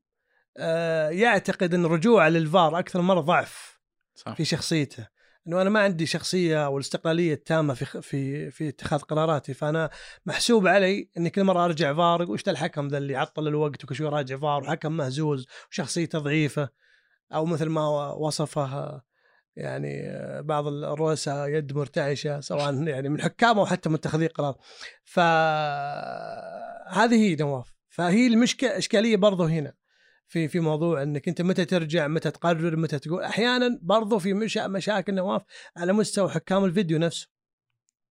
آه، 0.57 1.09
يعتقد 1.09 1.73
إن 1.73 1.85
رجوعه 1.85 2.29
للفار 2.29 2.79
أكثر 2.79 3.01
مرة 3.01 3.19
ضعف 3.19 3.79
صح. 4.15 4.33
في 4.33 4.45
شخصيته. 4.45 5.07
إنه 5.47 5.61
أنا 5.61 5.69
ما 5.69 5.79
عندي 5.79 6.05
شخصية 6.05 6.69
والاستقلاليه 6.69 7.33
التامة 7.33 7.73
في 7.73 8.01
في 8.01 8.51
في 8.51 8.69
اتخاذ 8.69 8.99
قراراتي 8.99 9.53
فأنا 9.53 9.89
محسوب 10.25 10.67
علي 10.67 11.09
إني 11.17 11.29
كل 11.29 11.43
مرة 11.43 11.65
أرجع 11.65 11.93
فار 11.93 12.31
وش 12.31 12.45
ذا 12.45 12.51
الحكم 12.51 12.87
ذا 12.87 12.97
اللي 12.97 13.15
عطل 13.15 13.47
الوقت 13.47 13.83
وكل 13.83 13.95
شوي 13.95 14.07
راجع 14.07 14.37
فار 14.37 14.63
وحكم 14.63 14.97
مهزوز 14.97 15.47
وشخصيته 15.71 16.19
ضعيفه 16.19 16.69
أو 17.33 17.45
مثل 17.45 17.65
ما 17.65 18.11
وصفه 18.11 19.01
يعني 19.55 20.03
بعض 20.41 20.67
الرؤساء 20.67 21.49
يد 21.49 21.73
مرتعشة 21.73 22.39
سواء 22.39 22.87
يعني 22.87 23.09
من 23.09 23.21
حكام 23.21 23.59
أو 23.59 23.65
حتى 23.65 23.89
متخذي 23.89 24.27
قرار. 24.27 24.55
فهذه 25.03 26.35
هي 27.15 27.35
نواف. 27.35 27.75
فهي 27.89 28.27
المشكلة 28.27 28.77
إشكالية 28.77 29.17
برضو 29.17 29.43
هنا. 29.43 29.73
في 30.27 30.47
في 30.47 30.59
موضوع 30.59 31.03
إنك 31.03 31.27
أنت 31.27 31.41
متى 31.41 31.65
ترجع 31.65 32.07
متى 32.07 32.31
تقرر 32.31 32.75
متى 32.75 32.99
تقول. 32.99 33.23
أحيانا 33.23 33.79
برضو 33.81 34.19
في 34.19 34.33
مشا 34.33 34.67
مشاكل 34.67 35.13
نواف 35.13 35.41
على 35.77 35.93
مستوى 35.93 36.29
حكام 36.29 36.65
الفيديو 36.65 36.97
نفسه. 36.97 37.27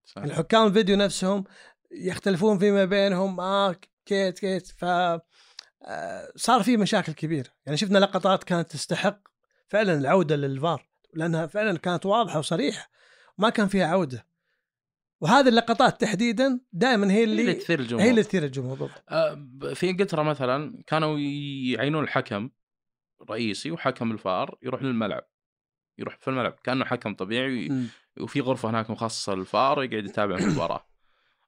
صح 0.05 0.23
الحكام 0.23 0.67
الفيديو 0.67 0.97
نفسهم 0.97 1.45
يختلفون 1.91 2.59
فيما 2.59 2.85
بينهم. 2.85 3.41
آه 3.41 3.77
كيت 4.07 4.39
كيت. 4.39 4.67
ف 4.67 4.85
آه، 5.87 6.33
صار 6.37 6.63
في 6.63 6.77
مشاكل 6.77 7.13
كبيرة. 7.13 7.51
يعني 7.67 7.77
شفنا 7.77 7.99
لقطات 7.99 8.45
كانت 8.45 8.71
تستحق 8.71 9.21
فعلا 9.69 9.95
العودة 9.95 10.37
للفار 10.37 10.89
لأنها 11.15 11.47
فعلا 11.47 11.79
كانت 11.79 12.07
واضحة 12.07 12.39
وصريحة. 12.39 12.91
ما 13.39 13.51
كان 13.51 13.69
فيها 13.69 13.87
عودة. 13.87 14.27
وهذه 15.21 15.49
اللقطات 15.49 16.01
تحديدا 16.01 16.61
دائما 16.73 17.07
هي 17.13 17.17
هي 17.17 17.25
اللي 17.25 17.43
اللي 17.43 17.55
تثير 17.55 17.81
الجمهور. 17.81 18.05
هي 18.07 18.11
اللي 18.11 18.23
تثير 18.23 18.45
الجمهور 18.45 18.79
بالضبط. 18.79 19.03
ب- 19.37 19.73
في 19.73 19.91
إنجلترا 19.91 20.23
مثلا 20.23 20.83
كانوا 20.87 21.19
يعينون 21.69 22.05
الحكم 22.05 22.51
رئيسي 23.31 23.71
وحكم 23.71 24.13
الفار 24.13 24.59
يروح 24.63 24.83
للملعب 24.83 25.23
يروح 25.99 26.17
في 26.17 26.29
الملعب 26.29 26.53
كأنه 26.53 26.85
حكم 26.85 27.15
طبيعي. 27.15 27.71
وفي 28.21 28.41
غرفة 28.41 28.71
هناك 28.71 28.91
مخصصة 28.91 29.35
للفار 29.35 29.83
يقعد 29.85 30.05
يتابع 30.05 30.37
المباراة. 30.37 30.87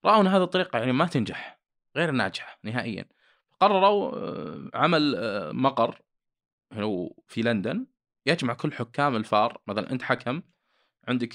راوا 0.04 0.20
إن 0.20 0.26
هذه 0.26 0.42
الطريقة 0.42 0.78
يعني 0.78 0.92
ما 0.92 1.06
تنجح 1.06 1.60
غير 1.96 2.10
ناجحة 2.10 2.58
نهائيا. 2.64 3.04
قرروا 3.60 4.16
آه، 4.16 4.70
عمل 4.74 5.14
آه، 5.18 5.52
مقر 5.52 6.02
هنا 6.72 7.08
في 7.26 7.42
لندن 7.42 7.86
يجمع 8.26 8.54
كل 8.54 8.72
حكام 8.72 9.16
الفار. 9.16 9.60
مثلا 9.66 9.92
أنت 9.92 10.02
حكم 10.02 10.42
عندك 11.08 11.32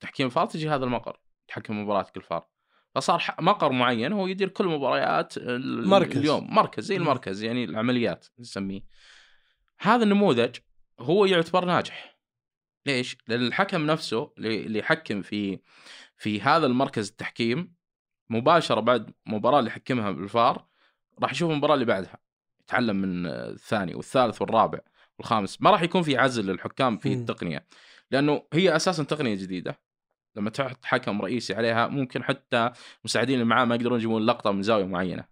تحكيم 0.00 0.26
الفار 0.26 0.46
تجي 0.46 0.68
هذا 0.68 0.84
المقر. 0.84 1.20
تحكم 1.52 1.82
مباراتك 1.82 2.16
الفار 2.16 2.46
فصار 2.94 3.22
مقر 3.40 3.72
معين 3.72 4.12
هو 4.12 4.26
يدير 4.26 4.48
كل 4.48 4.66
مباريات 4.66 5.34
مركز. 5.38 6.16
اليوم 6.16 6.54
مركز 6.54 6.84
زي 6.84 6.98
مم. 6.98 7.02
المركز 7.02 7.42
يعني 7.42 7.64
العمليات 7.64 8.26
نسميه 8.38 8.80
هذا 9.78 10.04
النموذج 10.04 10.56
هو 11.00 11.24
يعتبر 11.24 11.64
ناجح 11.64 12.18
ليش؟ 12.86 13.16
لأن 13.28 13.46
الحكم 13.46 13.86
نفسه 13.86 14.32
اللي 14.38 14.78
يحكم 14.78 15.22
في 15.22 15.60
في 16.16 16.40
هذا 16.40 16.66
المركز 16.66 17.08
التحكيم 17.08 17.74
مباشرة 18.30 18.80
بعد 18.80 19.10
مباراة 19.26 19.58
اللي 19.58 19.70
يحكمها 19.70 20.10
بالفار 20.10 20.66
راح 21.22 21.32
يشوف 21.32 21.50
المباراة 21.50 21.74
اللي 21.74 21.84
بعدها 21.84 22.18
يتعلم 22.60 22.96
من 22.96 23.26
الثاني 23.26 23.94
والثالث 23.94 24.42
والرابع 24.42 24.78
والخامس 25.18 25.62
ما 25.62 25.70
راح 25.70 25.82
يكون 25.82 26.02
في 26.02 26.16
عزل 26.16 26.46
للحكام 26.46 26.98
في. 26.98 27.12
التقنية 27.12 27.66
لأنه 28.10 28.42
هي 28.52 28.76
أساسا 28.76 29.02
تقنية 29.02 29.34
جديدة 29.34 29.80
لما 30.36 30.50
تحط 30.50 30.84
حكم 30.84 31.22
رئيسي 31.22 31.54
عليها 31.54 31.86
ممكن 31.86 32.24
حتى 32.24 32.70
المساعدين 33.00 33.34
اللي 33.34 33.44
معاه 33.44 33.64
ما 33.64 33.74
يقدرون 33.74 33.98
يجيبون 33.98 34.22
لقطة 34.26 34.52
من 34.52 34.62
زاوية 34.62 34.84
معينة. 34.84 35.24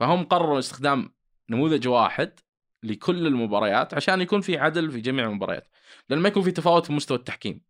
فهم 0.00 0.24
قرروا 0.24 0.58
استخدام 0.58 1.14
نموذج 1.50 1.88
واحد 1.88 2.40
لكل 2.82 3.26
المباريات 3.26 3.94
عشان 3.94 4.20
يكون 4.20 4.40
في 4.40 4.58
عدل 4.58 4.90
في 4.90 5.00
جميع 5.00 5.26
المباريات 5.26 5.68
لأن 6.08 6.18
ما 6.18 6.28
يكون 6.28 6.42
في 6.42 6.50
تفاوت 6.50 6.86
في 6.86 6.92
مستوى 6.92 7.18
التحكيم. 7.18 7.60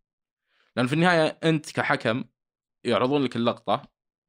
لأن 0.77 0.87
في 0.87 0.93
النهاية 0.93 1.39
أنت 1.45 1.73
كحكم 1.73 2.25
يعرضون 2.85 3.23
لك 3.23 3.37
اللقطة 3.37 3.83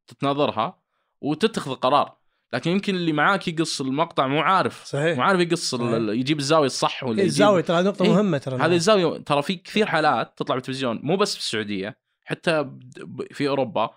تتناظرها 0.08 0.80
وتتخذ 1.22 1.76
قرار 1.76 2.18
لكن 2.54 2.72
يمكن 2.72 2.96
اللي 2.96 3.14
معاك 3.14 3.48
يقص 3.48 3.82
المقطع 3.82 4.28
مو 4.28 4.42
عارف. 4.42 4.86
صحيح. 4.86 5.18
مو 5.18 5.24
عارف 5.24 5.40
يقص 5.40 5.74
يجيب 5.74 6.40
الزاوية 6.40 6.66
الصح 6.66 7.04
ولا 7.04 7.20
إيه، 7.20 7.26
الزاوية 7.26 7.62
ترى 7.62 7.84
نقطة 7.84 8.04
إيه، 8.04 8.10
مهمة 8.10 8.38
ترى 8.38 8.56
هذه 8.56 8.76
الزاوية 8.76 9.18
ترى 9.18 9.42
في 9.42 9.56
كثير 9.56 9.86
حالات 9.86 10.38
تطلع 10.38 10.56
بالتلفزيون 10.56 11.00
مو 11.04 11.18
بس 11.18 11.34
في 11.34 11.40
السعودية 11.40 12.07
حتى 12.28 12.72
في 13.32 13.48
أوروبا 13.48 13.90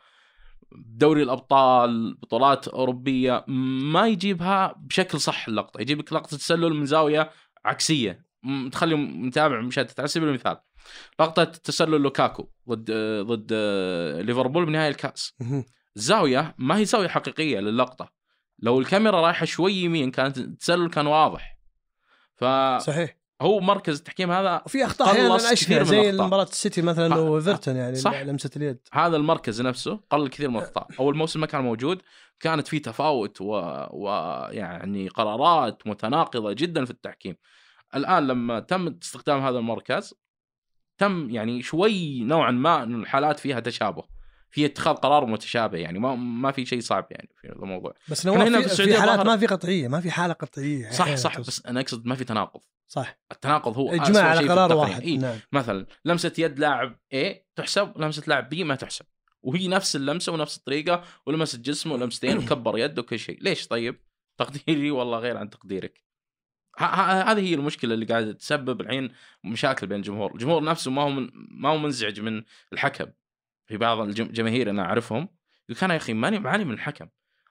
دوري 0.73 1.23
الأبطال 1.23 2.15
بطولات 2.15 2.69
أوروبية 2.69 3.45
ما 3.49 4.09
يجيبها 4.09 4.75
بشكل 4.77 5.21
صح 5.21 5.49
اللقطة. 5.49 5.81
يجيب 5.81 5.99
لك 5.99 6.13
لقطة 6.13 6.37
تسلل 6.37 6.75
من 6.75 6.87
زاوية 6.87 7.31
عكسية. 7.65 8.31
تخلي 8.73 8.95
متابع 8.95 9.61
مشاهد 9.61 9.91
على 9.99 10.09
سبيل 10.09 10.29
المثال 10.29 10.57
لقطة 11.21 11.45
تسلل 11.45 12.01
لوكاكو 12.01 12.49
ضد 12.69 12.91
ضد 13.27 13.53
ليفربول 14.27 14.67
بنهائي 14.67 14.89
الكأس. 14.89 15.35
الزاويه 15.97 16.55
ما 16.59 16.77
هي 16.77 16.85
زاوية 16.85 17.09
حقيقية 17.09 17.61
للقطة. 17.61 18.13
لو 18.59 18.81
الكاميرا 18.81 19.21
رايحة 19.21 19.47
شوي 19.47 19.73
يمين 19.73 20.11
كانت 20.11 20.39
التسلل 20.39 20.91
كان 20.91 21.07
واضح. 21.07 21.59
فهو 22.35 22.79
صحيح. 22.79 23.20
مركز 23.43 23.99
التحكيم 23.99 24.31
هذا 24.31 24.63
وفي 24.67 24.85
أخطاء 24.85 25.11
أحيانا 25.11 25.29
من 25.35 25.85
زي. 25.85 26.13
مباراة 26.13 26.43
السيتي 26.43 26.83
مثلا 26.83 27.15
وايفرتون 27.15 27.77
يعني 27.77 27.97
صح. 27.97 28.15
لمسة 28.15 28.51
اليد. 28.57 28.79
هذا 28.93 29.17
المركز 29.17 29.63
نفسه 29.63 30.01
قلل 30.11 30.29
كثير 30.29 30.51
من 30.51 30.57
الأخطاء. 30.57 30.87
أول 31.01 31.17
موسم 31.17 31.41
ما 31.41 31.47
كان 31.47 31.61
موجود 31.61 32.03
كانت 32.41 32.69
في 32.69 32.79
تفاوت 32.79 33.41
ويعني 33.41 33.89
و... 33.93 34.09
يعني 34.51 35.09
قرارات 35.09 35.87
متناقضة 35.87 36.53
جدا 36.53 36.85
في 36.85 36.91
التحكيم. 36.91 37.37
الآن 37.95 38.27
لما 38.27 38.61
تم 38.61 38.99
استخدام 39.03 39.43
هذا 39.43 39.59
المركز 39.59 40.15
تم 40.99 41.31
يعني 41.31 41.63
شوي 41.63 42.25
نوعا 42.25 42.51
ما 42.51 42.83
إن 42.83 43.01
الحالات 43.01 43.39
فيها 43.39 43.61
تشابه. 43.61 44.20
في 44.51 44.67
اتخاذ 44.67 44.95
قرار 44.95 45.27
متشابه 45.27 45.79
يعني 45.79 45.99
ما 45.99 46.15
ما 46.15 46.53
في 46.53 46.67
شيء 46.67 46.81
صعب 46.81 47.07
يعني 47.11 47.29
في 47.41 47.49
هذا 47.49 47.55
الموضوع. 47.57 47.95
بس 48.09 48.27
إحنا 48.27 48.49
هنا 48.49 48.61
في 48.61 48.67
السعودية 48.67 48.95
في 48.95 49.01
حالات 49.01 49.17
ظهر- 49.17 49.27
ما 49.27 49.37
في 49.37 49.47
قطعية 49.47 49.89
ما 49.89 50.01
في 50.01 50.11
حالة 50.11 50.35
قطعية. 50.35 50.91
صح 50.91 51.01
أحياناً 51.01 51.17
صح 51.21 51.35
توصل. 51.35 51.51
بس 51.51 51.67
أنا 51.67 51.81
أقصد 51.81 52.07
ما 52.07 52.15
في 52.15 52.25
تناقض. 52.25 52.61
صح. 52.89 53.19
التناقض 53.33 53.77
هو 53.79 53.93
إجماع 53.95 54.25
على 54.25 54.49
قرار. 54.49 54.73
واحد 54.77 55.03
إيه؟ 55.03 55.19
نعم. 55.19 55.39
مثلا 55.53 55.87
لمسة 56.05 56.33
يد 56.39 56.59
لاعب 56.59 56.99
A 57.15 57.19
تحسب 57.57 57.93
لمسة 57.97 58.23
لاعب 58.27 58.55
B 58.55 58.59
ما 58.59 58.75
تحسب. 58.75 59.05
وهي 59.43 59.69
نفس 59.69 59.97
اللمسة 59.97 60.33
ونفس 60.33 60.57
الطريقة 60.57 61.05
ولمسة 61.27 61.59
جسمه 61.59 61.95
ولمستين 61.95 62.39
وكبر 62.39 62.79
يده 62.79 63.03
وكل 63.03 63.19
شيء. 63.19 63.39
ليش 63.43 63.67
طيب؟ 63.69 64.01
تقديري 64.39 64.91
والله 64.91 65.19
غير 65.19 65.37
عن 65.37 65.51
تقديرك. 65.51 66.05
هذه 66.79 67.41
هي 67.41 67.55
المشكلة 67.55 67.95
اللي 67.95 68.07
قاعدة 68.07 68.33
تسبب 68.33 68.81
الحين 68.81 69.13
مشاكل 69.45 69.87
بين 69.87 69.99
الجمهور 69.99 70.33
الجمهور 70.35 70.65
نفسه 70.65 70.91
ما 70.91 71.03
هو 71.03 71.11
من 71.11 71.31
ما 71.35 71.69
هو 71.69 71.79
منزعج 71.79 72.21
من 72.21 72.43
الحكم. 72.73 73.07
في 73.71 73.77
بعض 73.77 74.01
الجماهير 74.01 74.71
أنا 74.71 74.83
أعرفهم 74.83 75.29
يقول 75.69 75.81
أنا 75.83 75.95
يا 75.95 75.99
أخي 75.99 76.13
ماني 76.13 76.39
ماني 76.39 76.65
من 76.65 76.75
الحكم. 76.75 77.09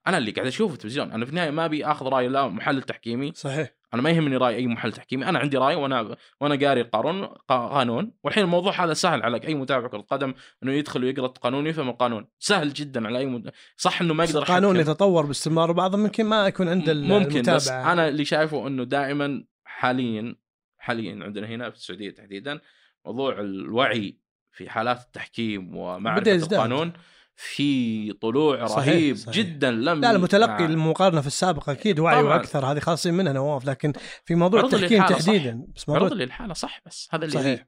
أنا 0.07 0.17
اللي 0.17 0.31
قاعد 0.31 0.47
اشوفه 0.47 0.67
في 0.69 0.73
التلفزيون. 0.75 1.11
أنا 1.11 1.25
في 1.25 1.31
النهاية 1.31 1.51
ما 1.51 1.65
أبي 1.65 1.85
آخذ 1.85 2.05
رأي 2.05 2.27
لا 2.27 2.47
محلل 2.47 2.81
تحكيمي. 2.81 3.31
صحيح. 3.35 3.73
أنا 3.93 4.01
ما 4.01 4.09
يهمني 4.09 4.37
رأي 4.37 4.55
أي 4.55 4.67
محلل 4.67 4.93
تحكيمي. 4.93 5.29
أنا 5.29 5.39
عندي 5.39 5.57
رأي 5.57 5.75
وأنا 5.75 6.15
وأنا 6.41 6.67
قاري 6.67 6.81
القانون 6.81 7.25
قا- 7.27 7.35
قانون. 7.51 8.11
والحين 8.23 8.43
الموضوع 8.43 8.83
هذا 8.83 8.93
سهل 8.93 9.23
على 9.23 9.47
أي 9.47 9.55
متابع 9.55 9.87
كرة 9.87 10.01
قدم 10.01 10.33
إنه 10.63 10.71
يدخل 10.71 11.03
ويقرأ 11.03 11.25
القانون 11.25 11.65
ويفهم 11.65 11.89
القانون. 11.89 12.27
سهل 12.39 12.73
جدا 12.73 13.07
على 13.07 13.19
أي 13.19 13.25
مت... 13.25 13.53
صح 13.77 14.01
إنه 14.01 14.13
ما 14.13 14.23
يقدر 14.23 14.39
القانون. 14.39 14.75
يتطور 14.75 15.25
باستمرار 15.25 15.71
وبعضهم 15.71 16.01
يمكن 16.05 16.25
ما 16.25 16.47
يكون 16.47 16.69
عند 16.69 16.89
ال- 16.89 17.03
ممكن 17.07 17.41
بس 17.41 17.67
أنا 17.69 18.07
اللي 18.07 18.25
شايفه 18.25 18.67
إنه 18.67 18.83
دائما 18.83 19.43
حاليا 19.65 20.35
حاليا 20.77 21.23
عندنا 21.23 21.47
هنا 21.47 21.69
في 21.69 21.75
السعودية 21.75 22.09
تحديدا 22.11 22.59
موضوع 23.05 23.39
الوعي 23.39 24.17
في 24.51 24.69
حالات 24.69 25.01
التحكيم 25.01 25.75
ومعرفة. 25.75 26.31
القانون 26.35 26.93
في 27.35 28.13
طلوع 28.13 28.65
صحيح، 28.65 28.87
رهيب 28.87 29.15
صحيح. 29.15 29.35
جدا 29.35 29.71
لم 29.71 30.01
لا 30.01 30.11
المتلقي 30.11 30.47
مع- 30.63 30.65
المقارنة 30.65 31.21
في 31.21 31.27
السابق 31.27 31.69
أكيد 31.69 31.99
وعي 31.99 32.21
طبعاً. 32.21 32.33
وأكثر 32.35 32.65
هذه 32.65 32.79
خاصين 32.79 33.13
منها 33.13 33.33
نواف 33.33 33.65
لكن 33.65 33.93
في 34.25 34.35
موضوع 34.35 34.59
التحكيم 34.61 34.97
للحالة، 35.01 35.17
صح. 35.19 35.25
تحديدا 35.25 35.65
بس 35.75 35.89
موضوع 35.89 36.03
عرض 36.07 36.13
للحالة 36.13 36.53
صح 36.53 36.81
بس 36.85 37.07
هذا 37.11 37.25
اللي 37.25 37.39
صحيح. 37.39 37.65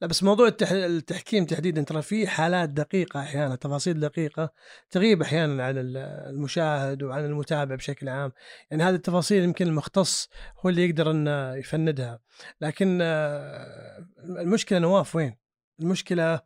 لا 0.00 0.06
بس 0.06 0.22
موضوع 0.22 0.46
التح... 0.48 0.70
التحكيم 0.72 1.44
تحديدا 1.44 1.82
ترى 1.82 2.02
في 2.02 2.26
حالات 2.26 2.68
دقيقة 2.68 3.20
أحيانا 3.20 3.56
تفاصيل 3.56 4.00
دقيقة 4.00 4.50
تغيب 4.90 5.22
أحيانا 5.22 5.64
عن 5.64 5.78
ال- 5.78 5.96
المشاهد 6.34 7.02
وعن 7.02 7.24
المتابع 7.24 7.74
بشكل 7.74 8.08
عام 8.08 8.32
يعني 8.70 8.82
هذه 8.82 8.94
التفاصيل 8.94 9.42
يمكن 9.44 9.66
المختص 9.66 10.28
هو 10.60 10.68
اللي 10.70 10.88
يقدر 10.88 11.10
أن 11.10 11.26
يفندها 11.58 12.18
لكن 12.60 12.98
آه، 13.02 14.06
المشكلة 14.40 14.78
نواف 14.78 15.16
وين 15.16 15.36
المشكلة 15.80 16.40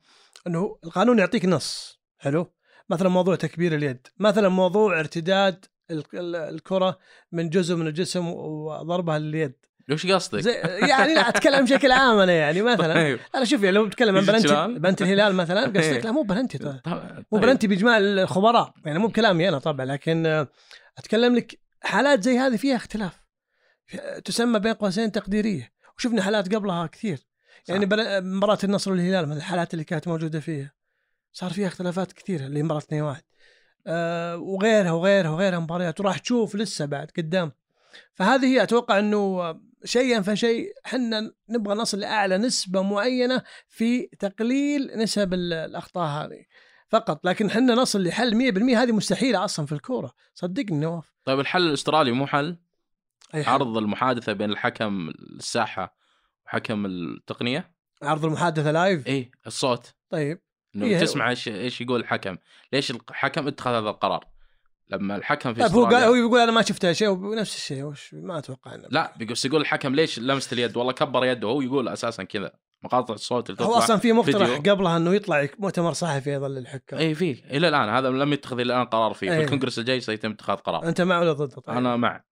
أنه 0.46 0.78
القانون 0.84 1.18
يعطيك 1.18 1.44
نص 1.44 2.00
حلو 2.18 2.52
مثلا 2.90 3.08
موضوع 3.08 3.34
تكبير 3.36 3.74
اليد 3.74 4.06
مثلا 4.18 4.48
موضوع 4.48 5.00
ارتداد 5.00 5.64
ال- 5.90 6.04
ال- 6.14 6.36
الكرة 6.36 6.98
من 7.32 7.48
جزء 7.50 7.74
من 7.76 7.86
الجسم 7.86 8.26
وضربها 8.28 9.18
لليد 9.18 9.52
وش 9.92 10.06
قصدك؟ 10.06 10.46
يعني 10.88 11.14
لا 11.14 11.28
أتكلم 11.28 11.64
بشكل 11.64 11.92
عام 11.92 12.18
أنا 12.18 12.32
يعني 12.32 12.62
مثلا 12.62 12.94
طيب 12.94 13.18
أنا 13.34 13.44
شوف 13.44 13.62
يعني 13.62 13.76
لو 13.76 13.86
بتكلم 13.86 14.16
عن 14.16 14.24
penalty. 14.24 14.66
penalty 14.78 15.02
الهلال 15.02 15.34
مثلا. 15.34 15.60
قصدك 15.80 16.04
لا 16.04 16.12
مو 16.12 16.22
بلنتي 16.22 16.58
طيب. 16.58 16.80
طيب. 16.84 17.24
مو 17.32 17.38
بلنتي 17.38 17.66
بإجماع 17.66 17.98
الخبراء 17.98 18.74
يعني 18.84 18.98
مو 18.98 19.06
بكلامي 19.08 19.48
أنا 19.48 19.58
طبعا 19.58 19.86
لكن 19.86 20.46
أتكلم 20.98 21.36
لك 21.36 21.58
حالات 21.82 22.22
زي 22.22 22.38
هذه 22.38 22.56
فيها 22.56 22.76
اختلاف 22.76 23.20
تسمى 24.24 24.58
بين 24.58 24.72
قوسين 24.72 25.12
تقديرية 25.12 25.72
وشفنا 25.98 26.22
حالات 26.22 26.54
قبلها 26.54 26.86
كثير 26.86 27.18
يعني 27.70 27.86
بل- 27.86 28.24
مباراة 28.24 28.58
النصر 28.64 28.90
والهلال 28.90 29.26
من 29.28 29.36
الحالات 29.36 29.74
اللي 29.74 29.84
كانت 29.84 30.08
موجودة 30.08 30.40
فيها. 30.40 30.72
صار 31.32 31.50
فيها 31.50 31.66
اختلافات 31.66 32.12
كثيرة 32.12 32.46
اللي 32.46 32.62
مباراه 32.62 32.78
2 32.80 33.02
1 33.02 33.22
أه 33.86 34.36
وغيرها 34.36 34.90
وغيرها 34.92 35.30
وغيرها 35.30 35.58
مباريات 35.58 36.00
وراح 36.00 36.18
تشوف 36.18 36.56
لسه 36.56 36.84
بعد 36.86 37.10
قدام. 37.16 37.52
فهذه 38.14 38.46
هي 38.46 38.62
أتوقع 38.62 38.98
إنه 38.98 39.54
شيئا 39.84 40.20
فشيء 40.20 40.72
حنا 40.84 41.32
نبغى 41.48 41.74
نصل 41.74 41.98
لأعلى 42.00 42.38
نسبة 42.38 42.82
معينة 42.82 43.42
في 43.68 44.06
تقليل 44.18 44.90
نسب 44.98 45.34
ال- 45.34 45.52
الأخطاء 45.52 46.08
هذه. 46.26 46.44
فقط 46.88 47.24
لكن 47.26 47.50
حنا 47.50 47.74
نصل 47.74 48.04
لحل 48.04 48.34
100% 48.34 48.76
هذه 48.82 48.92
مستحيلة 48.92 49.44
أصلا 49.44 49.66
في 49.66 49.72
الكورة. 49.72 50.12
صدقني 50.34 50.78
نواف. 50.78 51.12
طيب 51.24 51.40
الحل 51.40 51.62
الأسترالي 51.68 52.12
مو 52.12 52.26
حل؟ 52.26 52.56
أي 53.34 53.44
حل. 53.44 53.52
عرض 53.52 53.76
المحادثة 53.76 54.32
بين 54.32 54.50
الحكم 54.50 55.08
الساحة 55.36 55.99
وحكم 56.50 56.86
التقنية؟ 56.86 57.74
عرض 58.02 58.24
المحادثة 58.24 58.70
لايف 58.70 59.06
إيه 59.06 59.30
الصوت. 59.46 59.94
طيب. 60.10 60.40
إنه 60.76 60.86
إيه. 60.86 61.00
تسمع 61.00 61.30
إيش 61.30 61.48
إيش 61.48 61.80
يقول 61.80 62.00
الحكم. 62.00 62.36
ليش 62.72 62.90
الحكم 62.90 63.48
اتخذ 63.48 63.70
هذا 63.70 63.90
القرار؟ 63.90 64.24
لما 64.88 65.16
الحكم 65.16 65.54
في 65.54 65.60
طيب 65.60 65.72
هو 65.72 65.84
قال 65.84 66.02
هو 66.02 66.14
يقول 66.14 66.40
أنا 66.40 66.52
ما 66.52 66.62
شفت 66.62 66.92
شيء 66.92 67.08
ونفس 67.08 67.56
الشيء 67.56 67.82
وش 67.82 68.14
ما 68.14 68.38
أتوقع 68.38 68.74
إنه 68.74 68.84
لا 68.90 69.14
بس 69.30 69.44
يقول 69.44 69.60
الحكم 69.60 69.94
ليش 69.94 70.18
لمست 70.18 70.52
اليد؟ 70.52 70.76
والله 70.76 70.92
كبر 70.92 71.24
يده 71.24 71.48
هو 71.48 71.60
يقول 71.60 71.88
أساسا 71.88 72.24
كذا. 72.24 72.52
مقاطع 72.82 73.14
الصوت 73.14 73.50
اللي 73.50 73.64
هو 73.64 73.74
أصلا 73.74 73.96
في 73.96 74.12
مقترح. 74.12 74.50
قبلها 74.50 74.96
إنه 74.96 75.14
يطلع 75.14 75.48
مؤتمر 75.58 75.92
صحفي 75.92 76.30
أيضا 76.30 76.48
للحكام 76.48 76.98
اي 76.98 77.14
فيه 77.14 77.44
إلى 77.44 77.68
الآن 77.68 77.88
هذا 77.88 78.08
لم 78.08 78.32
يتخذ 78.32 78.60
إلى 78.60 78.74
الآن 78.74 78.86
قرار 78.86 79.14
فيه 79.14 79.30
في 79.30 79.36
إيه. 79.36 79.44
الكونغرس 79.44 79.78
الجاي 79.78 80.00
سيتم 80.00 80.30
اتخاذ 80.30 80.56
قرار. 80.56 80.88
أنت 80.88 81.00
مع 81.00 81.20
ولا 81.20 81.32
ضد؟ 81.32 81.48
طيب؟ 81.48 81.76
أنا 81.76 81.96
مع. 81.96 82.24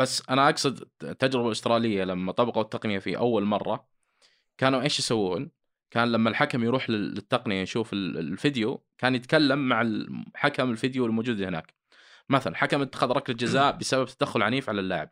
بس 0.00 0.22
أنا 0.30 0.48
أقصد 0.48 0.88
التجربه 1.02 1.46
الاستراليه 1.46 2.04
لما 2.04 2.32
طبقوا 2.32 2.62
التقنية 2.62 2.98
في 2.98 3.16
أول 3.18 3.44
مرة 3.44 3.88
كانوا 4.58 4.82
إيش 4.82 4.98
يسوون؟ 4.98 5.50
كان 5.90 6.12
لما 6.12 6.30
الحكم 6.30 6.64
يروح 6.64 6.90
لل- 6.90 7.14
للتقنية 7.14 7.62
يشوف 7.62 7.92
ال- 7.92 8.18
الفيديو 8.18 8.84
كان 8.98 9.14
يتكلم 9.14 9.68
مع 9.68 9.82
الحكم 9.82 10.70
الفيديو 10.70 11.06
الموجود 11.06 11.42
هناك. 11.42 11.74
مثلا 12.28 12.56
حكم 12.56 12.82
اتخذ 12.82 13.10
ركلة 13.10 13.36
جزاء 13.36 13.72
بسبب 13.78 14.06
تدخل 14.06 14.42
عنيف 14.42 14.68
على 14.68 14.80
اللاعب. 14.80 15.10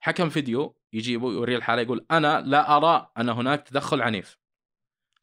حكم 0.00 0.28
فيديو 0.28 0.76
يجيبه 0.92 1.32
يوريه 1.32 1.56
الحالة 1.56 1.82
يقول 1.82 2.06
أنا 2.10 2.40
لا 2.40 2.76
أرى 2.76 3.10
أن 3.18 3.28
هناك 3.28 3.68
تدخل 3.68 4.02
عنيف. 4.02 4.38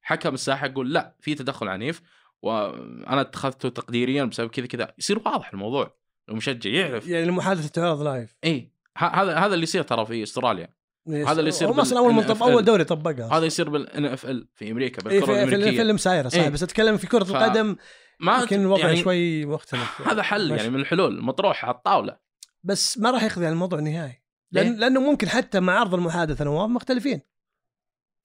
حكم 0.02 0.34
الساحة 0.34 0.68
يقول 0.68 0.94
لا 0.94 1.16
في 1.20 1.36
تدخل 1.36 1.68
عنيف 1.68 2.02
وأنا 2.42 3.22
اتخذته 3.22 3.70
تقديريا 3.70 4.24
بسبب 4.24 4.50
كذا 4.50 4.66
كذا. 4.66 4.94
يصير 4.98 5.18
واضح 5.26 5.54
الموضوع 5.54 5.98
المشجع 6.30 6.70
يعرف. 6.70 7.08
يعني 7.08 7.24
المحادثه 7.26 7.68
تعرض 7.68 8.02
live 8.02 8.36
اي 8.44 8.72
هذا 8.98 9.36
هذا 9.38 9.54
اللي 9.54 9.64
يصير 9.64 9.84
ترى 9.84 10.06
في 10.06 10.24
استراليا. 10.24 10.68
هذا 11.08 11.40
اللي 11.40 11.50
يصير 11.50 11.72
هم 11.72 11.80
أصلا 11.80 12.00
أول 12.00 12.14
من 12.14 12.24
طب 12.24 12.44
أول. 12.44 12.66
دوري 12.66 12.84
طبقها. 12.84 13.38
هذا 13.38 13.46
يصير 13.46 13.70
بال 13.70 14.06
NFL 14.06 14.48
في 14.56 14.72
أمريكا 14.72 15.10
إيه 15.12 15.20
بالكرة 15.20 15.26
في, 15.26 15.34
في 15.34 15.44
الأمريكية. 15.44 15.70
الفيلم 15.70 15.98
سايره 15.98 16.30
صحيح 16.30 16.44
إيه. 16.44 16.50
بس 16.50 16.64
أتكلم 16.64 16.98
في 16.98 17.08
كرة 17.08 17.24
ف- 17.24 17.30
القدم 17.36 17.76
ما 18.20 18.38
يمكن 18.40 18.62
الوضع 18.62 18.86
يعني 18.86 18.98
شوي 18.98 19.46
مختلف 19.46 20.02
هذا 20.08 20.22
حل 20.22 20.50
ماشي. 20.50 20.64
يعني 20.64 20.76
من 20.76 20.80
الحلول 20.80 21.24
مطروح 21.24 21.66
على 21.66 21.76
الطاولة. 21.76 22.18
بس 22.64 22.98
ما 22.98 23.12
راح 23.12 23.24
يخذ 23.24 23.44
الموضوع 23.44 23.80
نهائي 23.80 24.22
لأن 24.52 24.72
ليه؟ 24.72 24.80
لأنه 24.80 25.00
ممكن 25.00 25.30
حتى 25.30 25.60
مع 25.60 25.80
عرض 25.80 25.94
المحادثة 25.94 26.46
نواف 26.46 26.70
مختلفين. 26.70 27.22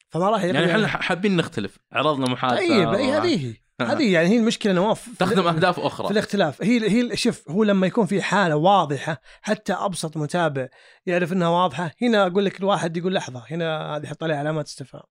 فما 0.09 0.31
راح 0.31 0.44
يعني 0.44 0.70
إحنا 0.70 0.87
حابين 0.87 1.37
نختلف. 1.37 1.79
عرضنا 1.92 2.26
محادثة. 2.26 2.59
طيب 2.59 2.88
اي 2.88 3.12
هذه 3.12 3.55
هذه 3.83 4.12
يعني 4.12 4.29
هي 4.29 4.37
المشكلة 4.39 4.73
نواف 4.73 5.01
في- 5.09 5.17
تخدم 5.19 5.47
أهداف 5.47 5.81
في 5.81 5.87
أخرى 5.87 6.11
الاختلاف. 6.11 6.62
هي 6.62 6.91
هي 6.91 7.17
شوف 7.17 7.51
هو 7.51 7.65
لما 7.65 7.87
يكون 7.87 8.07
في 8.07 8.23
حالة 8.23 8.57
واضحة 8.57 9.21
حتى 9.43 9.73
أبسط 9.73 10.17
متابع 10.17 10.69
يعرف 11.07 11.33
إنها 11.33 11.49
واضحة 11.49 11.91
هنا 12.03 12.27
أقول 12.27 12.45
لك 12.45 12.61
الواحد 12.61 12.97
يقول 12.97 13.15
لحظة 13.15 13.45
هنا 13.51 13.97
هذه 13.97 14.05
يحط 14.05 14.23
عليها 14.23 14.37
علامات 14.37 14.67
استفهام. 14.67 15.03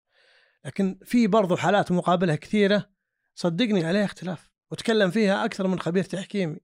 لكن 0.66 1.00
في 1.04 1.28
برضو 1.28 1.56
حالات 1.56 1.92
مقابله 1.92 2.36
كثيرة 2.36 2.86
صدقني 3.36 3.86
عليها 3.86 4.06
اختلاف. 4.06 4.50
وتكلم 4.72 5.12
فيها 5.12 5.46
أكثر 5.46 5.68
من 5.68 5.80
خبير 5.80 6.04
تحكيمي. 6.04 6.58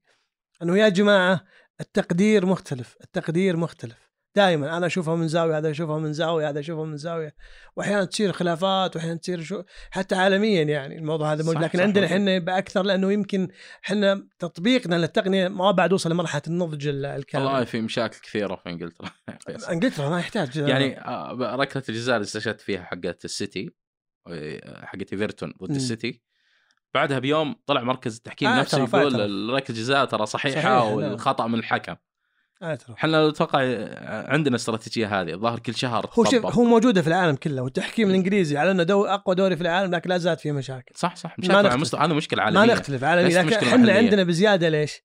إنه 0.63 0.77
يا 0.77 0.89
جماعة 0.89 1.43
التقدير 1.81 2.45
مختلف 2.45 2.95
التقدير 3.03 3.57
مختلف. 3.57 4.10
دائما 4.35 4.77
أنا 4.77 4.85
أشوفها 4.85 5.15
من 5.15 5.27
زاوية 5.27 5.57
هذا 5.57 5.69
يشوفها 5.69 5.97
من 5.99 6.13
زاوية 6.13 6.49
هذا 6.49 6.59
يشوفها 6.59 6.85
من 6.85 6.97
زاوية 6.97 7.35
واحيانا 7.75 8.05
تصير 8.05 8.31
خلافات 8.31 8.95
واحيانا 8.95 9.17
تصير 9.17 9.41
شو 9.41 9.63
حتى 9.91 10.15
عالميا 10.15 10.63
يعني 10.63 10.97
الموضوع 10.97 11.33
هذا 11.33 11.43
موجود 11.43 11.63
لكن 11.63 11.77
صح، 11.79 11.83
عندنا. 11.83 12.05
إحنا 12.05 12.31
يبقى 12.35 12.57
أكثر 12.57 12.81
لأنه 12.83 13.11
يمكن 13.13 13.47
إحنا 13.85 14.27
تطبيقنا 14.39 14.95
للتقنية 14.95 15.47
ما 15.47 15.71
بعد 15.71 15.93
وصل 15.93 16.11
لمرحلة 16.11 16.41
النضج 16.47 16.87
ال- 16.87 17.05
الكامل 17.05 17.45
والله 17.45 17.63
في 17.63 17.81
مشاكل 17.81 18.19
كثيرة 18.19 18.55
في 18.55 18.69
إنجلترا. 18.69 19.09
إنجلترا 19.71 20.09
ما 20.09 20.19
يحتاج 20.19 20.55
يعني 20.57 20.99
آه، 20.99 21.55
ركلة 21.55 21.83
الجزاء 21.89 22.15
اللي 22.15 22.25
استشهدت 22.25 22.61
فيها 22.61 22.83
حقت 22.83 23.25
السيتي 23.25 23.69
آه، 24.27 24.85
حقت 24.85 25.13
إيفرتون 25.13 25.53
ضد. 25.63 25.71
السيتي 25.75 26.21
بعدها 26.93 27.19
بيوم 27.19 27.55
طلع 27.65 27.81
مركز 27.83 28.15
التحكيم 28.17 28.47
آه، 28.47 28.59
نفسه 28.59 28.83
يقول. 28.83 29.49
ركلة 29.49 29.69
الجزاء 29.69 30.05
ترى 30.05 30.25
صحيحة 30.25 30.61
صحيح، 30.61 30.65
نعم. 30.71 30.91
والخطأ 30.93 31.47
من 31.47 31.59
الحكم 31.59 31.95
إحنا 32.63 33.27
أتوقع 33.29 33.59
عندنا 34.07 34.55
استراتيجية 34.55 35.21
هذه. 35.21 35.33
الظاهر 35.33 35.59
كل 35.59 35.75
شهر 35.75 36.09
هو 36.13 36.23
شوف. 36.23 36.45
هو 36.45 36.63
موجودة 36.63 37.01
في 37.01 37.07
العالم 37.07 37.35
كله 37.35 37.61
والتحكيم 37.61 38.09
الإنجليزي 38.09 38.57
على 38.57 38.71
أنه 38.71 38.83
دو 38.83 39.05
أقوى 39.05 39.35
دوري 39.35 39.55
في 39.55 39.61
العالم 39.61 39.95
لكن 39.95 40.09
لا 40.09 40.17
زالت 40.17 40.39
فيه 40.39 40.51
مشاكل. 40.51 40.95
صح 40.95 41.15
صح. 41.15 41.39
ما 41.39 41.61
مشاكل. 41.61 41.77
مستوى 41.77 42.01
هذا 42.01 42.13
مشكلة 42.13 42.43
عالمية. 42.43 42.59
ما 42.59 42.73
نختلف 42.73 43.03
عالمي 43.03 43.23
ليست 43.23 43.39
لكن 43.39 43.67
إحنا. 43.67 43.93
عندنا 43.93 44.23
بزيادة 44.23 44.69
ليش؟ 44.69 45.01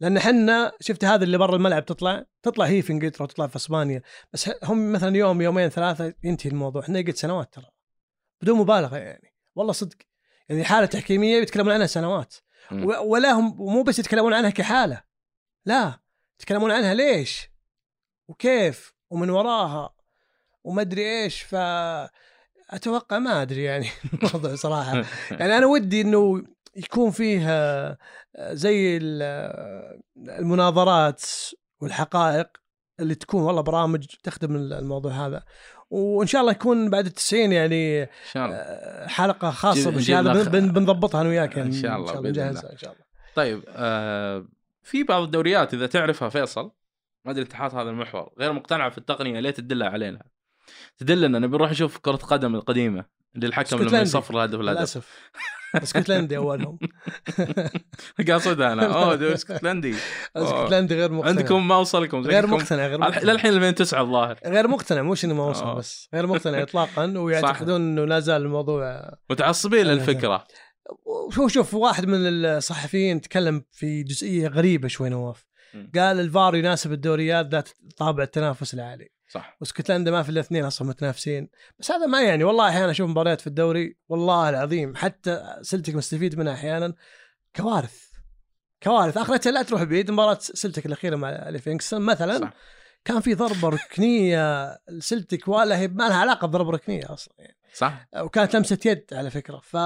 لأن 0.00 0.16
إحنا 0.16 0.72
شفت 0.80 1.04
هذا 1.04 1.24
اللي 1.24 1.38
برا 1.38 1.56
الملعب 1.56 1.84
تطلع 1.84 2.24
تطلع 2.42 2.64
هي 2.64 2.82
في 2.82 2.92
إنجلترا 2.92 3.22
وتطلع 3.22 3.46
في 3.46 3.56
إسبانيا 3.56 4.02
بس 4.32 4.50
هم 4.64 4.92
مثلا 4.92 5.16
يوم 5.16 5.42
يومين 5.42 5.68
ثلاثة 5.68 6.14
ينتهي 6.24 6.50
الموضوع. 6.50 6.82
إحنا 6.82 6.98
قد 6.98 7.14
سنوات 7.14 7.54
ترى. 7.54 7.66
بدون 8.42 8.58
مبالغة 8.58 8.96
يعني. 8.96 9.34
والله 9.54 9.72
صدق. 9.72 9.96
يعني 10.48 10.64
حالة 10.64 10.86
تحكيمية 10.86 11.36
يتكلمون 11.36 11.72
عنها 11.72 11.86
سنوات. 11.86 12.34
ولا 13.04 13.32
هم 13.32 13.56
مو 13.56 13.82
بس 13.82 13.98
يتكلمون 13.98 14.34
عنها 14.34 14.50
كحالة. 14.50 15.02
لا. 15.66 16.01
يتكلمون 16.42 16.70
عنها 16.70 16.94
ليش؟ 16.94 17.50
وكيف؟ 18.28 18.94
ومن 19.10 19.30
وراها؟ 19.30 19.94
وما 20.64 20.82
أدري 20.82 21.22
إيش؟ 21.22 21.42
ف 21.42 21.54
أتوقع 22.70 23.18
ما 23.18 23.42
أدري 23.42 23.62
يعني 23.62 23.88
الموضوع 24.14 24.54
صراحة. 24.54 25.04
يعني 25.40 25.58
أنا 25.58 25.66
ودي 25.66 26.00
إنه 26.00 26.42
يكون 26.76 27.10
فيه 27.10 27.50
آه، 27.50 27.98
زي 28.36 28.98
آه، 29.22 30.00
المناظرات 30.16 31.22
والحقائق 31.80 32.48
اللي 33.00 33.14
تكون 33.14 33.42
والله 33.42 33.60
برامج 33.60 34.06
تخدم 34.22 34.56
الموضوع 34.56 35.12
هذا. 35.12 35.42
وإن 35.90 36.26
شاء 36.26 36.40
الله 36.40 36.52
يكون 36.52 36.90
بعد 36.90 37.06
التسعين 37.06 37.52
يعني 37.52 38.02
إن 38.02 38.08
شاء 38.32 38.46
الله. 38.46 38.56
آه، 38.56 39.06
حلقة 39.06 39.50
خاصة 39.50 39.90
بالشيء 39.90 40.18
هذا 40.18 40.42
بنضبطها 40.48 41.20
أنا 41.20 41.28
وياك 41.28 41.58
شاء 41.72 41.96
الله، 41.96 42.12
بإذن 42.12 42.28
نجهزها 42.28 42.60
الله. 42.60 42.72
إن 42.72 42.78
شاء 42.78 42.92
الله. 42.92 43.04
طيب 43.34 43.64
آه 43.68 44.46
في 44.82 45.02
بعض 45.02 45.22
الدوريات 45.22 45.74
إذا 45.74 45.86
تعرفها 45.86 46.28
فيصل 46.28 46.72
ما 47.24 47.32
أدري 47.32 47.42
انت 47.42 47.52
حاط 47.52 47.74
هذا 47.74 47.90
المحور 47.90 48.32
غير 48.38 48.52
مقتنع 48.52 48.88
في 48.88 48.98
التقنية 48.98 49.40
ليه 49.40 49.50
تدلها 49.50 49.88
علينا؟ 49.88 50.22
تدلنا 50.98 51.38
نبي 51.38 51.56
نروح 51.56 51.70
نشوف 51.70 51.98
كرة 51.98 52.16
قدم 52.16 52.54
القديمة 52.54 53.04
اللي 53.34 53.46
الحكم 53.46 53.82
لما. 53.82 54.00
يصفر 54.00 54.34
الهدف 54.34 54.60
الهدف. 54.60 54.78
للأسف. 54.78 55.30
اسكتلندي 55.74 56.36
أولهم. 56.36 56.78
قاصدها 58.28 58.72
أنا. 58.72 58.86
أوه 58.86 59.34
اسكتلندي. 59.34 59.94
اسكتلندي 60.36 60.94
غير 60.94 61.12
مقتنع. 61.12 61.28
عندكم 61.30 61.68
ما 61.68 61.76
وصلكم 61.76 62.20
غير 62.20 62.46
مقتنع 62.46 62.86
غير 62.86 62.98
مقتنع. 62.98 63.32
للحين 63.32 63.52
2009 63.52 64.00
الظاهر. 64.00 64.38
غير 64.46 64.68
مقتنع 64.68 65.02
مش 65.02 65.24
انه 65.24 65.34
ما 65.34 65.46
وصل. 65.46 65.74
بس. 65.74 66.08
غير 66.14 66.26
مقتنع 66.26 66.62
اطلاقا 66.62 67.18
ويعتقدون 67.18 67.80
إنه 67.80 68.04
لا 68.04 68.20
زال 68.20 68.42
الموضوع 68.42 69.10
متعصبين 69.30 69.86
للفكرة. 69.86 70.46
شوف 71.30 71.52
شوف 71.52 71.74
واحد 71.74 72.06
من 72.06 72.18
الصحفيين 72.44 73.20
تكلم 73.20 73.64
في 73.70 74.02
جزئية 74.02 74.48
غريبة 74.48 74.88
شوي 74.88 75.08
نواف. 75.08 75.46
قال 75.94 76.20
الفار 76.20 76.56
يناسب 76.56 76.92
الدوريات 76.92 77.46
ذات 77.46 77.68
طابع 77.96 78.22
التنافس 78.22 78.74
العالي. 78.74 79.12
صح. 79.28 79.56
واسكتلندا 79.60 80.10
ما 80.10 80.22
في 80.22 80.28
الاثنين 80.28 80.64
أصلا 80.64 80.88
متنافسين. 80.88 81.48
بس 81.78 81.90
هذا 81.90 82.06
ما 82.06 82.22
يعني 82.22 82.44
والله 82.44 82.68
أحيانا 82.68 82.90
أشوف 82.90 83.10
مباريات 83.10 83.40
في 83.40 83.46
الدوري 83.46 83.96
والله 84.08 84.48
العظيم 84.48 84.96
حتى 84.96 85.56
سلتك 85.62 85.94
مستفيد 85.94 86.38
منها 86.38 86.52
أحيانا. 86.52 86.94
كوارث. 87.56 88.02
كوارث. 88.82 89.16
اخرتها 89.16 89.52
لا 89.52 89.62
تروح 89.62 89.82
بعيد 89.82 90.10
مباراة 90.10 90.38
سلتك 90.40 90.86
الأخيرة 90.86 91.16
مع 91.16 91.48
ليفينغستون 91.48 92.00
مثلا. 92.02 92.38
صح. 92.38 92.52
كان 93.04 93.20
في 93.20 93.34
ضربة 93.34 93.68
ركنية 93.68 94.78
لسلتك 94.88 95.48
ولا 95.48 95.78
هي 95.78 95.88
ما 95.88 96.08
لها 96.08 96.16
علاقة 96.16 96.46
بضربة 96.46 96.70
ركنية 96.70 97.12
أصلا 97.12 97.34
يعني. 97.38 97.56
صح. 97.74 98.08
وكانت 98.16 98.56
لمسة 98.56 98.78
يد 98.86 99.04
على 99.12 99.30
فكرة. 99.30 99.60
ف 99.64 99.76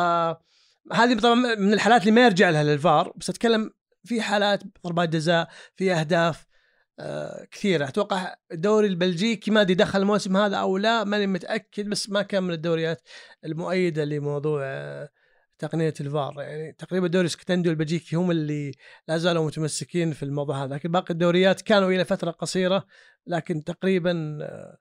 هذه 0.92 1.18
طبعا 1.18 1.34
من 1.34 1.72
الحالات 1.72 2.00
اللي 2.00 2.12
ما 2.12 2.24
يرجع 2.24 2.50
لها 2.50 2.64
للفار 2.64 3.12
بس 3.16 3.30
أتكلم 3.30 3.70
في 4.04 4.22
حالات 4.22 4.62
ضربات 4.84 5.08
جزاء 5.08 5.48
في 5.76 5.92
أهداف 5.92 6.46
آه 6.98 7.46
كثيرة. 7.50 7.88
أتوقع 7.88 8.34
الدوري 8.52 8.86
البلجيكي 8.86 9.50
ما 9.50 9.60
أدري 9.60 9.74
دخل 9.74 10.00
الموسم 10.00 10.36
هذا 10.36 10.56
أو 10.56 10.78
لا 10.78 11.04
ماني 11.04 11.26
متأكد 11.26 11.88
بس 11.88 12.10
ما 12.10 12.22
كان 12.22 12.42
من 12.42 12.54
الدوريات 12.54 13.02
المؤيدة 13.44 14.04
لموضوع 14.04 14.60
آه 14.64 15.08
تقنية 15.58 15.94
الفار. 16.00 16.34
يعني 16.38 16.72
تقريبا 16.72 17.06
الدوري 17.06 17.22
الاسكتلندي 17.22 17.68
والبلجيكي 17.68 18.16
هم 18.16 18.30
اللي 18.30 18.72
لا 19.08 19.18
زالوا 19.18 19.46
متمسكين 19.46 20.12
في 20.12 20.22
الموضوع 20.22 20.64
هذا. 20.64 20.74
لكن 20.74 20.92
باقي 20.92 21.10
الدوريات 21.10 21.60
كانوا 21.60 21.90
إلى 21.90 22.04
فترة 22.04 22.30
قصيرة 22.30 22.86
لكن 23.26 23.64
تقريبا 23.64 24.38
آه، 24.42 24.78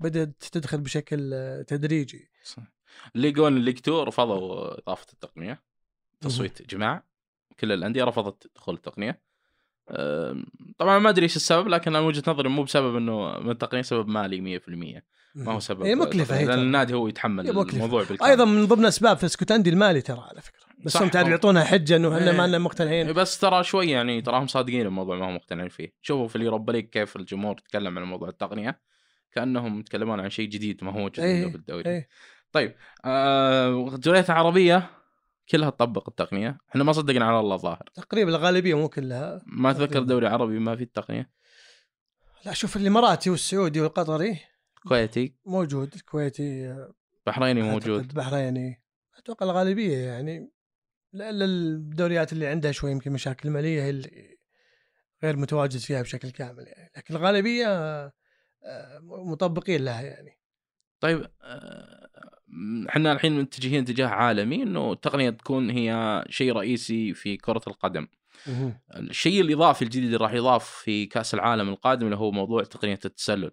بدأت 0.00 0.44
تدخل 0.52 0.80
بشكل 0.80 1.34
آه، 1.34 1.62
تدريجي. 1.62 2.30
League 3.14 3.40
1 3.40 3.54
League 3.54 3.76
2 3.76 4.02
رفضوا 4.02 4.78
إضافة 4.78 5.06
التقنية. 5.12 5.62
تصويت 6.20 6.70
جماع. 6.70 7.04
كل 7.60 7.72
الأندية 7.72 8.04
رفضت 8.04 8.50
دخول 8.56 8.74
التقنية. 8.74 9.26
طبعا 10.78 10.98
ما 10.98 11.08
أدري 11.08 11.22
إيش 11.22 11.36
السبب 11.36 11.68
لكن 11.68 11.96
أنا 11.96 12.06
وجهة 12.06 12.22
نظري 12.28 12.48
مو 12.48 12.62
بسبب 12.62 12.96
إنه 12.96 13.38
من 13.38 13.50
التقنية 13.50 13.82
سبب 13.82 14.08
مالي 14.08 14.40
100% 14.40 15.02
ما 15.34 15.52
هو 15.52 15.60
سبب 15.60 15.82
هي 15.82 15.94
مكلفه 15.94 16.38
هي 16.38 16.44
لأن. 16.44 16.58
النادي 16.58 16.94
هو 16.94 17.08
يتحمل 17.08 17.54
مكلفة. 17.54 17.76
الموضوع 17.76 18.04
بالكامل. 18.04 18.30
أيضا 18.30 18.44
من 18.44 18.66
ضمن 18.66 18.84
أسباب 18.84 19.16
في 19.16 19.26
اسكتلندي 19.26 19.70
المالي 19.70 20.00
ترى 20.00 20.20
على 20.30 20.42
فكرة. 20.42 20.66
بس. 20.78 20.96
هم 20.96 21.08
تعرف 21.08 21.28
يعطونها 21.28 21.64
حجة 21.64 21.96
إنه 21.96 22.16
إحنا 22.16 22.30
إيه. 22.30 22.36
ما 22.36 22.46
لنا 22.46 22.58
مقتنعين. 22.58 23.12
بس 23.12 23.38
ترى 23.38 23.64
شوي 23.64 23.90
يعني 23.90 24.22
تراهم 24.22 24.46
صادقين 24.46 24.86
الموضوع 24.86 25.16
ما 25.18 25.28
هم 25.28 25.34
مقتنعين 25.34 25.68
فيه. 25.68 25.94
شوفوا 26.02 26.28
في 26.28 26.36
اليوروبا 26.36 26.72
ليج 26.72 26.88
كيف 26.88 27.16
الجمهور 27.16 27.58
تكلم 27.58 27.98
عن 27.98 28.04
موضوع 28.04 28.28
التقنية. 28.28 28.80
كأنهم 29.32 29.80
يتكلمون 29.80 30.20
عن 30.20 30.30
شيء 30.30 30.48
جديد 30.48 30.84
ما 30.84 30.92
هو 30.92 31.08
جديد 31.08 31.24
إيه، 31.24 31.50
في 31.50 31.56
الدوري 31.56 31.90
إيه. 31.90 32.08
طيب 32.56 32.74
آه 33.04 33.94
الدوريات 33.94 34.30
العربيه 34.30 34.90
كلها 35.50 35.70
تطبق 35.70 36.08
التقنية. 36.08 36.58
إحنا 36.70 36.84
ما 36.84 36.92
صدقنا 36.92 37.24
على 37.24 37.40
الله 37.40 37.56
ظاهر 37.56 37.90
تقريبا 37.94 38.30
الغالبية 38.30 38.74
مو 38.74 38.88
كلها. 38.88 39.42
ما 39.46 39.72
تقريباً. 39.72 40.00
دوري 40.00 40.26
عربي 40.26 40.58
ما 40.58 40.76
في 40.76 40.82
التقنية. 40.82 41.30
لا 42.44 42.52
شوف 42.52 42.76
الاماراتي 42.76 43.30
والسعودي 43.30 43.80
والقطري. 43.80 44.38
كويتي. 44.88 45.34
موجود 45.46 45.94
الكويتي 45.94 46.76
بحريني 47.26 47.62
موجود. 47.62 48.14
بحريني. 48.14 48.82
أتوقع 49.18 49.46
الغالبية 49.46 49.98
يعني 49.98 50.52
الا 51.14 51.44
الدوريات 51.44 52.32
اللي 52.32 52.46
عندها 52.46 52.72
شوي 52.72 52.90
يمكن 52.90 53.12
مشاكل 53.12 53.50
مالية 53.50 53.82
هي 53.82 53.90
اللي 53.90 54.38
غير 55.22 55.36
متواجد 55.36 55.80
فيها 55.80 56.02
بشكل 56.02 56.30
كامل 56.30 56.66
يعني. 56.66 56.90
لكن 56.96 57.16
الغالبية 57.16 57.66
آه، 57.66 58.12
مطبقين 59.02 59.84
لها 59.84 60.02
يعني. 60.02 60.38
طيب 61.00 61.26
آه، 61.42 62.05
إحنا 62.88 63.12
الحين 63.12 63.40
متجهين 63.40 63.82
اتجاه 63.82 64.06
عالمي 64.06 64.62
إنه 64.62 64.92
التقنية 64.92 65.30
تكون 65.30 65.70
هي 65.70 66.24
شيء 66.28 66.52
رئيسي 66.52 67.14
في 67.14 67.36
كرة 67.36 67.62
القدم. 67.66 68.08
الشيء 68.96 69.40
الإضافي 69.40 69.82
الجديد 69.82 70.04
اللي 70.04 70.16
راح 70.16 70.32
يضاف 70.32 70.68
في 70.68 71.06
كأس 71.06 71.34
العالم 71.34 71.68
القادم 71.68 72.06
اللي 72.06 72.16
هو 72.16 72.30
موضوع 72.30 72.64
تقنية 72.64 73.00
التسلل. 73.04 73.50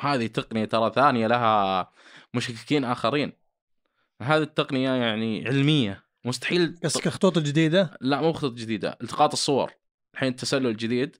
هذه 0.00 0.26
تقنية 0.26 0.64
ترى 0.64 0.92
ثانية 0.94 1.26
لها 1.26 1.90
مشككين 2.34 2.84
آخرين. 2.84 3.32
هذه 4.22 4.42
التقنية 4.42 4.90
يعني 4.90 5.48
علمية. 5.48 6.04
مستحيل 6.24 6.78
قصدك 6.84 7.06
الخطوط 7.06 7.38
الجديدة؟ 7.38 7.98
لا 8.00 8.20
مو 8.20 8.32
خطوط 8.32 8.52
جديدة 8.52 8.98
التقاط 9.02 9.32
الصور. 9.32 9.72
الحين 10.14 10.28
التسلل 10.28 10.66
الجديد 10.66 11.16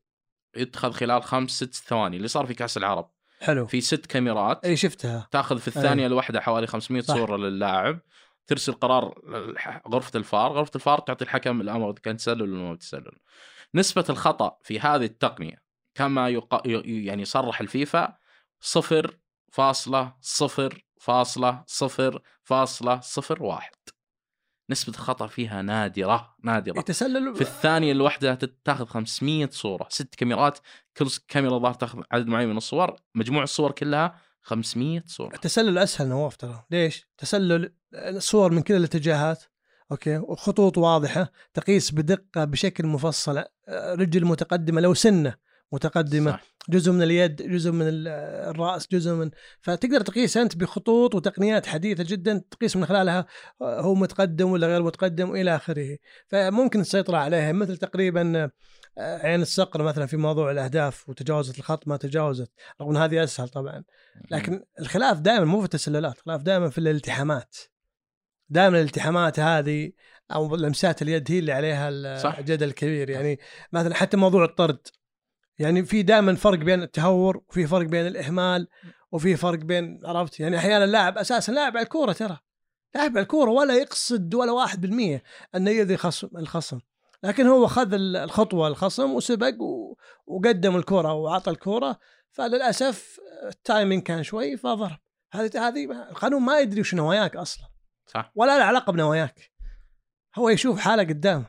يتخذ 0.57 0.93
خلال 0.93 1.23
خمس 1.23 1.51
ست 1.51 1.75
ثواني 1.75 2.17
اللي 2.17 2.29
صار 2.29 2.47
في 2.47 2.55
كأس 2.55 2.77
العرب. 2.77 3.14
حلو. 3.45 3.67
في 3.67 3.81
ست 3.81 4.07
كاميرات. 4.07 4.65
اي 4.65 4.77
شفتها. 4.77 5.29
تاخذ 5.31 5.59
في 5.59 5.69
الثانية 5.69 6.07
الواحده 6.07 6.41
حوالي 6.41 6.67
500 6.67 7.03
صح. 7.03 7.15
صورة 7.15 7.37
للاعب. 7.37 8.01
ترسل 8.47 8.73
قرار 8.73 9.15
غرفة 9.89 10.19
الفار. 10.19 10.53
غرفة 10.53 10.71
الفار 10.75 10.99
تعطي 10.99 11.25
الحكم 11.25 11.61
الأمر 11.61 11.91
اذا 11.91 12.01
كان 12.01 12.17
تسلل 12.17 12.43
ولا 12.43 12.63
ما 12.63 12.77
تسلل. 12.77 13.19
نسبة 13.75 14.05
الخطأ 14.11 14.59
في 14.63 14.81
هذه 14.81 15.05
التقنية 15.05 15.63
كما 15.95 16.29
يق... 16.29 16.61
يعني 16.87 17.25
صرح 17.25 17.61
الفيفا 17.61 18.17
صفر 18.61 19.19
فاصلة 19.53 20.15
صفر 20.21 20.85
فاصلة 21.01 21.65
صفر 21.67 22.23
فاصلة 22.43 23.01
صفر 23.01 23.43
واحد. 23.43 23.75
نسبة 24.71 24.93
الخطأ 24.93 25.27
فيها 25.27 25.63
نادرة 25.63 26.37
نادرة. 26.43 26.79
التسلل 26.79 27.35
في 27.35 27.41
الثانية 27.41 27.93
الواحدة 27.93 28.39
تاخذ 28.65 28.87
500 28.87 29.49
صورة 29.51 29.87
ست 29.91 30.15
كاميرات 30.15 30.59
كل 30.97 31.09
كاميرا 31.29 31.59
ظهر 31.59 31.75
تاخذ 31.75 32.03
عدد 32.13 32.27
معين 32.27 32.49
من 32.49 32.57
الصور 32.57 32.97
مجموع 33.15 33.43
الصور 33.43 33.73
كلها 33.73 34.21
500 34.43 35.03
صورة. 35.07 35.35
التسلل 35.35 35.79
أسهل 35.79 36.09
نواف 36.09 36.37
ترى. 36.37 36.65
ليش؟ 36.71 37.09
تسلل 37.19 37.73
صور 38.19 38.53
من 38.53 38.63
كل 38.63 38.75
الاتجاهات. 38.75 39.43
أوكي؟ 39.91 40.17
وخطوط 40.17 40.79
واضحة 40.79 41.33
تقيس 41.55 41.91
بدقة 41.91 42.45
بشكل 42.45 42.87
مفصل 42.87 43.39
آه، 43.69 43.95
رجل 43.95 44.25
متقدمة 44.25 44.81
لو 44.81 44.95
سنة. 44.95 45.35
متقدمة 45.75 46.31
صح. 46.31 46.43
جزء 46.69 46.93
من 46.93 47.03
اليد 47.03 47.37
جزء 47.43 47.71
من 47.71 47.89
ال- 47.89 48.09
الرأس 48.51 48.89
جزء 48.93 49.13
من 49.13 49.31
فتقدر 49.61 50.01
تقيس 50.01 50.37
أنت 50.37 50.57
بخطوط 50.57 51.15
وتقنيات 51.15 51.67
حديثة 51.67 52.05
جدا 52.09 52.43
تقيس 52.51 52.77
من 52.77 52.87
خلالها 52.87 53.27
آه، 53.63 53.81
هو 53.81 53.95
متقدم 53.95 54.51
ولا 54.51 54.67
غير 54.67 54.83
متقدم 54.83 55.31
وإلى 55.31 55.57
آخره. 55.57 55.97
فممكن 56.29 56.81
السيطرة 56.81 57.17
عليها 57.17 57.53
مثل 57.53 57.77
تقريبا 57.77 58.51
آه، 58.99 59.27
عين 59.27 59.43
الصقر 59.43 59.83
مثلا 59.83 60.07
في 60.07 60.17
موضوع 60.17 60.51
الأهداف 60.51 61.09
وتجاوزت 61.09 61.59
الخط 61.59 61.89
ما 61.89 61.97
تجاوزت 61.97 62.51
رغم 62.81 62.91
إن 62.91 62.97
هذه 62.97 63.25
أسهل 63.25 63.49
طبعا. 63.49 63.85
لكن 64.31 64.65
الخلاف 64.81 65.21
دائما 65.21 65.45
مو 65.45 65.59
في 65.59 65.65
التسللات 65.65 66.17
الخلاف 66.19 66.43
دائما 66.43 66.71
في 66.71 66.79
الالتحامات. 66.79 67.57
دائما 68.49 68.79
الالتحامات 68.81 69.41
هذه 69.41 69.93
أو 70.33 70.57
لمسات 70.57 71.03
اليد 71.03 71.31
هي 71.33 71.39
اللي 71.39 71.53
عليها. 71.53 71.89
الجدل 72.39 72.69
الكبير. 72.69 73.11
يعني 73.11 73.39
مثلا 73.73 73.95
حتى 73.95 74.17
موضوع 74.17 74.45
الطرد. 74.45 74.79
يعني 75.59 75.85
في 75.85 76.03
دائما 76.03 76.35
فرق 76.35 76.59
بين 76.59 76.83
التهور 76.83 77.43
وفي 77.49 77.67
فرق 77.67 77.87
بين 77.87 78.07
الإهمال 78.07 78.69
وفي 79.13 79.37
فرق 79.37 79.59
بين 79.59 80.01
عرفت؟ 80.05 80.41
يعني 80.41 80.57
أحيانا 80.57 80.85
اللاعب 80.85 81.19
أساسا 81.19 81.53
لاعب 81.53 81.77
على 81.77 81.85
الكورة 81.85 82.13
ترى. 82.13 82.39
لاعب 82.95 83.11
على 83.11 83.21
الكورة 83.21 83.51
ولا 83.51 83.75
يقصد 83.75 84.35
ولا 84.35 84.53
واحد 84.53 84.81
بالمية 84.81 85.23
أنه 85.55 85.71
يؤذي 85.71 85.97
خصم 85.97 86.29
الخصم. 86.37 86.81
لكن 87.23 87.47
هو 87.47 87.67
خذ 87.67 87.93
الخطوة 87.95 88.69
الخصم 88.69 89.13
وسبق 89.13 89.55
وقدم 90.27 90.77
الكورة 90.77 91.13
وعطى 91.13 91.51
الكورة. 91.51 91.99
فللأسف 92.31 93.21
التايمينج 93.47 94.03
كان 94.03 94.23
شوي 94.23 94.57
فضرب. 94.57 94.99
هذه 95.33 95.51
هذه 95.69 95.85
القانون 96.11 96.43
ما 96.43 96.61
يدري 96.61 96.81
وش 96.81 96.95
نواياك 96.95 97.37
أصلا. 97.37 97.65
صح. 98.07 98.33
ولا 98.35 98.59
له 98.59 98.65
علاقة 98.65 98.93
بنواياك. 98.93 99.53
هو 100.37 100.49
يشوف 100.49 100.79
حاله 100.81 101.03
قدامه. 101.03 101.47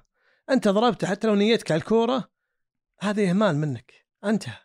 أنت 0.49 0.67
ضربته 0.67 1.07
حتى 1.07 1.27
لو 1.27 1.35
نيتك 1.35 1.71
على 1.71 1.79
الكورة 1.79 2.34
هذا 2.99 3.29
اهمال 3.29 3.57
منك. 3.57 3.93
انتهى 4.25 4.57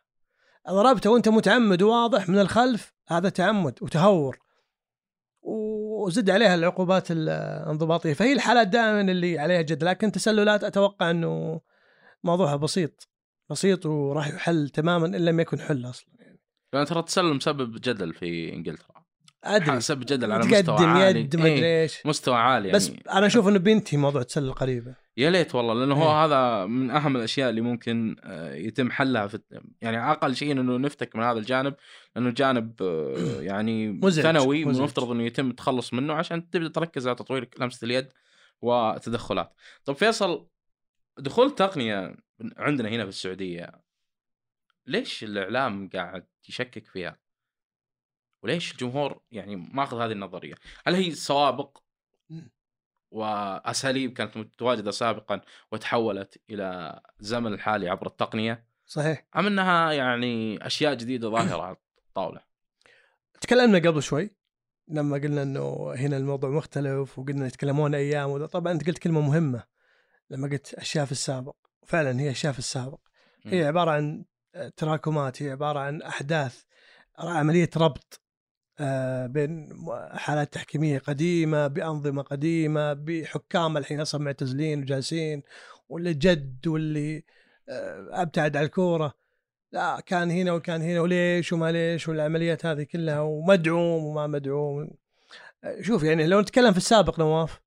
ضربته 0.70 1.10
وانت 1.10 1.28
متعمد 1.28 1.82
وواضح 1.82 2.28
من 2.28 2.38
الخلف. 2.38 2.94
هذا 3.08 3.28
تعمد 3.28 3.78
وتهور. 3.82 4.38
وزد 5.42 6.30
عليها 6.30 6.54
العقوبات 6.54 7.10
الانضباطية. 7.10 8.12
فهي 8.12 8.32
الحالات 8.32 8.68
دائما 8.68 9.00
اللي 9.00 9.38
عليها 9.38 9.62
جد. 9.62 9.84
لكن 9.84 10.12
تسللات 10.12 10.64
أتوقع 10.64 11.10
إنه 11.10 11.60
موضوعها 12.24 12.56
بسيط. 12.56 13.08
بسيط 13.50 13.86
وراح 13.86 14.28
يحل 14.28 14.68
تماما 14.68 15.06
إن 15.06 15.24
لم 15.24 15.40
يكن 15.40 15.60
حل 15.60 15.90
أصلا 15.90 16.08
يعني. 16.18 16.40
ترى 16.86 17.00
التسلل 17.00 17.34
مسبب 17.34 17.80
جدل 17.80 18.14
في 18.14 18.52
إنجلترا. 18.52 18.99
أدري 19.44 19.76
مسبب 19.76 20.00
جدل 20.00 20.33
على 20.33 20.44
مستوى 20.44 20.62
تقدم 20.62 20.88
عالي 20.88 21.20
يد 21.20 21.37
ما 21.37 21.44
إيه، 21.44 21.57
ادري 21.57 21.83
إيش 21.83 22.07
مستوى 22.07 22.37
عالي 22.37 22.68
يعني 22.68 22.79
بس 22.79 22.92
أنا 23.11 23.26
أشوف 23.26 23.48
إنه 23.48 23.59
بينتهي 23.59 23.98
موضوع 23.98 24.20
التسلل 24.20 24.53
قريبا 24.53 24.94
يا 25.16 25.31
ليت 25.31 25.55
والله 25.55 25.74
لأنه 25.74 25.94
هو 25.94 26.11
إيه. 26.11 26.24
هذا 26.24 26.66
من 26.66 26.90
أهم 26.90 27.16
الأشياء 27.16 27.50
اللي 27.50 27.61
ممكن 27.61 28.16
آه، 28.24 28.55
يتم 28.55 28.90
حلها 28.90 29.26
في 29.26 29.40
يعني 29.81 30.11
أقل 30.11 30.37
شيء 30.37 30.53
إنه 30.53 30.76
نفتك 30.76 31.16
من 31.16 31.22
هذا 31.22 31.38
الجانب 31.38 31.74
لأنه 32.16 32.31
جانب 32.31 32.83
آه، 32.83 33.40
يعني 33.50 34.00
ثانوي. 34.11 34.62
المفترض 34.62 35.11
إنه 35.11 35.22
يتم 35.22 35.50
التخلص 35.50 35.94
منه 35.94 36.14
عشان 36.14 36.50
تبدأ 36.50 36.68
تركز 36.68 37.07
على 37.07 37.16
تطوير 37.16 37.48
لمسة 37.59 37.85
اليد 37.85 38.09
وتدخلات. 38.62 39.55
طب 39.85 39.94
فيصل 39.94 40.46
دخول 41.18 41.46
التقنيه 41.46 42.16
عندنا 42.57 42.88
هنا 42.88 43.03
في 43.03 43.09
السعودية 43.09 43.72
ليش 44.87 45.24
الإعلام 45.24 45.88
قاعد 45.88 46.26
يشكك 46.48 46.87
فيها؟ 46.87 47.29
وليش 48.42 48.72
الجمهور 48.72 49.20
يعني 49.31 49.57
ماخذ 49.57 50.00
هذه 50.00 50.12
النظرية؟ 50.12 50.55
هل 50.87 50.94
هي 50.94 51.11
سوابق. 51.11 51.79
وأساليب 53.11 54.12
كانت 54.12 54.37
متواجدة 54.37 54.90
سابقا 54.90 55.40
وتحولت 55.72 56.40
إلى 56.50 57.00
الزمن 57.20 57.53
الحالي 57.53 57.88
عبر 57.88 58.07
التقنية؟ 58.07 58.66
صحيح. 58.87 59.26
أم 59.37 59.46
إنها 59.46 59.92
يعني 59.92 60.66
أشياء 60.66 60.94
جديدة 60.94 61.29
ظاهرة 61.29 61.62
على 61.62 61.76
الطاولة؟ 62.09 62.40
تكلمنا 63.40 63.79
قبل 63.79 64.03
شوي 64.03 64.31
لما 64.88 65.16
قلنا 65.16 65.42
إنه 65.42 65.92
هنا 65.96 66.16
الموضوع 66.16 66.50
مختلف 66.50 67.18
وقلنا 67.18 67.46
يتكلمون 67.46 67.94
أيام 67.94 68.31
وذا 68.31 68.46
طبعا 68.46 68.72
أنت 68.72 68.87
قلت 68.87 68.98
كلمة 68.98 69.20
مهمة 69.20 69.64
لما 70.31 70.48
قلت 70.48 70.74
أشياء 70.74 71.05
في 71.05 71.12
السابق. 71.12 71.57
فعلا 71.87 72.20
هي 72.20 72.31
أشياء 72.31 72.53
في 72.53 72.59
السابق. 72.59 73.00
هي 73.44 73.64
عبارة 73.64 73.90
عن 73.90 74.24
تراكمات 74.76 75.42
هي 75.42 75.50
عبارة 75.50 75.79
عن 75.79 76.03
أحداث 76.03 76.62
عملية 77.18 77.70
ربط. 77.76 78.19
بين 79.26 79.68
حالات 80.12 80.52
تحكيمية 80.52 80.98
قديمة 80.98 81.66
بأنظمة 81.66 82.22
قديمة 82.22 82.92
بحكام 82.92 83.76
الحين 83.76 84.00
أصلا 84.00 84.20
معتزلين 84.20 84.82
وجالسين 84.82 85.42
واللي 85.88 86.14
جد 86.14 86.66
واللي 86.66 87.24
آه، 87.68 88.22
أبتعد 88.22 88.56
على 88.56 88.66
الكورة. 88.66 89.14
لا 89.72 90.00
كان 90.06 90.30
هنا 90.30 90.52
وكان 90.52 90.82
هنا 90.82 91.00
وليش 91.00 91.52
وما 91.52 91.72
ليش 91.72 92.08
والعمليات 92.08 92.66
هذه 92.66 92.82
كلها 92.82 93.20
ومدعوم 93.20 94.04
وما 94.04 94.26
مدعوم. 94.26 94.90
آه، 95.64 95.80
شوف 95.82 96.02
يعني 96.02 96.26
لو 96.26 96.40
نتكلم 96.40 96.72
في 96.72 96.78
السابق 96.78 97.18
نواف 97.18 97.60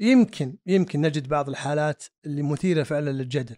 يمكن 0.00 0.56
يمكن 0.66 1.00
نجد 1.00 1.28
بعض 1.28 1.48
الحالات 1.48 2.04
اللي 2.26 2.42
مثيرة 2.42 2.82
فعلا 2.82 3.10
للجدل 3.10 3.56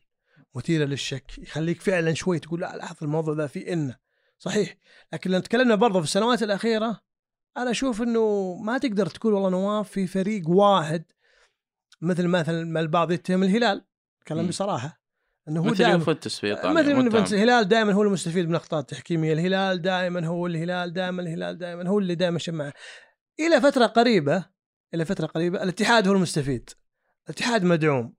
مثيرة 0.55 0.85
للشك 0.85 1.39
يخليك 1.39 1.81
فعلا 1.81 2.15
شوي 2.15 2.39
تقول 2.39 2.61
لا 2.61 2.77
لاحظ 2.77 2.97
الموضوع 3.03 3.35
ذا 3.35 3.47
في 3.47 3.73
إنه. 3.73 4.08
صحيح. 4.39 4.77
لكن 5.13 5.31
لو 5.31 5.41
تكلمنا 5.41 5.75
برضه 5.75 6.01
في 6.01 6.07
السنوات 6.07 6.43
الأخيرة 6.43 7.01
أنا 7.57 7.71
أشوف 7.71 8.03
إنه 8.03 8.55
ما 8.55 8.79
تقدر 8.79 9.07
تقول 9.07 9.33
والله 9.35 9.51
نواف 9.51 9.91
في 9.91 10.07
فريق 10.07 10.49
واحد 10.51 11.05
مثل 12.01 12.27
مثلا 12.27 12.65
ما 12.65 12.81
البعض 12.81 13.13
يتهم 13.13 13.43
الهلال. 13.43 13.85
كلام. 14.29 14.47
بصراحة. 14.47 15.01
إنه 15.49 15.61
هو 15.61 15.65
مثل 15.65 15.79
دائما 15.79 15.93
يوفنتوس 15.93 16.39
في 16.41 16.47
إيطاليا 16.47 16.83
مثل. 16.83 16.91
يوفنتوس. 16.91 17.33
الهلال 17.33 17.69
دائما 17.69 17.93
هو 17.93 18.03
المستفيد 18.03 18.45
من 18.45 18.51
الاخطاء 18.51 18.81
التحكيميه 18.81 19.33
الهلال 19.33 19.83
دائما 19.83 20.27
هو 20.27 20.47
الهلال 20.47 20.93
دائما 20.93 21.23
الهلال 21.23 21.59
دائما 21.59 21.89
هو 21.89 21.99
اللي 21.99 22.15
دائما 22.15 22.39
شمع 22.39 22.73
إلى 23.41 23.61
فترة 23.61 23.87
قريبة 23.87 24.45
إلى 24.95 25.05
فترة 25.05 25.27
قريبة 25.27 25.63
الاتحاد 25.63 26.09
هو 26.09 26.15
المستفيد. 26.15 26.71
الاتحاد 27.25 27.65
مدعوم. 27.65 28.15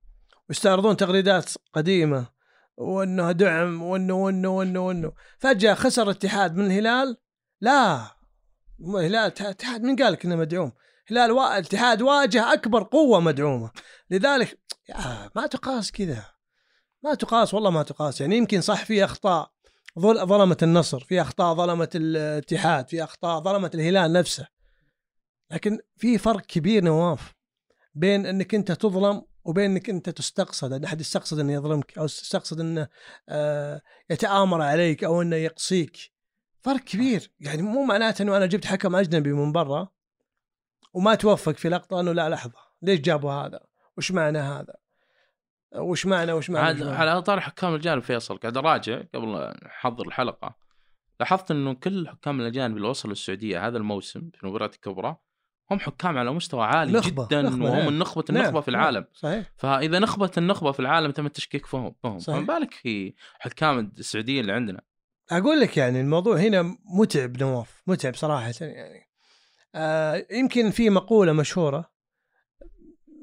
ويستعرضون 0.50 0.98
تغريدات 0.98 1.54
قديمة. 1.74 2.39
وانه 2.80 3.32
دعم 3.32 3.82
وانه 3.82 4.14
وانه 4.14 4.50
وانه 4.50 4.80
وانه. 4.80 5.12
فجأة 5.40 5.74
خسر 5.74 6.04
الاتحاد 6.04 6.56
من 6.56 6.66
الهلال. 6.66 7.18
لا 7.62 8.02
الهلال 8.80 9.16
الاتحاد 9.16 9.84
من 9.84 9.96
قال 9.96 10.14
لك 10.14 10.26
إنه 10.26 10.36
مدعوم؟ 10.36 10.72
الهلال. 11.12 11.40
الاتحاد 11.40 12.02
واجه 12.02 12.54
أكبر 12.54 12.84
قوة 12.84 13.20
مدعومة. 13.20 13.72
لذلك 14.10 14.60
ما 15.36 15.48
تقاس 15.48 15.92
كذا. 15.92 16.26
ما 17.04 17.14
تقاس 17.14 17.54
والله 17.54 17.70
ما 17.70 17.84
تقاس. 17.84 18.22
يعني 18.22 18.38
يمكن 18.38 18.62
صح 18.62 18.86
في 18.86 19.04
أخطاء 19.04 19.52
ظل- 20.00 20.26
ظلمت 20.28 20.64
النصر 20.64 21.00
في 21.00 21.22
أخطاء 21.22 21.56
ظلمت 21.56 21.96
الاتحاد 21.96 22.90
في 22.90 23.04
أخطاء 23.04 23.44
ظلمت 23.44 23.76
الهلال 23.76 24.14
نفسه. 24.14 24.48
لكن 25.52 25.80
في 25.98 26.18
فرق 26.18 26.42
كبير 26.42 26.84
نواف 26.84 27.34
بين 27.96 28.26
إنك 28.26 28.56
أنت 28.56 28.72
تظلم 28.72 29.22
وبين 29.50 29.72
انك 29.72 29.90
أنت 29.90 30.10
تستقصد 30.10 30.74
أن 30.74 30.84
أحد 30.84 31.02
يستقصد 31.02 31.40
انه 31.40 31.54
يظلمك 31.54 31.98
أو 31.98 32.06
يستقصد 32.06 32.60
انه 32.60 32.88
آه، 33.30 33.82
يتآمر 34.10 34.62
عليك 34.62 35.04
أو 35.04 35.22
أنه 35.22 35.36
يقصيك 35.36 35.98
فرق 36.62 36.80
كبير 36.80 37.32
يعني 37.40 37.62
مو 37.62 37.86
معناته 37.86 38.22
إنه 38.22 38.38
أنا 38.38 38.46
جبت 38.46 38.66
حكم 38.66 38.96
أجنبي 38.96 39.34
من 39.34 39.52
برا 39.52 39.88
وما 40.94 41.16
توفق 41.16 41.52
في 41.52 41.70
لقطة 41.70 42.00
إنه 42.00 42.12
لا 42.12 42.30
لحظة 42.30 42.60
ليش 42.82 43.00
جابوا 43.00 43.32
هذا؟ 43.32 43.60
وش 43.98 44.12
معنى 44.12 44.38
هذا؟ 44.38 44.74
وش 45.76 46.06
معنى 46.06 46.32
وش 46.32 46.50
معنى؟ 46.50 46.90
على 46.90 47.22
طار 47.22 47.40
حكام 47.40 47.76
الجانب 47.76 48.02
فيصل 48.02 48.38
قاعد 48.38 48.58
أراجع 48.58 49.02
قبل 49.14 49.54
نحضر 49.66 50.08
الحلقة 50.08 50.56
لاحظت 51.20 51.52
إنه 51.52 51.74
كل 51.74 52.10
حكام 52.10 52.42
الاجانب 52.42 52.78
اللي 52.78 52.88
وصلوا 52.88 53.14
السعودية 53.14 53.68
هذا 53.68 53.78
الموسم 53.78 54.30
في 54.34 54.44
المباريات 54.44 54.76
الكبرى 54.76 55.18
هم 55.72 55.80
حكام 55.80 56.18
على 56.18 56.32
مستوى 56.32 56.66
عالي 56.66 56.92
نخبة، 56.92 57.26
جدا 57.26 57.42
نخبة، 57.42 57.66
وهم 57.66 57.78
نعم. 57.78 57.88
النخبة 57.88 58.24
النخبه 58.30 58.52
نعم، 58.52 58.62
في 58.62 58.68
العالم. 58.68 59.06
صحيح. 59.14 59.52
فإذا 59.58 60.00
نخبة 60.00 60.32
النخبة 60.38 60.72
في 60.72 60.80
العالم 60.80 61.12
تم 61.12 61.26
التشكيك 61.26 61.66
فيهم. 61.66 61.96
فما 62.04 62.42
بالك 62.42 62.74
في 62.74 63.14
حكام 63.40 63.92
السعوديه 63.98 64.42
اللي 64.42 64.54
عندنا؟ 64.54 64.82
أقول 65.32 65.60
لك 65.60 65.78
يعني 65.78 66.02
الموضوع 66.02 66.38
هنا 66.38 66.78
متعب 66.86 67.38
نواف. 67.38 67.84
متعب 67.88 68.16
صراحة 68.16 68.54
يعني. 68.62 69.10
آه 69.76 70.26
يمكن 70.32 70.72
في 70.72 70.90
مقولة 70.90 71.34
مشهورة. 71.34 71.92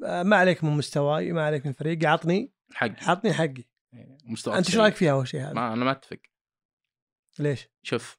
آه 0.04 0.22
ما 0.22 0.36
عليك 0.36 0.64
من 0.64 0.70
مستواي 0.70 1.32
ما 1.32 1.46
عليك 1.46 1.66
من 1.66 1.72
فريقي. 1.72 2.06
عطني 2.06 2.52
حق 2.74 2.90
عطني 3.02 3.32
حقي. 3.32 3.64
مستوى 4.24 4.58
أنت 4.58 4.66
إيش 4.66 4.76
رأيك 4.76 4.94
فيها 4.94 5.12
أول 5.12 5.28
شيء 5.28 5.40
هذا؟ 5.40 5.52
ما 5.52 5.72
أنا 5.72 5.84
ما 5.84 5.90
أتفق. 5.90 6.18
ليش؟ 7.38 7.68
شوف 7.82 8.18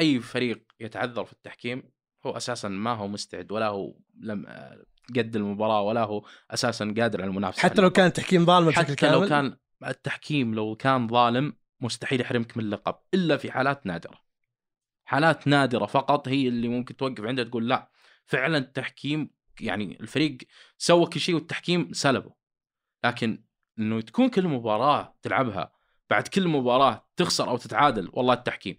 أي 0.00 0.20
فريق 0.20 0.64
يتعذر 0.80 1.24
في 1.24 1.32
التحكيم 1.32 1.82
هو 2.26 2.36
أساسا 2.36 2.68
ما 2.68 2.92
هو 2.94 3.08
مستعد 3.08 3.52
ولا 3.52 3.68
هو 3.68 3.94
لم 4.20 4.46
آه، 4.46 4.84
قد 5.16 5.36
المباراة 5.36 5.82
ولا 5.82 6.04
هو 6.04 6.26
أساسا 6.50 6.94
قادر 6.98 7.22
على 7.22 7.28
المنافسة. 7.28 7.62
حتى 7.62 7.82
لو 7.82 7.90
كان 7.90 8.12
تحكيم 8.12 8.44
ظالم 8.44 8.66
بشكل 8.66 8.80
حتى 8.80 8.94
كامل. 8.94 9.14
لو 9.14 9.28
كان 9.28 9.56
التحكيم 9.86 10.54
لو 10.54 10.76
كان 10.76 11.08
ظالم 11.08 11.56
مستحيل 11.80 12.20
يحرمك 12.20 12.56
من 12.56 12.64
اللقب 12.64 12.94
إلا 13.14 13.36
في 13.36 13.50
حالات 13.50 13.86
نادرة. 13.86 14.20
حالات 15.04 15.48
نادرة 15.48 15.86
فقط 15.86 16.28
هي 16.28 16.48
اللي 16.48 16.68
ممكن 16.68 16.96
توقف 16.96 17.24
عندها 17.24 17.44
تقول 17.44 17.68
لا 17.68 17.90
فعلا 18.24 18.58
التحكيم 18.58 19.30
يعني 19.60 20.00
الفريق 20.00 20.38
سوى 20.78 21.06
كل 21.06 21.20
شيء 21.20 21.34
والتحكيم 21.34 21.92
سلبه. 21.92 22.34
لكن 23.04 23.44
إنه 23.78 24.00
تكون 24.00 24.28
كل 24.28 24.48
مباراة 24.48 25.16
تلعبها 25.22 25.72
بعد 26.10 26.28
كل 26.28 26.48
مباراة 26.48 27.08
تخسر 27.16 27.48
أو 27.48 27.56
تتعادل 27.56 28.10
والله 28.12 28.34
التحكيم 28.34 28.78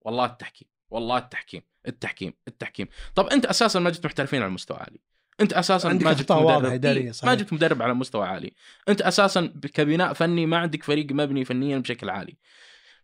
والله 0.00 0.24
التحكيم. 0.24 0.68
والله 0.90 1.18
التحكيم 1.18 1.62
التحكيم 1.88 2.32
التحكيم. 2.48 2.88
طب 3.14 3.26
أنت 3.26 3.46
أساسا 3.46 3.80
ما 3.80 3.90
جبت 3.90 4.06
محترفين 4.06 4.42
على 4.42 4.50
مستوى 4.50 4.76
عالي. 4.76 5.00
أنت 5.40 5.52
أساسا 5.52 5.88
ما 5.88 6.12
جبت 6.12 6.32
مدرب. 6.32 7.12
صحيح. 7.12 7.30
ما 7.30 7.34
جبت 7.34 7.52
مدرب 7.52 7.82
على 7.82 7.94
مستوى 7.94 8.26
عالي. 8.26 8.52
أنت 8.88 9.02
أساسا 9.02 9.52
كبناء 9.74 10.12
فني 10.12 10.46
ما 10.46 10.58
عندك 10.58 10.82
فريق 10.82 11.12
مبني 11.12 11.44
فنيا 11.44 11.78
بشكل 11.78 12.10
عالي. 12.10 12.36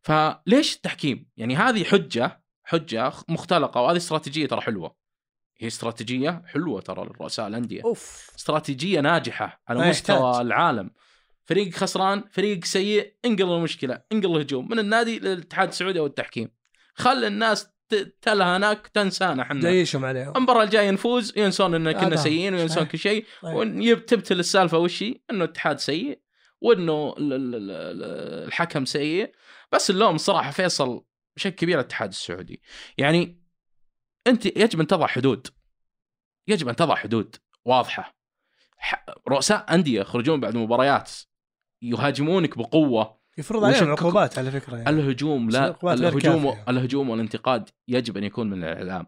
فليش 0.03 0.77
التحكيم؟ 0.77 1.27
يعني 1.37 1.57
هذه 1.57 1.85
حجة 1.85 2.45
حجة 2.65 3.13
مختلقة 3.29 3.81
وهذه 3.81 3.97
استراتيجية 3.97 4.47
ترى 4.47 4.61
حلوة. 4.61 4.97
هي 5.59 5.67
استراتيجية 5.67 6.43
حلوة 6.47 6.81
ترى 6.81 7.05
لرؤساء 7.05 7.47
الأندية. 7.47 7.83
أوف. 7.85 8.31
استراتيجية 8.39 9.01
ناجحة 9.01 9.63
على 9.69 9.89
مستوى 9.89 10.31
يحتاج. 10.31 10.47
العالم. 10.47 10.91
فريق 11.45 11.75
خسران 11.75 12.25
فريق 12.31 12.65
سيء 12.65 13.15
انقل 13.25 13.53
المشكلة 13.53 14.03
انقل 14.13 14.37
الهجوم. 14.37 14.69
من 14.69 14.79
النادي 14.79 15.19
للاتحاد 15.19 15.69
السعودي 15.69 15.99
أو 15.99 16.07
التحكيم. 16.07 16.51
خل 16.95 17.25
الناس 17.25 17.74
ت- 17.95 18.17
تلها 18.23 18.57
هناك 18.57 18.87
تنسانا 18.87 19.43
إحنا 19.43 19.71
جيشهم 19.71 20.05
عليهم 20.05 20.37
المباراة 20.37 20.63
الجاية 20.63 20.91
نفوز 20.91 21.33
ينسون 21.39 21.75
ان 21.75 21.93
كنا 21.93 22.07
هذا. 22.07 22.17
سيئين 22.17 22.55
وينسون. 22.55 22.85
كل 22.85 22.99
شيء 22.99 23.27
طيب. 23.43 23.55
وتبتل 23.81 24.39
السالفة 24.41 24.79
وش 24.79 25.03
هي؟ 25.03 25.15
إنه 25.31 25.45
الاتحاد 25.45 25.79
سيء 25.79 26.21
وإنه 26.61 27.15
ال- 27.19 27.33
ال- 27.33 27.55
ال- 27.55 28.45
الحكم 28.47 28.85
سيء 28.85 29.33
بس 29.73 29.91
اللوم 29.91 30.19
صراحة 30.19 30.51
فيصل 30.51 31.05
بشكل 31.37 31.51
كبير 31.57 31.79
الاتحاد 31.81 32.09
السعودي 32.09 32.63
يعني 32.99 33.41
أنت 34.27 34.47
يجب 34.47 34.81
أن 34.81 34.87
تضع 34.87 35.07
حدود 35.07 35.47
يجب 36.49 36.69
أن 36.69 36.77
تضع 36.77 36.95
حدود 36.95 37.37
واضحة 37.65 38.15
رؤساء 39.29 39.75
أندية 39.75 40.01
يخرجون 40.01 40.41
بعد 40.41 40.57
مباريات 40.57 41.13
يهاجمونك 41.83 42.59
بقوة 42.59 43.19
يفرض 43.39 43.65
عليهم 43.65 43.91
عقوبات 43.91 44.39
على 44.39 44.51
فكرة 44.51 44.77
يعني. 44.77 44.91
الهجوم 44.91 45.51
لا 45.51 45.77
الهجوم 45.83 46.51
كافية. 46.51 46.65
الهجوم 46.69 47.11
والانتقاد 47.11 47.71
يجب 47.89 48.17
أن 48.17 48.25
يكون 48.25 48.51
من 48.51 48.65
الإعلام. 48.65 49.07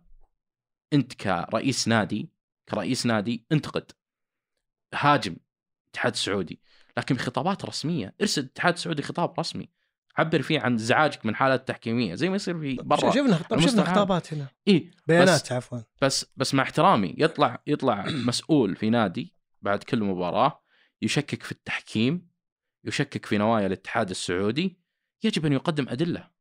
أنت 0.93 1.13
كرئيس 1.15 1.89
نادي 1.89 2.31
كرئيس 2.69 3.07
نادي 3.07 3.47
انتقد. 3.53 3.91
هاجم 4.95 5.37
الاتحاد 5.85 6.13
السعودي. 6.13 6.61
لكن 6.99 7.15
بخطابات 7.15 7.65
رسمية 7.65 8.15
ارسل 8.21 8.43
الاتحاد 8.43 8.75
السعودي 8.75 9.03
خطاب 9.03 9.41
رسمي. 9.41 9.69
عبر 10.17 10.43
فيه 10.43 10.61
عن 10.61 10.79
زعاجك 10.79 11.27
من 11.27 11.35
حالات 11.35 11.69
تحكيمية. 11.69 12.15
زي 12.15 12.29
ما 12.29 12.37
يصير 12.37 12.61
في 12.61 12.75
برا 12.75 13.11
شفنا 13.11 13.61
شفنا. 13.61 13.85
خطابات 13.85 14.35
هنا. 14.35 14.47
اي 14.69 14.91
بيانات 15.07 15.53
عفوا. 15.53 15.79
بس 16.03 16.27
بس 16.37 16.55
مع 16.55 16.63
احترامي 16.63 17.15
يطلع 17.19 17.63
يطلع 17.67 18.05
مسؤول 18.29 18.77
في 18.77 18.91
نادي 18.91 19.35
بعد 19.63 19.83
كل 19.83 20.05
مباراة 20.05 20.63
يشكك 21.03 21.43
في 21.43 21.53
التحكيم. 21.53 22.29
يشكك 22.87 23.27
في 23.27 23.39
نوايا 23.39 23.67
الاتحاد 23.67 24.11
السعودي 24.11 24.79
يجب 25.25 25.47
أن 25.47 25.53
يقدم 25.53 25.89
أدلة 25.89 26.37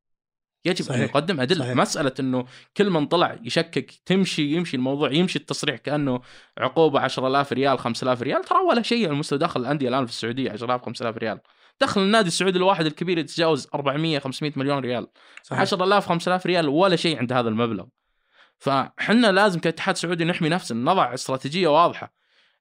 يجب 0.65 0.85
صحيح. 0.85 0.99
ان 0.99 1.03
يقدم 1.03 1.41
أدلة 1.41 1.65
صحيح. 1.65 1.75
مسألة 1.75 2.11
إنه 2.19 2.45
كل 2.77 2.89
من 2.89 3.05
طلع 3.05 3.39
يشكك 3.43 3.91
تمشي 4.05 4.51
يمشي 4.51 4.77
الموضوع 4.77 5.11
يمشي 5.11 5.39
التصريح 5.39 5.75
كأنه 5.75 6.21
عقوبة 6.57 6.99
10000 6.99 7.53
ريال 7.53 7.79
5000 7.79 8.21
ريال 8.21 8.43
ترى 8.43 8.59
ولا 8.59 8.81
شيء 8.81 9.07
على 9.07 9.15
مستوى 9.15 9.39
دخل 9.39 9.61
الأندية 9.61 9.89
الآن 9.89 10.05
في 10.05 10.11
السعودية 10.11 10.51
10000 10.51 10.81
5000 10.81 11.17
ريال 11.17 11.39
دخل 11.81 12.01
النادي 12.01 12.27
السعودي 12.27 12.57
الواحد 12.57 12.85
الكبير 12.85 13.17
يتجاوز 13.17 13.67
400 13.75 14.19
500 14.19 14.53
مليون 14.55 14.79
ريال 14.79 15.07
صحيح. 15.43 15.61
10000 15.61 16.05
5000 16.05 16.45
ريال 16.45 16.69
ولا 16.69 16.95
شيء 16.95 17.19
عند 17.19 17.33
هذا 17.33 17.49
المبلغ 17.49 17.85
فحنا 18.57 19.31
لازم 19.31 19.59
كاتحاد 19.59 19.95
سعودي 19.95 20.25
نحمي 20.25 20.49
نفسنا 20.49 20.91
نضع 20.91 21.13
استراتيجية 21.13 21.67
واضحة 21.67 22.13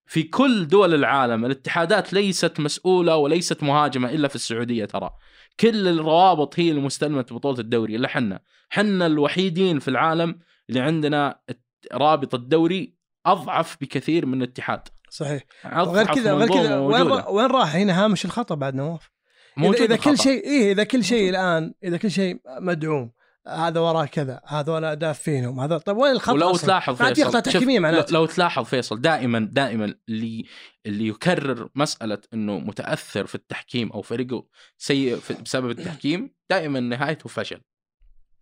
في 0.07 0.23
كل 0.23 0.69
دول 0.69 0.95
العالم 0.95 1.45
الاتحادات 1.45 2.13
ليست 2.13 2.61
مسؤولة 2.61 3.17
وليست 3.17 3.63
مهاجمة 3.63 4.11
إلا 4.11 4.29
في 4.29 4.35
السعودية 4.35 4.85
ترى. 4.85 5.11
كل 5.61 5.89
الروابط 5.89 6.61
هي 6.61 6.71
المستلمة 6.71 7.27
بطولة 7.31 7.61
الدوري 7.61 7.97
إلا 7.97 8.09
حنا. 8.09 8.41
حنا 8.71 9.07
الوحيدين 9.07 9.79
في 9.79 9.89
العالم 9.89 10.39
اللي 10.69 10.81
عندنا 10.81 11.39
رابط 11.93 12.35
الدوري 12.35 12.95
أضعف 13.27 13.77
بكثير 13.81 14.27
من 14.27 14.43
الاتحاد. 14.43 14.89
صحيح. 15.11 15.43
وغير 15.77 16.07
كذا 16.07 16.35
منظومة 16.35 16.63
كذا 16.63 16.79
وين, 17.29 17.47
راح 17.51 17.77
هنا 17.77 18.05
هامش 18.05 18.25
الخطأ 18.25 18.55
بعد 18.55 18.75
نواف. 18.75 19.11
موجود 19.57 19.75
إذا, 19.75 19.85
إذا 19.85 19.97
كل 19.97 20.11
الخطأ. 20.11 20.25
شيء 20.25 20.45
إيه 20.45 20.73
إذا 20.73 20.85
كل 20.85 21.05
شيء 21.05 21.31
الآن 21.31 21.75
إذا 21.85 21.97
كل 21.97 22.11
شيء 22.11 22.41
مدعوم 22.61 23.11
هذا 23.49 23.81
وراه 23.81 24.07
كذا 24.07 24.41
هذول 24.47 24.97
دافينهم 24.97 25.61
هذا 25.61 25.79
طيب 25.79 25.97
وين 25.97 26.13
الخط 26.13 26.35
ولو 26.35 26.51
أصلاً؟ 26.51 26.65
تلاحظ 26.67 27.03
فيصل 27.03 27.43
تحكيميه 27.43 27.77
لو, 27.77 27.83
معناته. 27.83 28.13
لو 28.13 28.27
تلاحظ 28.27 28.65
فيصل 28.65 29.01
دائما 29.01 29.49
دائما 29.53 29.95
اللي 30.09 30.45
اللي 30.87 31.09
يكرر 31.09 31.69
مسألة 31.75 32.19
إنه 32.35 32.59
متأثر 32.59 33.27
في 33.27 33.35
التحكيم 33.35 33.93
أو 33.93 34.03
فريقه 34.03 34.47
سيء 34.79 35.19
بسبب 35.45 35.71
التحكيم 35.71 36.35
دائما 36.51 36.81
نهايته 36.81 37.29
فشل. 37.29 37.61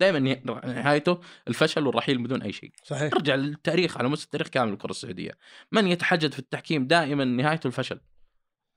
دائما 0.01 0.19
نهايته 0.65 1.21
الفشل 1.49 1.87
والرحيل 1.87 2.23
بدون 2.23 2.43
أي 2.43 2.53
شيء. 2.53 2.73
صحيح. 2.85 3.13
ارجع 3.15 3.35
للتاريخ 3.35 3.99
على 3.99 4.09
مستوى 4.09 4.25
التاريخ 4.25 4.49
كامل 4.49 4.73
الكرة 4.73 4.91
السعودية. 4.91 5.33
من 5.73 5.87
يتحجج 5.87 6.33
في 6.33 6.39
التحكيم 6.39 6.87
دائما 6.87 7.25
نهايته 7.25 7.67
الفشل؟ 7.67 8.01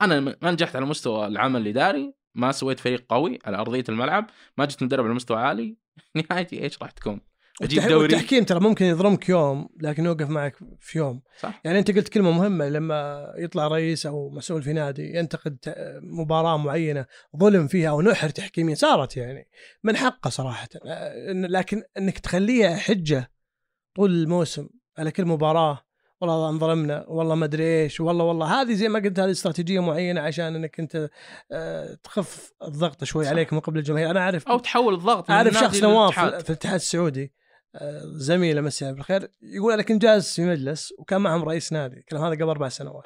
أنا 0.02 0.20
ما 0.20 0.52
نجحت 0.52 0.76
على 0.76 0.86
مستوى 0.86 1.28
العمل 1.28 1.62
الإداري 1.62 2.14
ما 2.36 2.52
سويت 2.52 2.80
فريق 2.80 3.06
قوي 3.10 3.40
على 3.46 3.58
أرضية 3.58 3.84
الملعب 3.90 4.30
ما 4.58 4.66
جيت 4.66 4.84
مدرب 4.84 5.06
على 5.06 5.14
مستوى 5.14 5.38
عالي 5.38 5.85
نهايتي 6.16 6.64
إيش 6.64 6.82
راح 6.82 6.92
تكون؟ 6.92 7.22
أجيب 7.62 7.82
والتح- 7.84 7.88
دوري. 7.88 8.02
والتحكيم 8.16 8.44
ترى 8.44 8.60
ممكن 8.60 8.86
يظلمك 8.86 9.30
يوم 9.30 9.70
لكن 9.82 10.06
يوقف 10.06 10.30
معك 10.30 10.56
في 10.80 10.98
يوم. 10.98 11.22
صح. 11.40 11.62
يعني 11.66 11.80
أنت 11.80 11.92
قلت 11.92 12.10
كلمة 12.10 12.32
مهمة 12.32 12.70
لما 12.70 13.28
يطلع 13.38 13.68
رئيس 13.68 14.06
أو 14.06 14.30
مسؤول 14.30 14.64
في 14.64 14.74
نادي 14.74 15.16
ينتقد 15.18 15.58
مباراة 16.02 16.58
معينة 16.58 17.06
ظلم 17.38 17.68
فيها 17.68 17.90
أو 17.90 18.02
نحر 18.02 18.30
تحكيميا 18.30 18.76
صارت 18.76 19.18
يعني 19.18 19.48
من 19.84 19.98
حقه 19.98 20.30
صراحة. 20.30 20.68
آه، 20.86 21.32
لكن 21.32 21.84
إنك 21.98 22.20
تخليها 22.20 22.76
حجة 22.76 23.32
طول 23.96 24.12
الموسم 24.12 24.70
على 24.98 25.12
كل 25.12 25.26
مباراة 25.26 25.85
والله 26.34 26.50
انظلمنا 26.50 27.06
والله 27.08 27.36
ما 27.36 27.46
أدري 27.46 27.84
إيش 27.84 28.02
والله 28.02 28.24
والله 28.24 28.62
هذه 28.62 28.74
زي 28.74 28.90
ما 28.90 29.00
قلت 29.00 29.20
هذه 29.20 29.32
استراتيجية 29.32 29.80
معينة 29.80 30.22
عشان 30.22 30.56
إنك 30.56 30.80
أنت 30.80 31.10
آه، 31.52 31.98
تخف 32.04 32.54
الضغط 32.64 33.04
شوي 33.04 33.26
صح. 33.26 33.32
عليك 33.32 33.54
من 33.54 33.60
قبل 33.60 33.78
الجماهير 33.78 34.10
أنا 34.10 34.20
أعرف 34.20 34.48
أو 34.48 34.60
تحول 34.60 34.94
الضغط 34.94 35.30
من 35.30 35.36
أعرف 35.36 35.54
شخص 35.54 35.84
نواف. 35.84 36.20
في 36.20 36.50
الاتحاد 36.50 36.76
السعودي 36.76 37.34
آه، 37.76 38.02
زميله 38.06 38.72
عليه 38.82 38.92
بالخير 38.92 39.32
يقول 39.42 39.74
أنا 39.74 39.82
كنت 39.82 40.02
جالس 40.02 40.36
في 40.36 40.46
مجلس 40.46 40.94
وكان 40.98 41.22
معهم 41.22 41.44
رئيس 41.44 41.74
نادي 41.74 41.98
الكلام 41.98 42.24
هذا 42.24 42.36
قبل 42.36 42.50
أربع 42.50 42.70
سنوات 42.70 43.04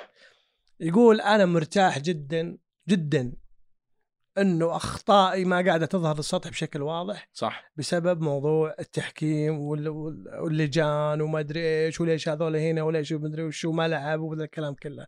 يقول 0.79 1.21
أنا 1.21 1.45
مرتاح 1.45 1.99
جدا 1.99 2.57
جدا 2.89 3.33
إنه 4.37 4.75
أخطائي 4.75 5.45
ما 5.45 5.61
قاعدة 5.65 5.85
تظهر 5.85 6.17
للسطح 6.17 6.49
بشكل 6.49 6.81
واضح 6.81 7.29
صح 7.33 7.71
بسبب 7.75 8.21
موضوع 8.21 8.75
التحكيم 8.79 9.59
وال- 9.59 9.89
وال- 9.89 10.39
واللجان 10.41 11.21
وما 11.21 11.39
أدري 11.39 11.85
إيش 11.85 12.01
وليش 12.01 12.29
هذول 12.29 12.55
هنا 12.55 12.83
وليش 12.83 13.13
ما 13.13 13.27
أدري 13.27 13.43
وش 13.43 13.65
وما 13.65 13.87
لعب 13.87 14.19
وهذا 14.19 14.43
الكلام 14.43 14.73
كله. 14.73 15.05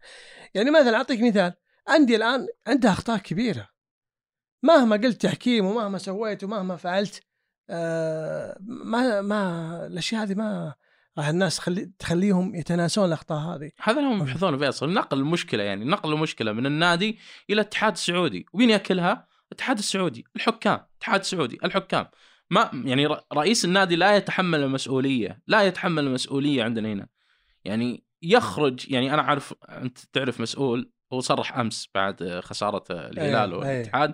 يعني 0.54 0.72
مثلا 0.72 0.98
أعطيك 0.98 1.22
مثال 1.22 1.54
عندي 1.88 2.16
الآن 2.16 2.48
عندها 2.68 2.92
أخطاء 2.92 3.18
كبيرة 3.18 3.70
مهما 4.64 4.96
قلت 4.96 5.22
تحكيم 5.22 5.66
ومهما 5.66 5.98
سويت 5.98 6.44
ومهما 6.44 6.76
فعلت 6.76 7.22
آه 7.70 8.58
ما 8.62 9.22
ما 9.22 9.86
الأشياء 9.88 10.24
هذه 10.24 10.34
ما 10.34 10.74
راح 11.18 11.28
الناس 11.28 11.58
تخلي 11.58 11.92
تخليهم 12.00 12.56
يتناسون 12.56 13.06
الأخطاء 13.06 13.38
هذه. 13.38 13.72
هذا 13.82 14.00
اللي 14.00 14.10
هم 14.10 14.22
يبحثون 14.22 14.58
فيصل 14.58 14.94
نقل 14.94 15.20
المشكلة 15.20 15.64
يعني 15.64 15.86
نقل 15.86 16.14
المشكلة 16.14 16.52
من 16.52 16.66
النادي 16.66 17.20
إلى 17.50 17.62
الاتحاد 17.62 17.94
السعودي. 17.94 18.46
ومين 18.54 18.70
يأكلها؟ 18.70 19.28
الاتحاد 19.52 19.78
السعودي 19.78 20.26
الحكام. 20.36 20.80
الاتحاد 20.92 21.20
السعودي 21.20 21.58
الحكام. 21.64 22.08
ما 22.50 22.70
يعني 22.74 23.08
رئيس 23.34 23.66
النادي 23.66 23.96
لا 23.96 24.16
يتحمل 24.16 24.64
المسؤولية 24.64 25.42
لا 25.48 25.62
يتحمل 25.62 26.04
المسؤولية 26.04 26.64
عندنا 26.64 26.94
هنا. 26.94 27.08
يعني 27.66 28.04
يخرج 28.22 28.92
يعني 28.92 29.14
أنا 29.14 29.22
عارف 29.22 29.54
أنت 29.70 29.98
تعرف 30.14 30.42
مسؤول 30.42 30.92
هو 31.14 31.20
صرح 31.20 31.58
أمس 31.58 31.90
بعد 31.96 32.40
خسارة 32.44 32.84
الهلال 32.90 33.52
أيه، 33.52 33.60
والاتحاد. 33.60 34.14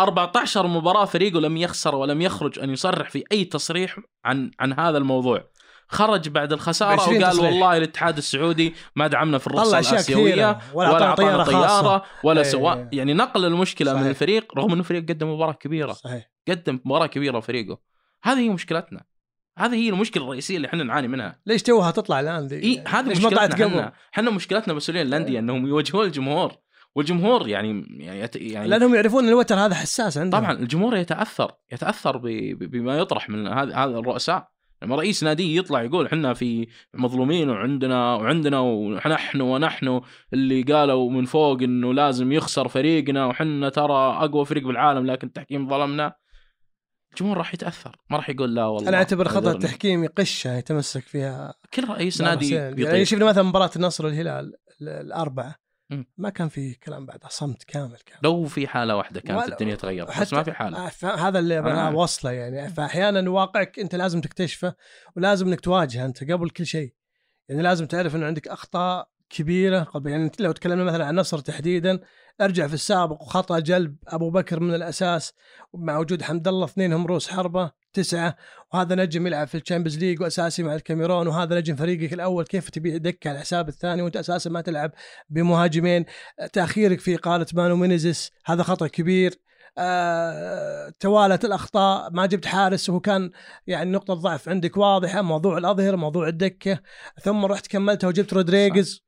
14 0.00 0.66
مباراة 0.66 1.04
فريقه 1.04 1.40
لم 1.40 1.56
يخسر 1.56 1.94
ولم 1.94 2.20
يخرج 2.20 2.58
أن 2.58 2.70
يصرح 2.70 3.10
في 3.10 3.24
أي 3.32 3.44
تصريح 3.44 3.98
عن 4.24 4.50
عن 4.60 4.72
هذا 4.72 4.98
الموضوع. 4.98 5.50
خرج 5.88 6.28
بعد 6.28 6.52
الخسارة 6.52 6.92
20 6.92 7.22
وقال 7.22 7.32
تصريح. 7.32 7.52
والله 7.52 7.76
الاتحاد 7.76 8.16
السعودي 8.16 8.74
ما 8.96 9.06
دعمنا 9.06 9.38
في 9.38 9.46
الرخصة 9.46 9.78
الآسيوية 9.78 10.34
ولا 10.34 10.58
ولا 10.74 11.04
أعطانا 11.04 11.14
طيارة 11.14 11.44
طيارة 11.44 12.04
ولا 12.24 12.40
أيه. 12.40 12.46
سواء 12.46 12.88
يعني 12.92 13.14
نقل 13.14 13.44
المشكلة 13.44 13.90
صحيح. 13.92 14.02
من 14.02 14.10
الفريق 14.10 14.58
رغم 14.58 14.72
إنه 14.72 14.82
فريق 14.82 15.08
قدم 15.08 15.34
مباراة 15.34 15.52
كبيرة. 15.52 15.92
صحيح. 15.92 16.30
قدم 16.48 16.80
مباراة 16.84 17.06
كبيرة 17.06 17.40
فريقه 17.40 17.78
هذه 18.22 18.38
هي 18.38 18.48
مشكلتنا. 18.48 19.04
هذه 19.58 19.74
هي 19.74 19.88
المشكلة 19.88 20.24
الرئيسية 20.24 20.56
اللي 20.56 20.68
إحنا 20.68 20.84
نعاني 20.84 21.08
منها. 21.08 21.40
ليش 21.46 21.62
توها 21.62 21.90
تطلع 21.90 22.20
الآن 22.20 22.46
ذي؟ 22.46 22.62
إي 22.62 22.84
هذه 22.88 23.08
مشكلتنا؟ 23.08 23.66
إحنا. 23.66 23.92
إحنا 24.14 24.30
مشكلتنا 24.30 24.74
مسؤولين 24.74 25.06
الأندية 25.06 25.38
إنهم 25.38 25.66
يواجهون 25.66 26.06
الجمهور. 26.06 26.52
والجمهور 26.96 27.48
يعني 27.48 27.86
يعني 28.00 28.30
يعني 28.34 28.68
لأنهم 28.68 28.94
يعرفون 28.94 29.24
إن 29.24 29.28
الوتر 29.28 29.54
هذا 29.54 29.74
حساس 29.74 30.18
عندهم. 30.18 30.40
طبعا 30.40 30.52
الجمهور 30.52 30.96
يتأثر 30.96 31.52
يتأثر 31.72 32.16
بما 32.54 32.98
يطرح 32.98 33.30
من 33.30 33.48
هذا 33.48 33.76
هذا 33.76 33.98
الرؤساء. 33.98 34.53
لما 34.84 34.96
رئيس 34.96 35.24
نادي 35.24 35.56
يطلع 35.56 35.82
يقول 35.82 36.06
إحنا 36.06 36.34
في 36.34 36.68
مظلومين 36.94 37.50
وعندنا 37.50 38.14
وعندنا 38.14 38.60
ونحن 38.60 39.40
ونحن 39.40 40.00
اللي 40.32 40.62
قالوا 40.62 41.10
من 41.10 41.24
فوق 41.24 41.62
إنه 41.62 41.94
لازم 41.94 42.32
يخسر 42.32 42.68
فريقنا 42.68 43.26
وحنا 43.26 43.68
ترى 43.68 44.16
أقوى 44.24 44.44
فريق 44.44 44.66
بالعالم 44.66 45.06
لكن 45.06 45.26
التحكيم 45.26 45.68
ظلمنا 45.68 46.12
الجمهور 47.12 47.36
راح 47.38 47.54
يتأثر 47.54 47.96
ما 48.10 48.16
راح 48.16 48.30
يقول 48.30 48.54
لا 48.54 48.66
والله 48.66 48.88
أنا 48.88 48.96
أعتبر 48.96 49.28
خطأ. 49.28 49.52
التحكيم 49.52 50.04
يقشه 50.04 50.56
يتمسك 50.56 51.02
فيها 51.02 51.54
كل 51.74 51.88
رئيس 51.88 52.20
نادي. 52.20 52.54
يعني 52.54 53.04
شفنا 53.04 53.24
مثلا 53.24 53.42
مباراة 53.42 53.70
النصر 53.76 54.06
والهلال 54.06 54.52
ال- 54.82 54.88
الأربعة. 54.88 55.54
ما 56.16 56.30
كان 56.30 56.48
في 56.48 56.74
كلام 56.74 57.06
بعدها 57.06 57.28
صمت 57.28 57.64
كامل 57.64 57.98
كان. 58.06 58.18
لو 58.22 58.44
في 58.44 58.66
حالة 58.66 58.96
واحدة 58.96 59.20
كانت 59.20 59.48
الدنيا 59.48 59.74
تغيرت 59.74 60.20
بس 60.20 60.32
ما 60.32 60.42
في 60.42 60.52
حالة. 60.52 60.86
آه، 60.86 61.16
هذا 61.16 61.38
اللي 61.38 61.58
أنا 61.58 61.88
آه. 61.88 61.94
وصله 61.94 62.30
يعني. 62.30 62.68
فأحيانا 62.68 63.30
واقعك 63.30 63.78
أنت 63.78 63.94
لازم 63.94 64.20
تكتشفه 64.20 64.74
ولازم 65.16 65.46
إنك 65.46 65.60
تواجهه 65.60 66.04
أنت 66.04 66.32
قبل 66.32 66.50
كل 66.50 66.66
شيء. 66.66 66.94
يعني 67.48 67.62
لازم 67.62 67.86
تعرف 67.86 68.16
إنه 68.16 68.26
عندك 68.26 68.48
أخطاء 68.48 69.08
كبيرة 69.30 69.82
قبل 69.82 70.10
يعني 70.10 70.30
لو 70.40 70.52
تكلمنا 70.52 70.84
مثلا 70.84 71.04
عن 71.04 71.10
النصر 71.10 71.38
تحديدا 71.38 72.00
ارجع 72.40 72.66
في 72.66 72.74
السابق 72.74 73.22
وخطأ 73.22 73.58
جلب 73.58 73.96
أبو 74.08 74.30
بكر 74.30 74.60
من 74.60 74.74
الأساس 74.74 75.32
مع 75.74 75.98
وجود 75.98 76.22
حمد 76.22 76.48
الله 76.48 76.64
اثنينهم 76.64 77.06
رؤوس 77.06 77.28
حربة 77.28 77.70
تسعة 77.94 78.36
وهذا 78.72 78.94
نجم 78.94 79.26
يلعب 79.26 79.48
في 79.48 79.56
ال 79.56 79.60
Champions 79.60 79.98
League 79.98 80.20
وأساسي 80.20 80.62
مع 80.62 80.74
الكاميرون 80.74 81.26
وهذا 81.26 81.58
نجم 81.58 81.76
فريقك 81.76 82.12
الأول. 82.12 82.44
كيف 82.44 82.70
تبي 82.70 82.98
دكه 82.98 83.28
على 83.28 83.36
الحساب 83.36 83.68
الثاني 83.68 84.02
وأنت 84.02 84.16
أساسا 84.16 84.50
ما 84.50 84.60
تلعب 84.60 84.92
بمهاجمين؟ 85.28 86.04
تأخيرك 86.52 87.00
في 87.00 87.14
إقالة 87.14 87.46
مانو 87.54 87.76
مينيزيس 87.76 88.30
هذا 88.46 88.62
خطأ 88.62 88.86
كبير. 88.86 89.40
آه، 89.78 90.92
توالت 91.00 91.44
الأخطاء 91.44 92.10
ما 92.10 92.26
جبت 92.26 92.46
حارس 92.46 92.88
وهو 92.88 93.00
كان 93.00 93.30
يعني 93.66 93.90
نقطة 93.90 94.14
ضعف 94.14 94.48
عندك 94.48 94.76
واضحة 94.76 95.22
موضوع 95.22 95.58
الأظهرة 95.58 95.96
موضوع 95.96 96.28
الدكة. 96.28 96.80
ثم 97.22 97.44
رحت 97.44 97.66
كملتها 97.66 98.08
وجبت 98.08 98.32
رودريغز 98.32 99.04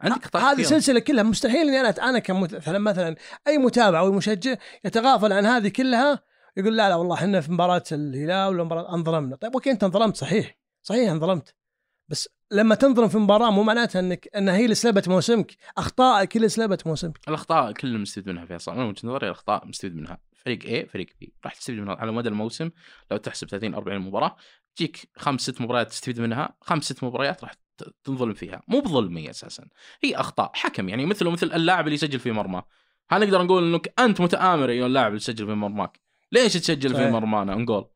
عندك 0.00 0.22
اخطاء 0.22 0.42
هذه 0.42 0.52
كثيرة. 0.54 0.66
سلسلة 0.66 1.00
كلها 1.00 1.22
مستحيل 1.22 1.68
إني 1.68 1.80
أنا 1.80 1.88
أنا 1.88 2.18
كمثلا 2.18 2.78
مثلا 2.78 3.16
أي 3.48 3.58
متابع 3.58 3.98
أو 3.98 4.12
مشجع 4.12 4.54
يتغافل 4.84 5.32
عن 5.32 5.46
هذه 5.46 5.68
كلها 5.68 6.29
يقول 6.56 6.76
لا 6.76 6.88
لا 6.88 6.94
والله 6.94 7.14
إحنا 7.14 7.40
في 7.40 7.52
مباراة 7.52 7.82
الهلال 7.92 8.54
ولا 8.54 8.64
مباراة 8.64 8.94
انظلمنا. 8.94 9.36
طيب 9.36 9.52
okay 9.52 9.70
أنت 9.70 9.84
انظلمت 9.84 10.16
صحيح 10.16 10.58
صحيح 10.82 11.10
انظلمت. 11.10 11.54
بس 12.08 12.28
لما 12.52 12.74
تنظلم 12.74 13.08
في 13.08 13.18
مباراة 13.18 13.50
مو 13.50 13.62
معناتها 13.62 14.00
إنك 14.00 14.28
انها 14.36 14.56
هي 14.56 14.64
اللي 14.64 14.74
سلبت 14.74 15.08
موسمك 15.08 15.56
اخطائك 15.78 16.36
هي 16.36 16.38
اللي 16.38 16.48
سلبت 16.48 16.86
موسمك. 16.86 17.18
الأخطاء 17.28 17.72
كلنا 17.72 17.98
مستفيد 17.98 18.28
منها 18.28 18.44
فيصل 18.44 18.72
أنا 18.72 18.84
وجهة 18.84 19.08
نظري 19.08 19.26
الأخطاء 19.26 19.66
مستفيد 19.66 19.96
منها. 19.96 20.18
فريق 20.32 20.64
اي 20.64 20.86
فريق 20.86 21.06
بي 21.20 21.32
راح 21.44 21.54
تستفيد 21.54 21.78
منها 21.78 21.94
على 21.94 22.12
مدى 22.12 22.28
الموسم. 22.28 22.70
لو 23.10 23.16
تحسب 23.16 23.48
30 23.48 23.74
40 23.74 23.98
مباراة 23.98 24.36
تجيك 24.76 25.08
خمس 25.16 25.40
ست 25.40 25.60
مباريات 25.60 25.88
تستفيد 25.88 26.20
منها 26.20 26.56
خمس 26.60 26.84
ست 26.84 27.04
مباريات 27.04 27.44
راح 27.44 27.52
تنظلم 28.04 28.34
فيها. 28.34 28.62
مو 28.68 28.80
بظلم 28.80 29.16
هي 29.16 29.30
أساسا 29.30 29.64
هي 30.04 30.14
أخطاء 30.16 30.50
حكم 30.54 30.88
يعني 30.88 31.06
مثله 31.06 31.30
مثل 31.30 31.46
اللاعب 31.46 31.84
اللي 31.84 31.94
يسجل 31.94 32.18
في 32.18 32.32
مرمى. 32.32 32.62
هل 33.10 33.20
نقدر 33.20 33.42
نقول 33.42 33.64
إنك 33.74 33.94
أنت 33.98 34.20
متآمر 34.20 34.68
ايها 34.68 34.86
اللاعب 34.86 35.06
اللي 35.06 35.16
يسجل 35.16 35.46
في 35.46 35.52
مرماك؟ 35.54 36.09
ليش 36.32 36.52
تسجل 36.52 36.94
في. 36.94 37.10
مرمانا 37.10 37.54
نقول 37.54 37.90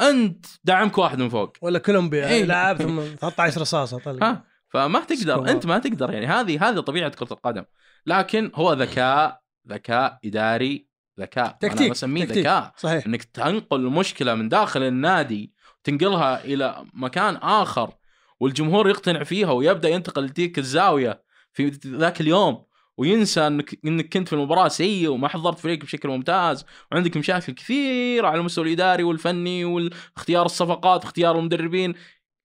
انت 0.00 0.46
دعمك 0.64 0.98
واحد 0.98 1.18
من 1.18 1.28
فوق. 1.28 1.52
ولا 1.62 1.78
كولومبيا 1.78 2.28
إيه. 2.28 2.44
لاعب 2.44 2.82
ثم 2.82 3.00
13 3.00 3.60
رصاصه 3.60 3.98
طلق 3.98 4.24
ها؟ 4.24 4.44
فما 4.68 5.00
تقدر. 5.00 5.50
أنت 5.50 5.66
ما 5.66 5.78
تقدر 5.78 6.10
يعني. 6.10 6.26
هذه 6.26 6.68
هذه 6.68 6.80
طبيعة 6.80 7.08
كرة 7.08 7.32
القدم. 7.32 7.64
لكن 8.06 8.50
هو 8.54 8.72
ذكاء 8.72 9.40
ذكاء 9.68 10.18
إداري 10.24 10.88
ذكاء. 11.20 11.44
أنا 11.44 11.72
تكتيك، 11.72 11.90
بسميه 11.90 12.24
تكتيك. 12.24 12.38
ذكاء. 12.38 12.72
صحيح. 12.76 13.06
إنك 13.06 13.24
تنقل 13.24 13.80
المشكلة 13.80 14.34
من 14.34 14.48
داخل 14.48 14.82
النادي 14.82 15.54
تنقلها 15.84 16.44
إلى 16.44 16.84
مكان 16.94 17.36
آخر 17.36 17.94
والجمهور 18.40 18.88
يقتنع 18.88 19.22
فيها 19.22 19.50
ويبدأ 19.50 19.88
ينتقل 19.88 20.24
لتلك 20.24 20.58
الزاوية 20.58 21.22
في 21.52 21.68
ذاك 21.86 22.20
اليوم. 22.20 22.64
وينسى 22.98 23.46
انك 23.46 23.78
إنك 23.84 24.12
كنت 24.12 24.28
في 24.28 24.32
المباراة 24.32 24.68
سيء 24.68 25.08
وما 25.08 25.28
حضرت 25.28 25.58
فريق 25.58 25.80
بشكل 25.80 26.08
ممتاز. 26.08 26.64
وعندك 26.92 27.16
مشاكل 27.16 27.52
كثيره 27.52 28.28
على 28.28 28.40
المستوى 28.40 28.64
الإداري 28.66 29.02
والفني 29.02 29.64
واختيار 29.64 30.46
الصفقات 30.46 31.04
واختيار 31.04 31.38
المدربين. 31.38 31.94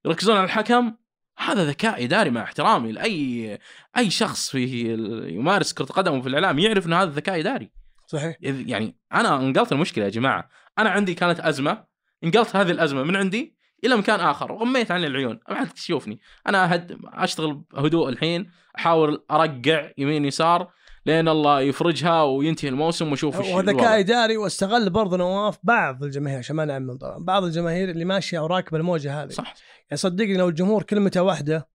يركزون 0.05 0.35
على 0.35 0.45
الحكم؟ 0.45 0.93
هذا 1.39 1.65
ذكاء 1.65 2.03
إداري 2.03 2.29
مع 2.29 2.43
احترامي 2.43 2.91
لاي 2.91 3.59
أي 3.97 4.09
شخص 4.09 4.49
في 4.49 4.93
يمارس 5.29 5.73
كرة 5.73 5.85
قدم 5.85 6.17
وفي 6.17 6.29
الإعلام 6.29 6.59
يعرف 6.59 6.87
إن 6.87 6.93
هذا 6.93 7.11
ذكاء 7.11 7.39
إداري. 7.39 7.71
صحيح. 8.07 8.37
يعني 8.41 8.95
أنا 9.13 9.35
أنقلت 9.35 9.71
المشكلة 9.71 10.05
يا 10.05 10.09
جماعة. 10.09 10.49
أنا 10.79 10.89
عندي 10.89 11.13
كانت 11.13 11.39
أزمة. 11.39 11.85
أنقلت 12.23 12.55
هذه 12.55 12.71
الأزمة 12.71 13.03
من 13.03 13.15
عندي 13.15 13.58
إلى 13.83 13.95
مكان 13.95 14.19
آخر 14.19 14.51
وغميت 14.51 14.91
عن 14.91 15.03
العيون. 15.03 15.39
ما 15.49 15.55
حد 15.55 15.77
يشوفني. 15.77 16.19
أنا 16.47 16.75
هد 16.75 16.97
أشتغل 17.05 17.61
بهدوء 17.73 18.09
الحين 18.09 18.51
أحاول 18.77 19.23
أرقع 19.31 19.91
يمين 19.97 20.25
يسار 20.25 20.71
لين 21.05 21.27
الله 21.27 21.61
يفرجها 21.61 22.23
وينتهي 22.23 22.69
الموسم 22.69 23.11
وأشوف 23.11 23.39
وش 23.39 23.47
وذكاء. 23.47 23.99
اداري 23.99 24.37
واستغل 24.37 24.89
برضه 24.89 25.17
نواف 25.17 25.57
بعض 25.63 26.03
الجماهير 26.03 26.37
عشان 26.37 26.55
ما 26.55 26.65
نعمم 26.65 26.97
طبعا. 26.97 27.17
بعض 27.17 27.43
الجماهير 27.43 27.89
اللي 27.89 28.05
ماشية 28.05 28.39
وراكبه 28.39 28.77
الموجه 28.77 29.23
هذه. 29.23 29.29
صح. 29.29 29.53
يعني 29.89 29.97
صدقني 29.97 30.37
لو 30.37 30.49
الجمهور 30.49 30.83
كلمته 30.83 31.23
واحدة 31.23 31.69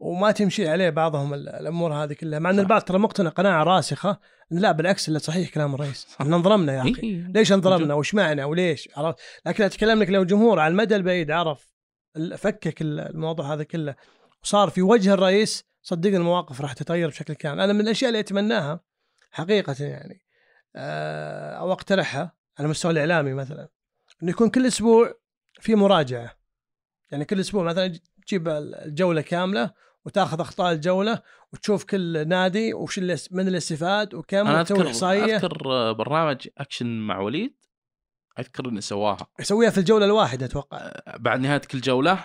وما 0.00 0.30
تمشي 0.30 0.68
عليه 0.68 0.90
بعضهم 0.90 1.34
ال- 1.34 1.48
الأمور 1.48 1.92
هذه 1.94 2.12
كلها 2.12 2.38
مع 2.38 2.50
إن. 2.50 2.58
البعض 2.58 2.82
ترى 2.82 2.98
مقتنع 2.98 3.30
قناعة 3.30 3.62
راسخة 3.64 4.18
لا 4.50 4.72
بالعكس 4.72 5.08
اللي 5.08 5.18
صحيح 5.18 5.50
كلام 5.50 5.74
الرئيس. 5.74 6.06
إحنا 6.20 6.36
انظلمنا 6.36 6.72
يا 6.74 6.80
أخي 6.82 7.02
إيه. 7.02 7.26
ليش 7.34 7.52
انظلمنا. 7.52 7.94
وش 7.94 8.14
معنى 8.14 8.44
وليش 8.44 8.88
عرفت 8.96 9.18
لكن 9.46 9.64
أتكلم 9.64 10.02
لك 10.02 10.10
لو 10.10 10.22
الجمهور 10.22 10.58
على 10.58 10.72
المدى 10.72 10.96
البعيد 10.96 11.30
عرف 11.30 11.68
فكك 12.36 12.82
ال- 12.82 13.00
الموضوع 13.00 13.52
هذا 13.54 13.62
كله 13.62 13.94
وصار 14.42 14.70
في 14.70 14.82
وجه 14.82 15.14
الرئيس 15.14 15.64
صدقني 15.82 16.16
المواقف 16.16 16.60
راح 16.60 16.72
تتغير 16.72 17.08
بشكل 17.08 17.34
كامل 17.34 17.60
أنا 17.60 17.72
من 17.72 17.80
الأشياء 17.80 18.08
اللي 18.08 18.20
أتمناها 18.20 18.80
حقيقة 19.30 19.76
يعني 19.80 20.20
آه، 20.76 21.52
أو 21.58 21.72
أقترحها 21.72 22.36
على 22.58 22.64
المستوى 22.66 22.92
الإعلامي 22.92 23.32
مثلا 23.34 23.68
إنه 24.22 24.30
يكون 24.30 24.50
كل 24.50 24.66
أسبوع 24.66 25.14
في 25.60 25.74
مراجعة 25.74 26.36
يعني 27.10 27.24
كل 27.24 27.40
أسبوع 27.40 27.64
مثلا 27.64 27.98
تجيب 28.26 28.48
الجولة 28.48 29.20
كاملة 29.20 29.70
وتاخذ 30.04 30.40
أخطاء 30.40 30.72
الجولة 30.72 31.22
وتشوف 31.52 31.84
كل 31.84 32.28
نادي 32.28 32.74
وش 32.74 32.98
اللي 32.98 33.16
من 33.30 33.46
اللي 33.46 33.58
استفاد 33.58 34.14
وكم 34.14 34.46
أنا 34.46 34.60
اذكر 34.60 34.86
إحصائية. 34.86 35.36
أذكر 35.36 35.92
برنامج 35.92 36.48
أكشن 36.58 36.86
مع 36.86 37.18
وليد 37.18 37.54
أذكر 38.38 38.68
انه 38.68 38.80
سواها. 38.80 39.26
يسويها 39.40 39.70
في 39.70 39.78
الجولة 39.78 40.04
الواحدة 40.04 40.46
أتوقع. 40.46 40.92
بعد 41.18 41.40
نهاية 41.40 41.58
كل 41.58 41.80
جولة 41.80 42.24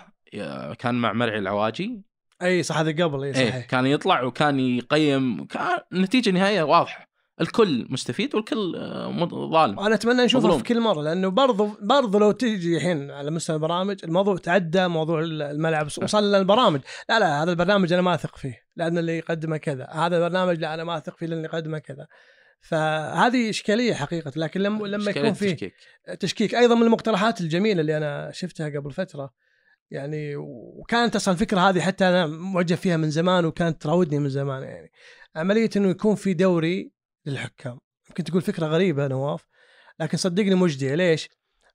كان 0.80 0.96
مع 0.96 1.14
مرعي 1.14 1.40
العواجي. 1.40 2.02
أي 2.42 2.64
صح 2.64 2.78
هذا 2.78 3.04
قبل 3.04 3.24
إي 3.24 3.34
صحيح. 3.34 3.66
كان 3.66 3.86
يطلع 3.86 4.24
وكان 4.24 4.60
يقيم 4.60 5.46
كان 5.46 5.80
النتيجه 5.94 6.30
النهائيه 6.30 6.64
واضحة. 6.64 7.15
الكل 7.42 7.88
مستفيد 7.90 8.36
والكل 8.36 8.76
آه، 8.76 9.28
ظالم. 9.52 9.78
وأنا 9.78 9.96
أتمنى 9.96 10.26
نشوفه 10.26 10.48
مظلوم. 10.48 10.58
في 10.58 10.64
كل 10.64 10.80
مرة 10.80 11.02
لأنه 11.02 11.28
برضو 11.28 11.70
برضو 11.82 12.20
لو 12.20 12.32
تجي 12.32 12.78
الحين 12.78 13.12
على 13.12 13.32
مستوى 13.32 13.56
البرامج 13.56 14.00
الموضوع 14.04 14.38
تعدى 14.38 14.88
موضوع 14.88 15.20
الملعب 15.20 15.86
وصل 15.86 16.28
لنا 16.28 16.38
البرامج. 16.38 16.82
لا 17.10 17.20
لا 17.20 17.44
هذا 17.44 17.52
البرنامج 17.52 17.94
أنا 17.94 18.02
ما 18.02 18.14
أثق 18.14 18.38
فيه 18.38 18.62
لأن 18.76 18.98
اللي 18.98 19.18
يقدمه 19.18 19.58
كذا. 19.58 19.88
هذا 19.92 20.18
البرنامج 20.18 20.60
لا 20.60 20.74
أنا 20.74 20.84
ما 20.84 20.98
أثق 20.98 21.18
فيه 21.18 21.26
لأن 21.26 21.38
اللي 21.38 21.48
يقدمه 21.48 21.80
كذا. 21.80 22.08
فهذه 22.62 23.50
إشكالية 23.50 23.94
حقيقة 23.94 24.32
لكن 24.36 24.62
لما 24.62 24.88
لما 24.88 25.12
يكون 25.12 25.34
في 25.34 25.50
التشكيك. 25.50 25.74
تشكيك. 26.20 26.56
أيضا 26.56 26.76
من 26.76 26.84
المقترحات 26.84 27.42
الجميلة 27.42 27.82
اللي 27.82 27.98
أنا 27.98 28.32
شفتها 28.34 28.70
قبل 28.70 28.92
فترة 28.92 29.30
يعني 29.92 30.36
وكانت 30.36 31.16
أصلا 31.16 31.34
الفكرة 31.34 31.60
هذه 31.60 31.80
حتى 31.80 32.08
أنا 32.08 32.28
معجب 32.28 32.76
فيها 32.76 32.98
من 32.98 33.10
زمان 33.10 33.46
وكانت 33.46 33.82
تراودني 33.82 34.20
من 34.20 34.30
زمان 34.30 34.64
يعني. 34.64 34.92
عملية 35.36 35.70
إنه 35.76 35.90
يكون 35.90 36.16
في 36.16 36.34
دوري 36.34 36.95
للحكام. 37.26 37.80
يمكن 38.10 38.24
تقول 38.24 38.42
فكرة 38.42 38.66
غريبة 38.68 39.08
نواف 39.08 39.46
لكن 40.00 40.18
صدقني 40.18 40.56
مجديه 40.56 40.96
ليش؟ 40.96 41.30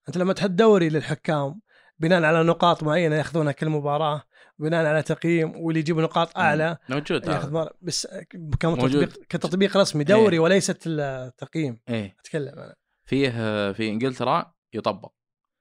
أنت 0.08 0.16
لما 0.18 0.32
تحط 0.32 0.50
دوري 0.50 0.88
للحكام 0.88 1.60
بناء 1.98 2.22
على 2.24 2.42
نقاط 2.42 2.82
معينة 2.82 3.16
ياخذونها 3.16 3.52
كل 3.52 3.68
مباراة 3.68 4.22
بناء 4.58 4.86
على 4.86 5.02
تقييم 5.02 5.56
واللي 5.56 5.80
يجيب 5.80 5.98
نقاط 5.98 6.38
أعلى 6.38 6.76
موجود 6.88 7.26
ياخذ 7.28 7.42
هذا. 7.48 7.50
مر- 7.52 7.72
بس. 7.82 8.06
كتطبيق 8.30 9.08
كتطبيق 9.28 9.76
رسمي 9.76 10.04
دوري 10.04 10.38
وليست 10.38 10.82
التقييم 10.86 11.80
إيه. 11.88 12.16
أتكلم 12.20 12.58
أنا. 12.58 12.74
فيه 13.04 13.32
آه، 13.36 13.72
في 13.72 13.88
إنجلترا 13.88 14.54
يطبق. 14.72 15.12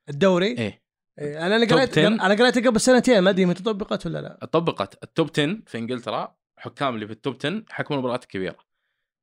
الدوري؟ 0.09 0.47
إيه. 0.57 0.83
إيه، 1.19 1.45
أنا 1.45 1.55
أنا 1.55 1.65
قريت 1.75 1.97
10. 1.99 2.07
أنا 2.07 2.33
قريتها 2.35 2.69
قبل 2.69 2.79
سنتين 2.81 3.19
ما 3.19 3.29
أدري 3.29 3.45
متى 3.45 3.63
طبقت 3.63 4.05
ولا 4.05 4.21
لا. 4.21 4.45
طبقت. 4.45 5.03
ال 5.03 5.10
top 5.10 5.29
10 5.33 5.57
في 5.65 5.77
إنجلترا 5.77 6.35
حكام 6.57 6.95
اللي 6.95 7.07
في 7.07 7.13
ال 7.13 7.19
top 7.19 7.35
10 7.39 7.63
حكموا 7.69 7.97
المباريات 7.99 8.23
الكبيرة. 8.23 8.68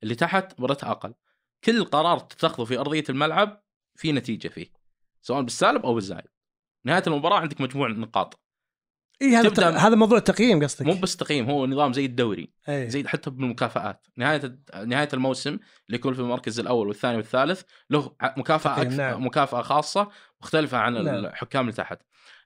اللي 0.03 0.15
تحت 0.15 0.53
مباريات 0.61 0.85
أقل. 0.85 1.15
كل 1.65 1.85
قرار 1.85 2.19
تتخذه 2.19 2.65
في 2.65 2.79
أرضية 2.79 3.05
الملعب 3.09 3.63
في 3.95 4.13
نتيجة 4.13 4.49
فيه 4.49 4.67
سواء 5.23 5.43
بالسالب 5.43 5.87
أو 5.87 5.95
بالزايد. 5.95 6.25
نهاية 6.85 7.03
المباراة 7.07 7.39
عندك 7.39 7.61
مجموع 7.61 7.89
نقاط. 7.89 8.41
إي 9.23 9.37
هذا 9.37 9.49
تبدأ- 9.49 9.53
تق- 9.53 9.67
هذا 9.67 9.95
موضوع 9.95 10.19
التقييم 10.19 10.63
قصدك. 10.65 10.87
مو 10.87 10.95
بس 10.95 11.17
تقييم 11.17 11.51
هو 11.51 11.67
نظام 11.67 11.93
زي 11.93 12.05
الدوري. 12.05 12.53
أي. 12.69 12.91
زي 12.91 13.05
حتى 13.05 13.31
بالمكافآت. 13.31 14.07
نهاية 14.17 14.59
نهاية 14.87 15.09
الموسم 15.15 15.51
اللي 15.51 15.99
يكون 15.99 16.15
في 16.15 16.21
المركز 16.21 16.61
الأول 16.61 16.89
والثاني 16.89 17.17
والثالث 17.17 17.63
له 17.91 18.17
مكافأة 18.23 18.83
أكثر 18.83 18.97
نعم. 18.97 19.27
مكافأة 19.27 19.63
خاصة 19.63 20.09
مختلفة 20.41 20.79
عن 20.79 21.05
نعم. 21.05 21.09
الحكام 21.09 21.61
اللي 21.61 21.73
تحت. 21.73 21.99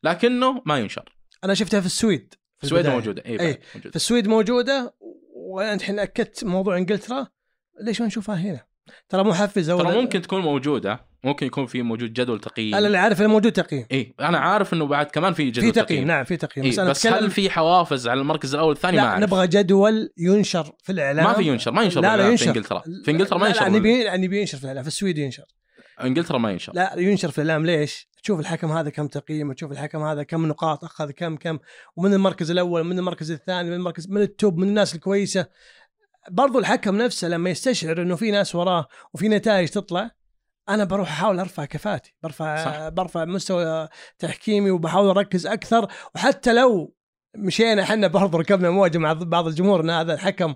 لكنه 0.03 0.62
ما 0.66 0.78
ينشر. 0.78 1.16
أنا 1.44 1.55
شفتها 1.55 1.80
في 1.80 1.86
السويد 1.86 2.34
في 2.59 2.64
السويد. 2.64 2.86
موجودة. 2.86 3.22
إي. 3.26 3.55
في 3.61 3.96
السويد 3.96 4.28
موجودة 4.28 4.94
وانت 5.34 5.80
الحين 5.80 5.98
أكدت 5.98 6.44
موضوع 6.44 6.76
إنجلترا. 6.76 7.26
ليش 7.83 8.01
ما 8.01 8.07
نشوفها 8.07 8.37
هنا؟ 8.37 8.64
ترى 9.09 9.24
محفزه 9.24 9.78
ترى 9.78 10.03
ممكن 10.03 10.22
تكون 10.22 10.41
موجودة. 10.41 11.11
ممكن 11.24 11.47
يكون 11.47 11.66
في 11.66 11.83
موجود 11.83 12.12
جدول 12.12 12.41
تقييم. 12.41 12.74
أنا 12.74 12.87
اللي 12.87 12.99
عارف 12.99 13.20
إنه 13.20 13.28
موجود 13.28 13.53
تقييم. 13.53 13.87
اي 13.93 14.14
أنا 14.20 14.39
عارف 14.39 14.74
إنه 14.74 14.87
بعد 14.87 15.07
كمان 15.07 15.33
في 15.33 15.51
جدول 15.51 15.72
في 15.72 15.81
تقييم 15.81 16.07
نعم 16.07 16.24
في 16.24 16.37
تقييم. 16.37 16.64
إيه 16.64 16.72
بس 16.72 16.78
أنا 16.78 16.91
بس 16.91 17.07
هل 17.07 17.31
في 17.31 17.51
حوافز 17.51 18.09
على 18.09 18.20
المركز 18.20 18.55
الأول 18.55 18.68
والثاني؟ 18.68 18.97
ما 18.97 19.03
لا 19.03 19.09
أعرف. 19.09 19.22
نبغى 19.22 19.47
جدول 19.47 20.11
ينشر 20.18 20.72
في 20.83 20.93
الإعلام. 20.93 21.24
ما 21.24 21.33
في 21.33 21.43
ينشر 21.43 21.72
ما 21.72 21.83
ينشر 21.83 22.01
لا 22.01 22.16
لا 22.16 22.28
ينشر 22.28 22.45
في 22.45 22.51
إنجلترا. 22.51 22.83
في 23.05 23.11
إنجلترا 23.11 23.39
ما 23.39 23.49
ينشر 23.49 23.62
لا 23.62 23.68
نبي. 23.68 24.11
نبي 24.11 24.41
ينشر 24.41 24.59
في 24.59 24.64
الإعلام 24.64 24.83
في 24.83 24.89
السويد 24.89 25.18
ينشر. 25.18 25.45
إنجلترا 26.03 26.39
ما 26.39 26.53
ينشر. 26.53 26.72
لا 26.74 26.95
ينشر 26.99 27.31
في 27.31 27.43
الإعلام. 27.43 27.66
ليش؟ 27.66 28.11
تشوف 28.22 28.41
الحكم 28.41 28.72
هذا 28.72 28.91
كم 28.91 29.07
تقييم 29.07 29.53
تشوف 29.53 29.72
الحكم 29.72 30.03
هذا 30.03 30.22
كم 30.22 30.47
نقاط 30.47 30.85
أخذ 30.85 31.11
كم 31.11 31.37
كم. 31.37 31.59
ومن 31.97 32.14
المركز 32.14 32.51
الأول 32.51 32.85
من 32.85 32.99
المركز 32.99 33.31
الثاني 33.31 33.68
من 33.68 33.76
المركز 33.76 34.09
من 34.11 34.22
التوب 34.22 34.59
من 34.59 34.68
الناس 34.68 34.95
الكويسة. 34.95 35.47
برضو 36.29 36.59
الحكم 36.59 36.97
نفسه 36.97 37.29
لما 37.29 37.51
يستشعر 37.51 38.03
إنه 38.03 38.16
في 38.16 38.31
ناس 38.31 38.55
وراه 38.55 38.87
وفي 39.14 39.29
نتائج 39.29 39.68
تطلع 39.68 40.11
أنا 40.68 40.85
بروح 40.85 41.09
أحاول 41.09 41.41
أرفع 41.41 41.64
كفاءتي 41.64 42.14
برفع 42.23 42.64
صح. 42.64 42.89
برفع 42.89 43.25
مستوى 43.25 43.89
تحكيمي 44.18 44.71
وبحاول 44.71 45.09
أركز 45.09 45.47
أكثر. 45.47 45.89
وحتى 46.14 46.53
لو 46.53 46.95
مشينا 47.37 47.83
إحنا 47.83 48.07
برضو 48.07 48.39
ركبنا 48.39 48.71
موجه 48.71 48.99
مع 48.99 49.12
بعض 49.12 49.47
الجمهور 49.47 49.81
إن 49.81 49.91
هذا 49.91 50.14
الحكم 50.14 50.55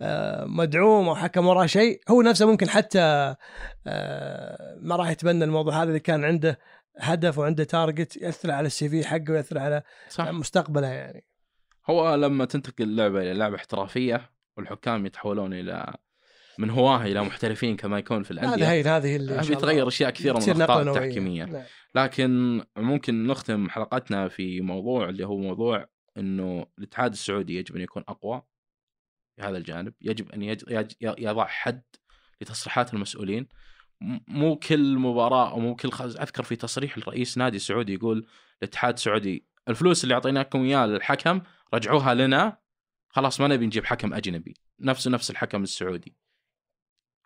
آه، 0.00 0.44
مدعوم 0.44 1.08
أو 1.08 1.14
حكم 1.14 1.46
وراه 1.46 1.66
شيء 1.66 2.00
هو 2.08 2.22
نفسه 2.22 2.46
ممكن 2.46 2.68
حتى 2.68 3.34
آه، 3.86 4.78
ما 4.80 4.96
راح 4.96 5.10
يتبنى 5.10 5.44
الموضوع 5.44 5.82
هذا 5.82 5.88
اللي 5.88 6.00
كان 6.00 6.24
عنده 6.24 6.58
هدف 6.98 7.38
وعنده 7.38 7.64
تارجت 7.64 8.16
يأثر 8.16 8.50
على 8.50 8.66
السي 8.66 8.88
في 8.88 9.06
حقه 9.06 9.30
ويأثر 9.30 9.58
على 9.58 9.82
صح. 10.08 10.28
مستقبله 10.28 10.86
يعني. 10.86 11.26
هو 11.90 12.14
لما 12.14 12.44
تنتقل 12.44 12.84
اللعبه 12.84 13.20
إلى 13.20 13.34
لعبة 13.34 13.56
احترافية 13.56 14.30
والحكام 14.56 15.06
يتحولون 15.06 15.54
إلى 15.54 15.94
من 16.58 16.70
هواه 16.70 17.02
إلى 17.02 17.22
محترفين 17.22 17.76
كما 17.76 17.98
يكون 17.98 18.22
في 18.22 18.34
هذه 18.34 18.38
الانديه 18.38 18.70
هي 18.70 18.82
هذه 18.82 19.16
اللي 19.16 19.42
بيتغير 19.48 19.88
أشياء 19.88 20.10
كثيرة 20.10 20.38
من 20.38 20.56
الأخطاء. 20.56 20.82
التحكيمية. 20.82 21.44
نعم. 21.44 21.62
لكن 21.94 22.62
ممكن 22.76 23.26
نختم 23.26 23.68
حلقتنا 23.68 24.28
في 24.28 24.60
موضوع 24.60 25.08
اللي 25.08 25.26
هو 25.26 25.38
موضوع 25.38 25.86
إنه 26.16 26.66
الاتحاد 26.78 27.12
السعودي 27.12 27.56
يجب 27.56 27.76
أن 27.76 27.82
يكون 27.82 28.04
أقوى 28.08 28.42
في 29.36 29.42
هذا 29.42 29.56
الجانب، 29.58 29.94
يجب 30.00 30.30
أن 30.32 30.42
يج... 30.42 30.62
يج... 30.68 30.92
يضع 31.00 31.46
حد 31.46 31.82
لتصريحات 32.40 32.94
المسؤولين. 32.94 33.48
مو 34.28 34.56
كل 34.56 34.98
مباراة 34.98 35.50
أو 35.50 35.58
مو 35.58 35.76
كل 35.76 35.90
خز... 35.90 36.16
أذكر 36.16 36.42
في 36.42 36.56
تصريح 36.56 36.96
الرئيس 36.96 37.38
نادي 37.38 37.58
سعودي 37.58 37.94
يقول 37.94 38.26
الاتحاد 38.62 38.94
السعودي 38.94 39.46
الفلوس 39.68 40.04
اللي 40.04 40.14
أعطيناكم 40.14 40.62
إياها 40.62 40.86
للحكم 40.86 41.40
رجعوها 41.74 42.14
لنا. 42.14 42.65
خلاص 43.16 43.40
ما 43.40 43.48
نبي 43.48 43.66
نجيب 43.66 43.84
حكم 43.84 44.14
أجنبي. 44.14 44.54
نفسه 44.80 45.10
نفس 45.10 45.30
الحكم 45.30 45.62
السعودي. 45.62 46.16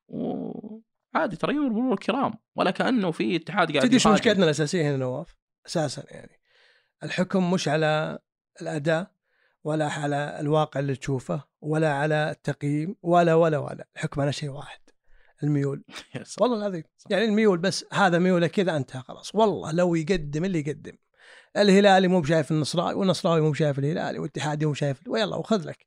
وعادي 0.09 1.37
ترى 1.37 1.55
يمر 1.55 1.69
مرور 1.69 1.93
الكرام 1.93 2.35
ولا 2.57 2.71
كأنه 2.71 3.11
في 3.11 3.37
اتحاد 3.37 3.73
قاعد 3.73 3.87
تدري 3.87 3.99
شو. 3.99 4.13
مشكلتنا 4.13 4.45
الأساسية 4.45 4.89
هنا 4.91 4.97
نواف؟ 4.97 5.37
أساسا 5.67 6.05
يعني 6.09 6.41
الحكم 7.03 7.51
مش 7.51 7.69
على 7.69 8.19
الأداء 8.63 9.11
ولا 9.65 9.89
على 9.89 10.41
الواقع 10.41 10.81
اللي 10.81 10.97
تشوفه 10.97 11.45
ولا 11.61 11.93
على 11.93 12.31
التقييم 12.31 12.97
ولا 13.03 13.35
ولا 13.35 13.59
ولا. 13.59 13.89
الحكم 13.97 14.21
على 14.21 14.33
شيء 14.33 14.49
واحد 14.49 14.81
الميول. 15.43 15.85
والله 16.41 16.57
العظيم. 16.57 16.83
يعني 17.11 17.25
الميول 17.25 17.59
بس 17.59 17.85
هذا 17.93 18.19
ميوله 18.19 18.47
كذا 18.47 18.77
انتهى 18.77 19.03
خلاص. 19.03 19.35
والله 19.35 19.73
لو 19.73 19.95
يقدم 19.95 20.45
اللي 20.45 20.59
يقدم. 20.59 20.97
الهلالي 21.57 22.09
مو 22.09 22.21
بشايف 22.21 22.51
النصراوي 22.51 22.95
والنصراوي 22.95 23.41
مو 23.41 23.51
بشايف 23.51 23.79
الهلالي 23.79 24.19
والاتحادي 24.19 24.67
مو 24.67 24.75
شايف 24.75 25.09
ويلا 25.09 25.37
وخذ 25.37 25.69
لك. 25.69 25.85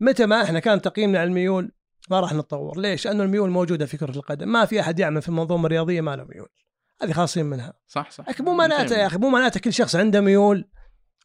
متى 0.00 0.26
ما 0.26 0.42
إحنا 0.42 0.58
كان 0.58 0.82
تقييمنا 0.82 1.18
على 1.18 1.28
الميول 1.28 1.72
ما 2.10 2.20
راح 2.20 2.32
نتطور. 2.32 2.78
ليش؟ 2.78 3.06
لأنه 3.06 3.22
الميول 3.22 3.50
موجودة 3.50 3.86
في 3.86 3.96
كرة 3.96 4.16
القدم. 4.16 4.48
ما 4.48 4.64
في 4.64 4.80
أحد 4.80 4.98
يعمل 4.98 5.22
في 5.22 5.28
المنظومة 5.28 5.66
الرياضية 5.66 6.00
ما 6.00 6.16
له 6.16 6.24
ميول. 6.24 6.48
هذه 7.02 7.12
خاصين 7.12 7.46
منها. 7.46 7.72
صح 7.86 8.10
صح. 8.10 8.28
لكن 8.28 8.44
مو 8.44 8.54
معناته 8.54 8.96
يا 8.96 9.06
أخي 9.06 9.18
مو 9.18 9.28
معناته 9.28 9.60
كل 9.60 9.72
شخص 9.72 9.96
عنده 9.96 10.20
ميول. 10.20 10.68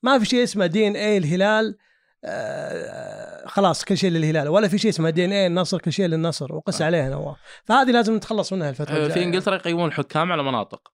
ما 0.03 0.19
في 0.19 0.25
شيء 0.25 0.43
اسمه 0.43 0.65
DNA 0.65 1.17
الهلال 1.17 1.77
آه 2.25 3.47
خلاص 3.47 3.85
كل 3.85 3.97
شيء 3.97 4.11
للهلال 4.11 4.47
ولا 4.47 4.67
في 4.67 4.77
شيء 4.77 4.91
اسمه 4.91 5.09
DNA 5.09 5.47
النصر 5.47 5.79
كل 5.79 5.91
شيء 5.93 6.05
للنصر 6.05 6.55
وقس 6.55 6.81
آه. 6.81 6.85
عليها 6.85 7.09
نواف 7.09 7.37
فهذه 7.65 7.91
لازم 7.91 8.15
نتخلص 8.15 8.53
منها 8.53 8.69
الفترة 8.69 8.93
آه، 8.93 8.97
الجاية. 8.97 9.13
في 9.13 9.23
إنجلترا 9.23 9.55
يقيمون 9.55 9.87
الحكام 9.87 10.31
على 10.31 10.43
مناطق. 10.43 10.91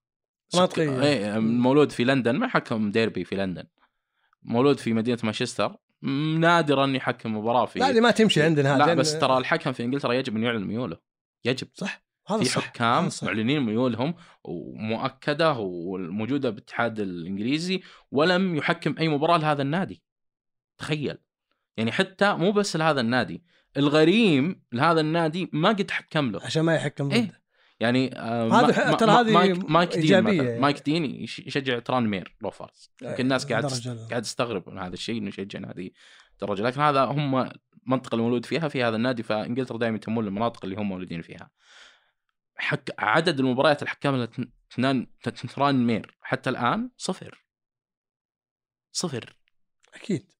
مناطقية. 0.54 1.02
إيه 1.02 1.38
مولود 1.38 1.92
في 1.92 2.04
لندن 2.04 2.36
ما 2.36 2.48
حكم 2.48 2.90
ديربي 2.90 3.24
في 3.24 3.36
لندن. 3.36 3.64
مولود 4.42 4.78
في 4.78 4.92
مدينة 4.92 5.18
مانشستر. 5.24 5.76
نادرا 6.38 6.86
يحكم 6.86 7.36
مباراة 7.36 7.66
في 7.66 7.78
لا 7.78 7.88
هذه 7.90 8.00
ما 8.00 8.10
تمشي 8.10 8.42
عندنا 8.42 8.76
هذه 8.76 8.86
لا 8.86 8.94
بس 8.94 9.18
ترى 9.18 9.38
الحكم 9.38 9.72
في 9.72 9.84
إنجلترا 9.84 10.12
يجب 10.12 10.36
أن 10.36 10.42
يعلن 10.42 10.64
ميوله. 10.64 10.96
يجب. 11.44 11.68
صح. 11.74 12.06
هذا 12.26 12.38
في 12.38 12.44
صح. 12.44 12.62
حكام 12.62 13.02
هذا 13.02 13.08
صح. 13.08 13.26
معلنين 13.26 13.62
ميولهم 13.62 14.14
ومؤكدة 14.44 15.52
وموجودة 15.58 16.50
بالاتحاد 16.50 17.00
الإنجليزي 17.00 17.82
ولم 18.10 18.56
يحكم 18.56 18.94
أي 18.98 19.08
مباراة 19.08 19.38
لهذا 19.38 19.62
النادي. 19.62 20.02
تخيل. 20.78 21.18
يعني 21.76 21.92
حتى 21.92 22.34
مو 22.34 22.52
بس 22.52 22.76
لهذا 22.76 23.00
النادي 23.00 23.42
الغريم 23.76 24.62
لهذا 24.72 25.00
النادي 25.00 25.50
ما 25.52 25.68
قد 25.68 25.90
حكم 25.90 26.30
له. 26.30 26.40
عشان 26.44 26.62
ما 26.62 26.74
يحكم 26.74 27.10
إيه. 27.10 27.45
يعني 27.80 28.18
آه 28.18 28.48
هذا 28.52 28.92
ترى 28.92 29.10
هذه 29.10 29.32
مايك, 29.32 29.70
مايك 29.70 29.96
دين 29.98 30.22
مثلا. 30.22 30.32
يعني. 30.44 30.58
مايك 30.60 30.82
دين 30.84 31.04
يش- 31.04 31.38
يشجع 31.38 31.78
ترانمير 31.78 32.36
روفرز 32.40 32.90
يمكن 33.02 33.22
الناس 33.24 33.46
قاعد. 33.52 33.64
قاعد 34.10 34.22
تستغرب 34.22 34.68
من 34.68 34.78
هذا 34.78 34.94
الشيء 34.94 35.18
إنه 35.18 35.28
يشجع 35.28 35.58
نادي 35.58 35.94
درجه 36.40 36.62
لكن 36.62 36.80
هذا 36.80 37.04
هم 37.04 37.50
المنطقة 37.86 38.14
المولود 38.14 38.46
فيها 38.46 38.68
في 38.68 38.82
هذا 38.82 38.96
النادي 38.96 39.22
فإنجلترا 39.22 39.78
دائما 39.78 39.96
يهتمون 39.96 40.24
للمناطق 40.24 40.64
اللي 40.64 40.76
هم 40.76 40.88
مولودين 40.88 41.22
فيها. 41.22 41.50
حكم 42.56 42.94
عدد 42.98 43.40
المباريات 43.40 43.82
الحكام 43.82 44.14
اللي 44.14 44.28
تنان 44.70 45.06
ترانمير 45.54 46.16
حتى 46.20 46.50
الآن 46.50 46.90
صفر. 46.96 47.46
صفر. 48.92 49.36
أكيد. 49.94 50.32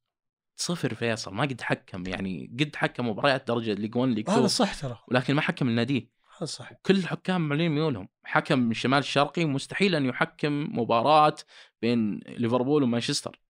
صفر 0.57 0.95
فيصل. 0.95 1.35
ما 1.35 1.43
قد 1.43 1.61
حكم 1.61 2.07
يعني 2.07 2.57
قد 2.61 2.77
حكم 2.77 3.09
مباريات 3.09 3.49
درجة 3.49 3.73
league 3.73 3.97
1 3.97 4.13
league 4.13 4.31
هذا 4.31 4.37
2 4.37 4.49
صح 4.49 4.75
ترى. 4.75 4.99
ولكن 5.09 5.35
ما 5.35 5.41
حكم 5.41 5.69
النادي. 5.69 5.97
هذا 5.97 6.16
صح 6.45 6.73
كل 6.87 6.97
الحكام 6.97 7.49
معلنين 7.49 7.71
ميولهم 7.71 8.09
حكم 8.25 8.59
من 8.59 8.71
الشمال 8.71 8.99
الشرقي 8.99 9.45
مستحيل 9.45 9.95
أن 9.95 10.07
يحكم 10.07 10.69
مباراة 10.79 11.37
بين 11.83 12.21
ليفربول 12.29 12.83
ومانشستر 12.83 13.41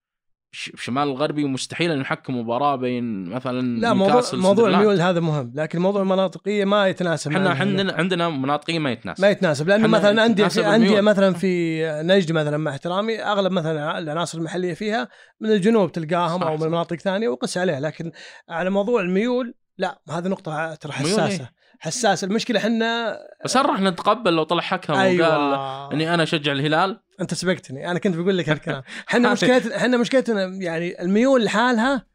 الشمال 0.74 1.02
الغربي 1.02 1.44
مستحيل 1.44 1.90
أن 1.90 2.00
يحكم 2.00 2.38
مباراة 2.38 2.76
بين 2.76 3.24
مثلا 3.24 3.80
لا 3.80 3.92
موضوع 3.92 4.22
موضوع. 4.32 4.68
الميول 4.68 5.00
هذا 5.00 5.20
مهم 5.20 5.52
لكن 5.54 5.78
موضوع 5.78 6.02
المناطقية 6.02 6.64
ما 6.64 6.88
يتناسب 6.88 7.32
إحنا. 7.32 7.50
عندنا 7.50 7.92
عندنا 7.92 8.28
مناطقية 8.28 8.78
ما 8.78 8.92
يتناسب 8.92 9.22
ما 9.22 9.30
يتناسب 9.30 9.68
لأنه 9.68 9.88
مثلا 9.88 10.26
أندية 10.26 10.74
أندية. 10.74 11.00
مثلا 11.00 11.34
في 11.34 11.82
نجد 12.02 12.32
مثلا 12.32 12.56
مع 12.56 12.70
احترامي 12.70 13.22
أغلب 13.22 13.52
مثلا 13.52 13.98
العناصر 13.98 14.38
المحلية 14.38 14.74
فيها 14.74 15.08
من 15.40 15.50
الجنوب 15.50 15.92
تلقاهم 15.92 16.40
صح، 16.40 16.46
أو 16.46 16.56
من. 16.56 16.68
مناطق 16.68 16.96
ثانية 16.96 17.28
وقس 17.28 17.58
عليها 17.58 17.80
لكن 17.80 18.12
على 18.48 18.70
موضوع 18.70 19.00
الميول 19.00 19.54
لا 19.78 20.00
هذه 20.10 20.28
نقطة 20.28 20.74
ترى 20.74 20.92
ميول 21.00 21.10
حساسة 21.10 21.48
حساسه 21.80 22.24
المشكلة 22.24 22.58
إحنا 22.60 23.18
بس 23.44 23.56
هل 23.56 23.66
راح 23.66 23.80
نتقبل 23.80 24.32
لو 24.32 24.42
طلع 24.42 24.62
حكم 24.62 24.92
وقال 24.92 25.06
أيوه. 25.06 25.92
إني 25.92 26.14
أنا 26.14 26.22
أشجع 26.22 26.52
الهلال؟ 26.52 27.00
أنت 27.20 27.34
سبقتني. 27.34 27.90
أنا 27.90 27.98
كنت 27.98 28.16
بقول 28.16 28.38
لك 28.38 28.48
هالكلام. 28.48 28.82
إحنا 29.10 29.32
مشكلتنا 29.32 29.76
إحنا 29.76 29.96
مشكلتنا 29.96 30.44
يعني 30.44 31.02
الميول 31.02 31.44
لحالها 31.44 32.06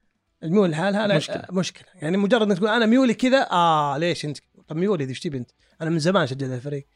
الميول 0.44 0.72
لحالها 0.72 1.18
مشكلة. 1.18 1.46
مشكلة. 1.52 1.88
يعني 2.02 2.18
مجرد 2.18 2.42
إنك 2.42 2.58
تقول 2.58 2.70
أنا 2.70 2.86
ميولي 2.86 3.14
كذا 3.14 3.48
آه 3.52 3.98
ليش 3.98 4.26
أنت؟ 4.26 4.38
طب 4.68 4.76
ميولي 4.76 5.06
إيش 5.10 5.20
تبي 5.20 5.38
أنت؟ 5.38 5.52
أنا 5.82 5.90
من 5.90 6.00
زمان 6.00 6.24
اشجع 6.24 6.48
الفريق 6.48 6.88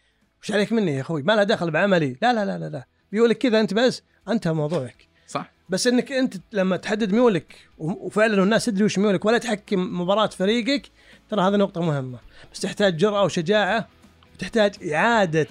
وش 0.42 0.52
عليك 0.52 0.74
مني 0.74 0.96
يا 0.96 1.02
أخوي؟ 1.02 1.24
ما 1.24 1.34
لها 1.34 1.44
دخل 1.44 1.72
بعملي. 1.72 2.18
لا 2.22 2.34
لا 2.34 2.46
لا 2.46 2.58
لا, 2.58 2.70
لا. 2.70 2.86
ميولك 3.12 3.38
كذا 3.38 3.60
أنت 3.60 3.74
بس 3.74 4.04
أنتهى 4.30 4.54
موضوعك. 4.54 5.08
صح. 5.28 5.52
بس 5.70 5.88
إنك 5.88 6.12
أنت 6.12 6.34
لما 6.52 6.78
تحدد 6.78 7.14
ميولك 7.14 7.56
وفعلا 7.78 8.44
الناس 8.44 8.66
تدري 8.66 8.84
وش 8.84 9.00
ميولك 9.00 9.26
ولا 9.26 9.38
تحكم 9.38 10.02
مباراة 10.02 10.28
فريقك 10.28 10.92
ترى 11.30 11.42
هذه 11.42 11.56
نقطة 11.56 11.82
مهمة. 11.82 12.18
بس 12.54 12.60
تحتاج 12.60 12.98
جرأة 12.98 13.24
وشجاعة 13.24 13.88
وتحتاج 14.36 14.94
إعادة 14.94 15.48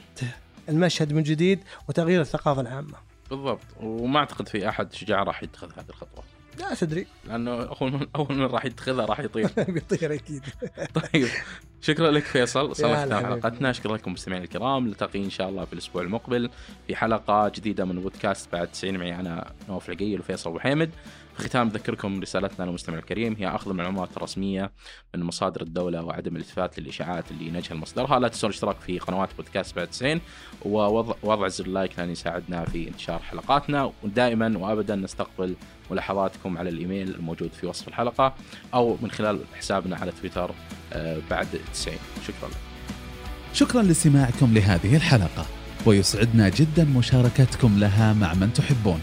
المشهد 0.68 1.12
من 1.12 1.22
جديد 1.22 1.60
وتغيير 1.88 2.20
الثقافة 2.20 2.60
العامة. 2.60 2.94
بالضبط. 3.30 3.60
وما 3.80 4.18
أعتقد 4.18 4.48
في 4.48 4.68
أحد 4.68 4.92
شجاع 4.92 5.22
راح 5.22 5.42
يتخذ 5.42 5.68
هذه 5.76 5.88
الخطوة. 5.88 6.24
لا 6.58 6.74
تدري. 6.74 7.06
لأنه 7.24 7.50
أول 7.62 7.92
من 7.92 8.06
أول 8.16 8.36
من 8.36 8.44
راح 8.44 8.64
يتخذها 8.64 9.06
راح 9.06 9.20
يطير. 9.20 9.50
بيطير 9.68 10.14
أكيد. 10.14 10.42
طيب. 11.12 11.28
شكرا 11.80 12.10
لك 12.10 12.24
فيصل. 12.24 12.74
حبيبي. 12.74 13.14
حلقتنا. 13.14 13.72
شكرا 13.72 13.96
لكم 13.96 14.12
مستمعينا 14.12 14.44
الكرام. 14.44 14.86
نلتقي 14.86 15.24
إن 15.24 15.30
شاء 15.30 15.48
الله 15.48 15.64
في 15.64 15.72
الأسبوع 15.72 16.02
المقبل 16.02 16.50
في 16.86 16.96
حلقة 16.96 17.48
جديدة 17.48 17.84
من 17.84 18.00
بودكاست 18.00 18.52
بعد 18.52 18.68
90 18.68 18.98
معي 18.98 19.14
أنا 19.14 19.52
نواف 19.68 19.88
العقيل 19.88 20.20
وفيصل 20.20 20.50
أبو 20.50 20.58
في 21.36 21.42
ختام 21.48 21.68
أذكركم 21.68 22.20
رسالتنا 22.20 22.64
للمستمع 22.64 22.98
الكريم. 22.98 23.36
هي 23.38 23.48
أخذ 23.48 23.70
المعلومات 23.70 24.16
الرسمية 24.16 24.72
من 25.14 25.22
مصادر 25.22 25.62
الدولة 25.62 26.02
وعدم 26.02 26.36
الإلتفات 26.36 26.78
للإشاعات 26.78 27.30
اللي 27.30 27.50
نجهل 27.50 27.76
مصدرها 27.76 28.18
لا 28.18 28.28
تنسون 28.28 28.50
الاشتراك 28.50 28.76
في 28.76 28.98
قنوات 28.98 29.28
بودكاست 29.36 29.76
بعد 29.76 29.86
90 29.86 30.20
ووضع 30.62 31.14
وضع 31.22 31.48
زر 31.48 31.66
اللايك 31.66 31.98
لأن 31.98 32.10
يساعدنا 32.10 32.64
في 32.64 32.88
انتشار 32.88 33.18
حلقاتنا. 33.18 33.92
ودائما 34.02 34.58
وابدا 34.58 34.96
نستقبل 34.96 35.54
ملاحظاتكم 35.90 36.58
على 36.58 36.70
الإيميل 36.70 37.14
الموجود 37.14 37.52
في 37.52 37.66
وصف 37.66 37.88
الحلقة 37.88 38.34
أو 38.74 38.96
من 39.02 39.10
خلال 39.10 39.40
حسابنا 39.54 39.96
على 39.96 40.12
تويتر 40.20 40.50
آه، 40.92 41.18
بعد 41.30 41.48
90 41.72 41.96
شكرا. 42.26 42.48
لك 42.48 42.56
شكرا 43.52 43.82
لاستماعكم 43.82 44.54
لهذه 44.54 44.96
الحلقة 44.96 45.46
ويسعدنا 45.86 46.48
جدا 46.48 46.84
مشاركتكم 46.84 47.78
لها 47.78 48.12
مع 48.12 48.34
من 48.34 48.52
تحبون. 48.52 49.00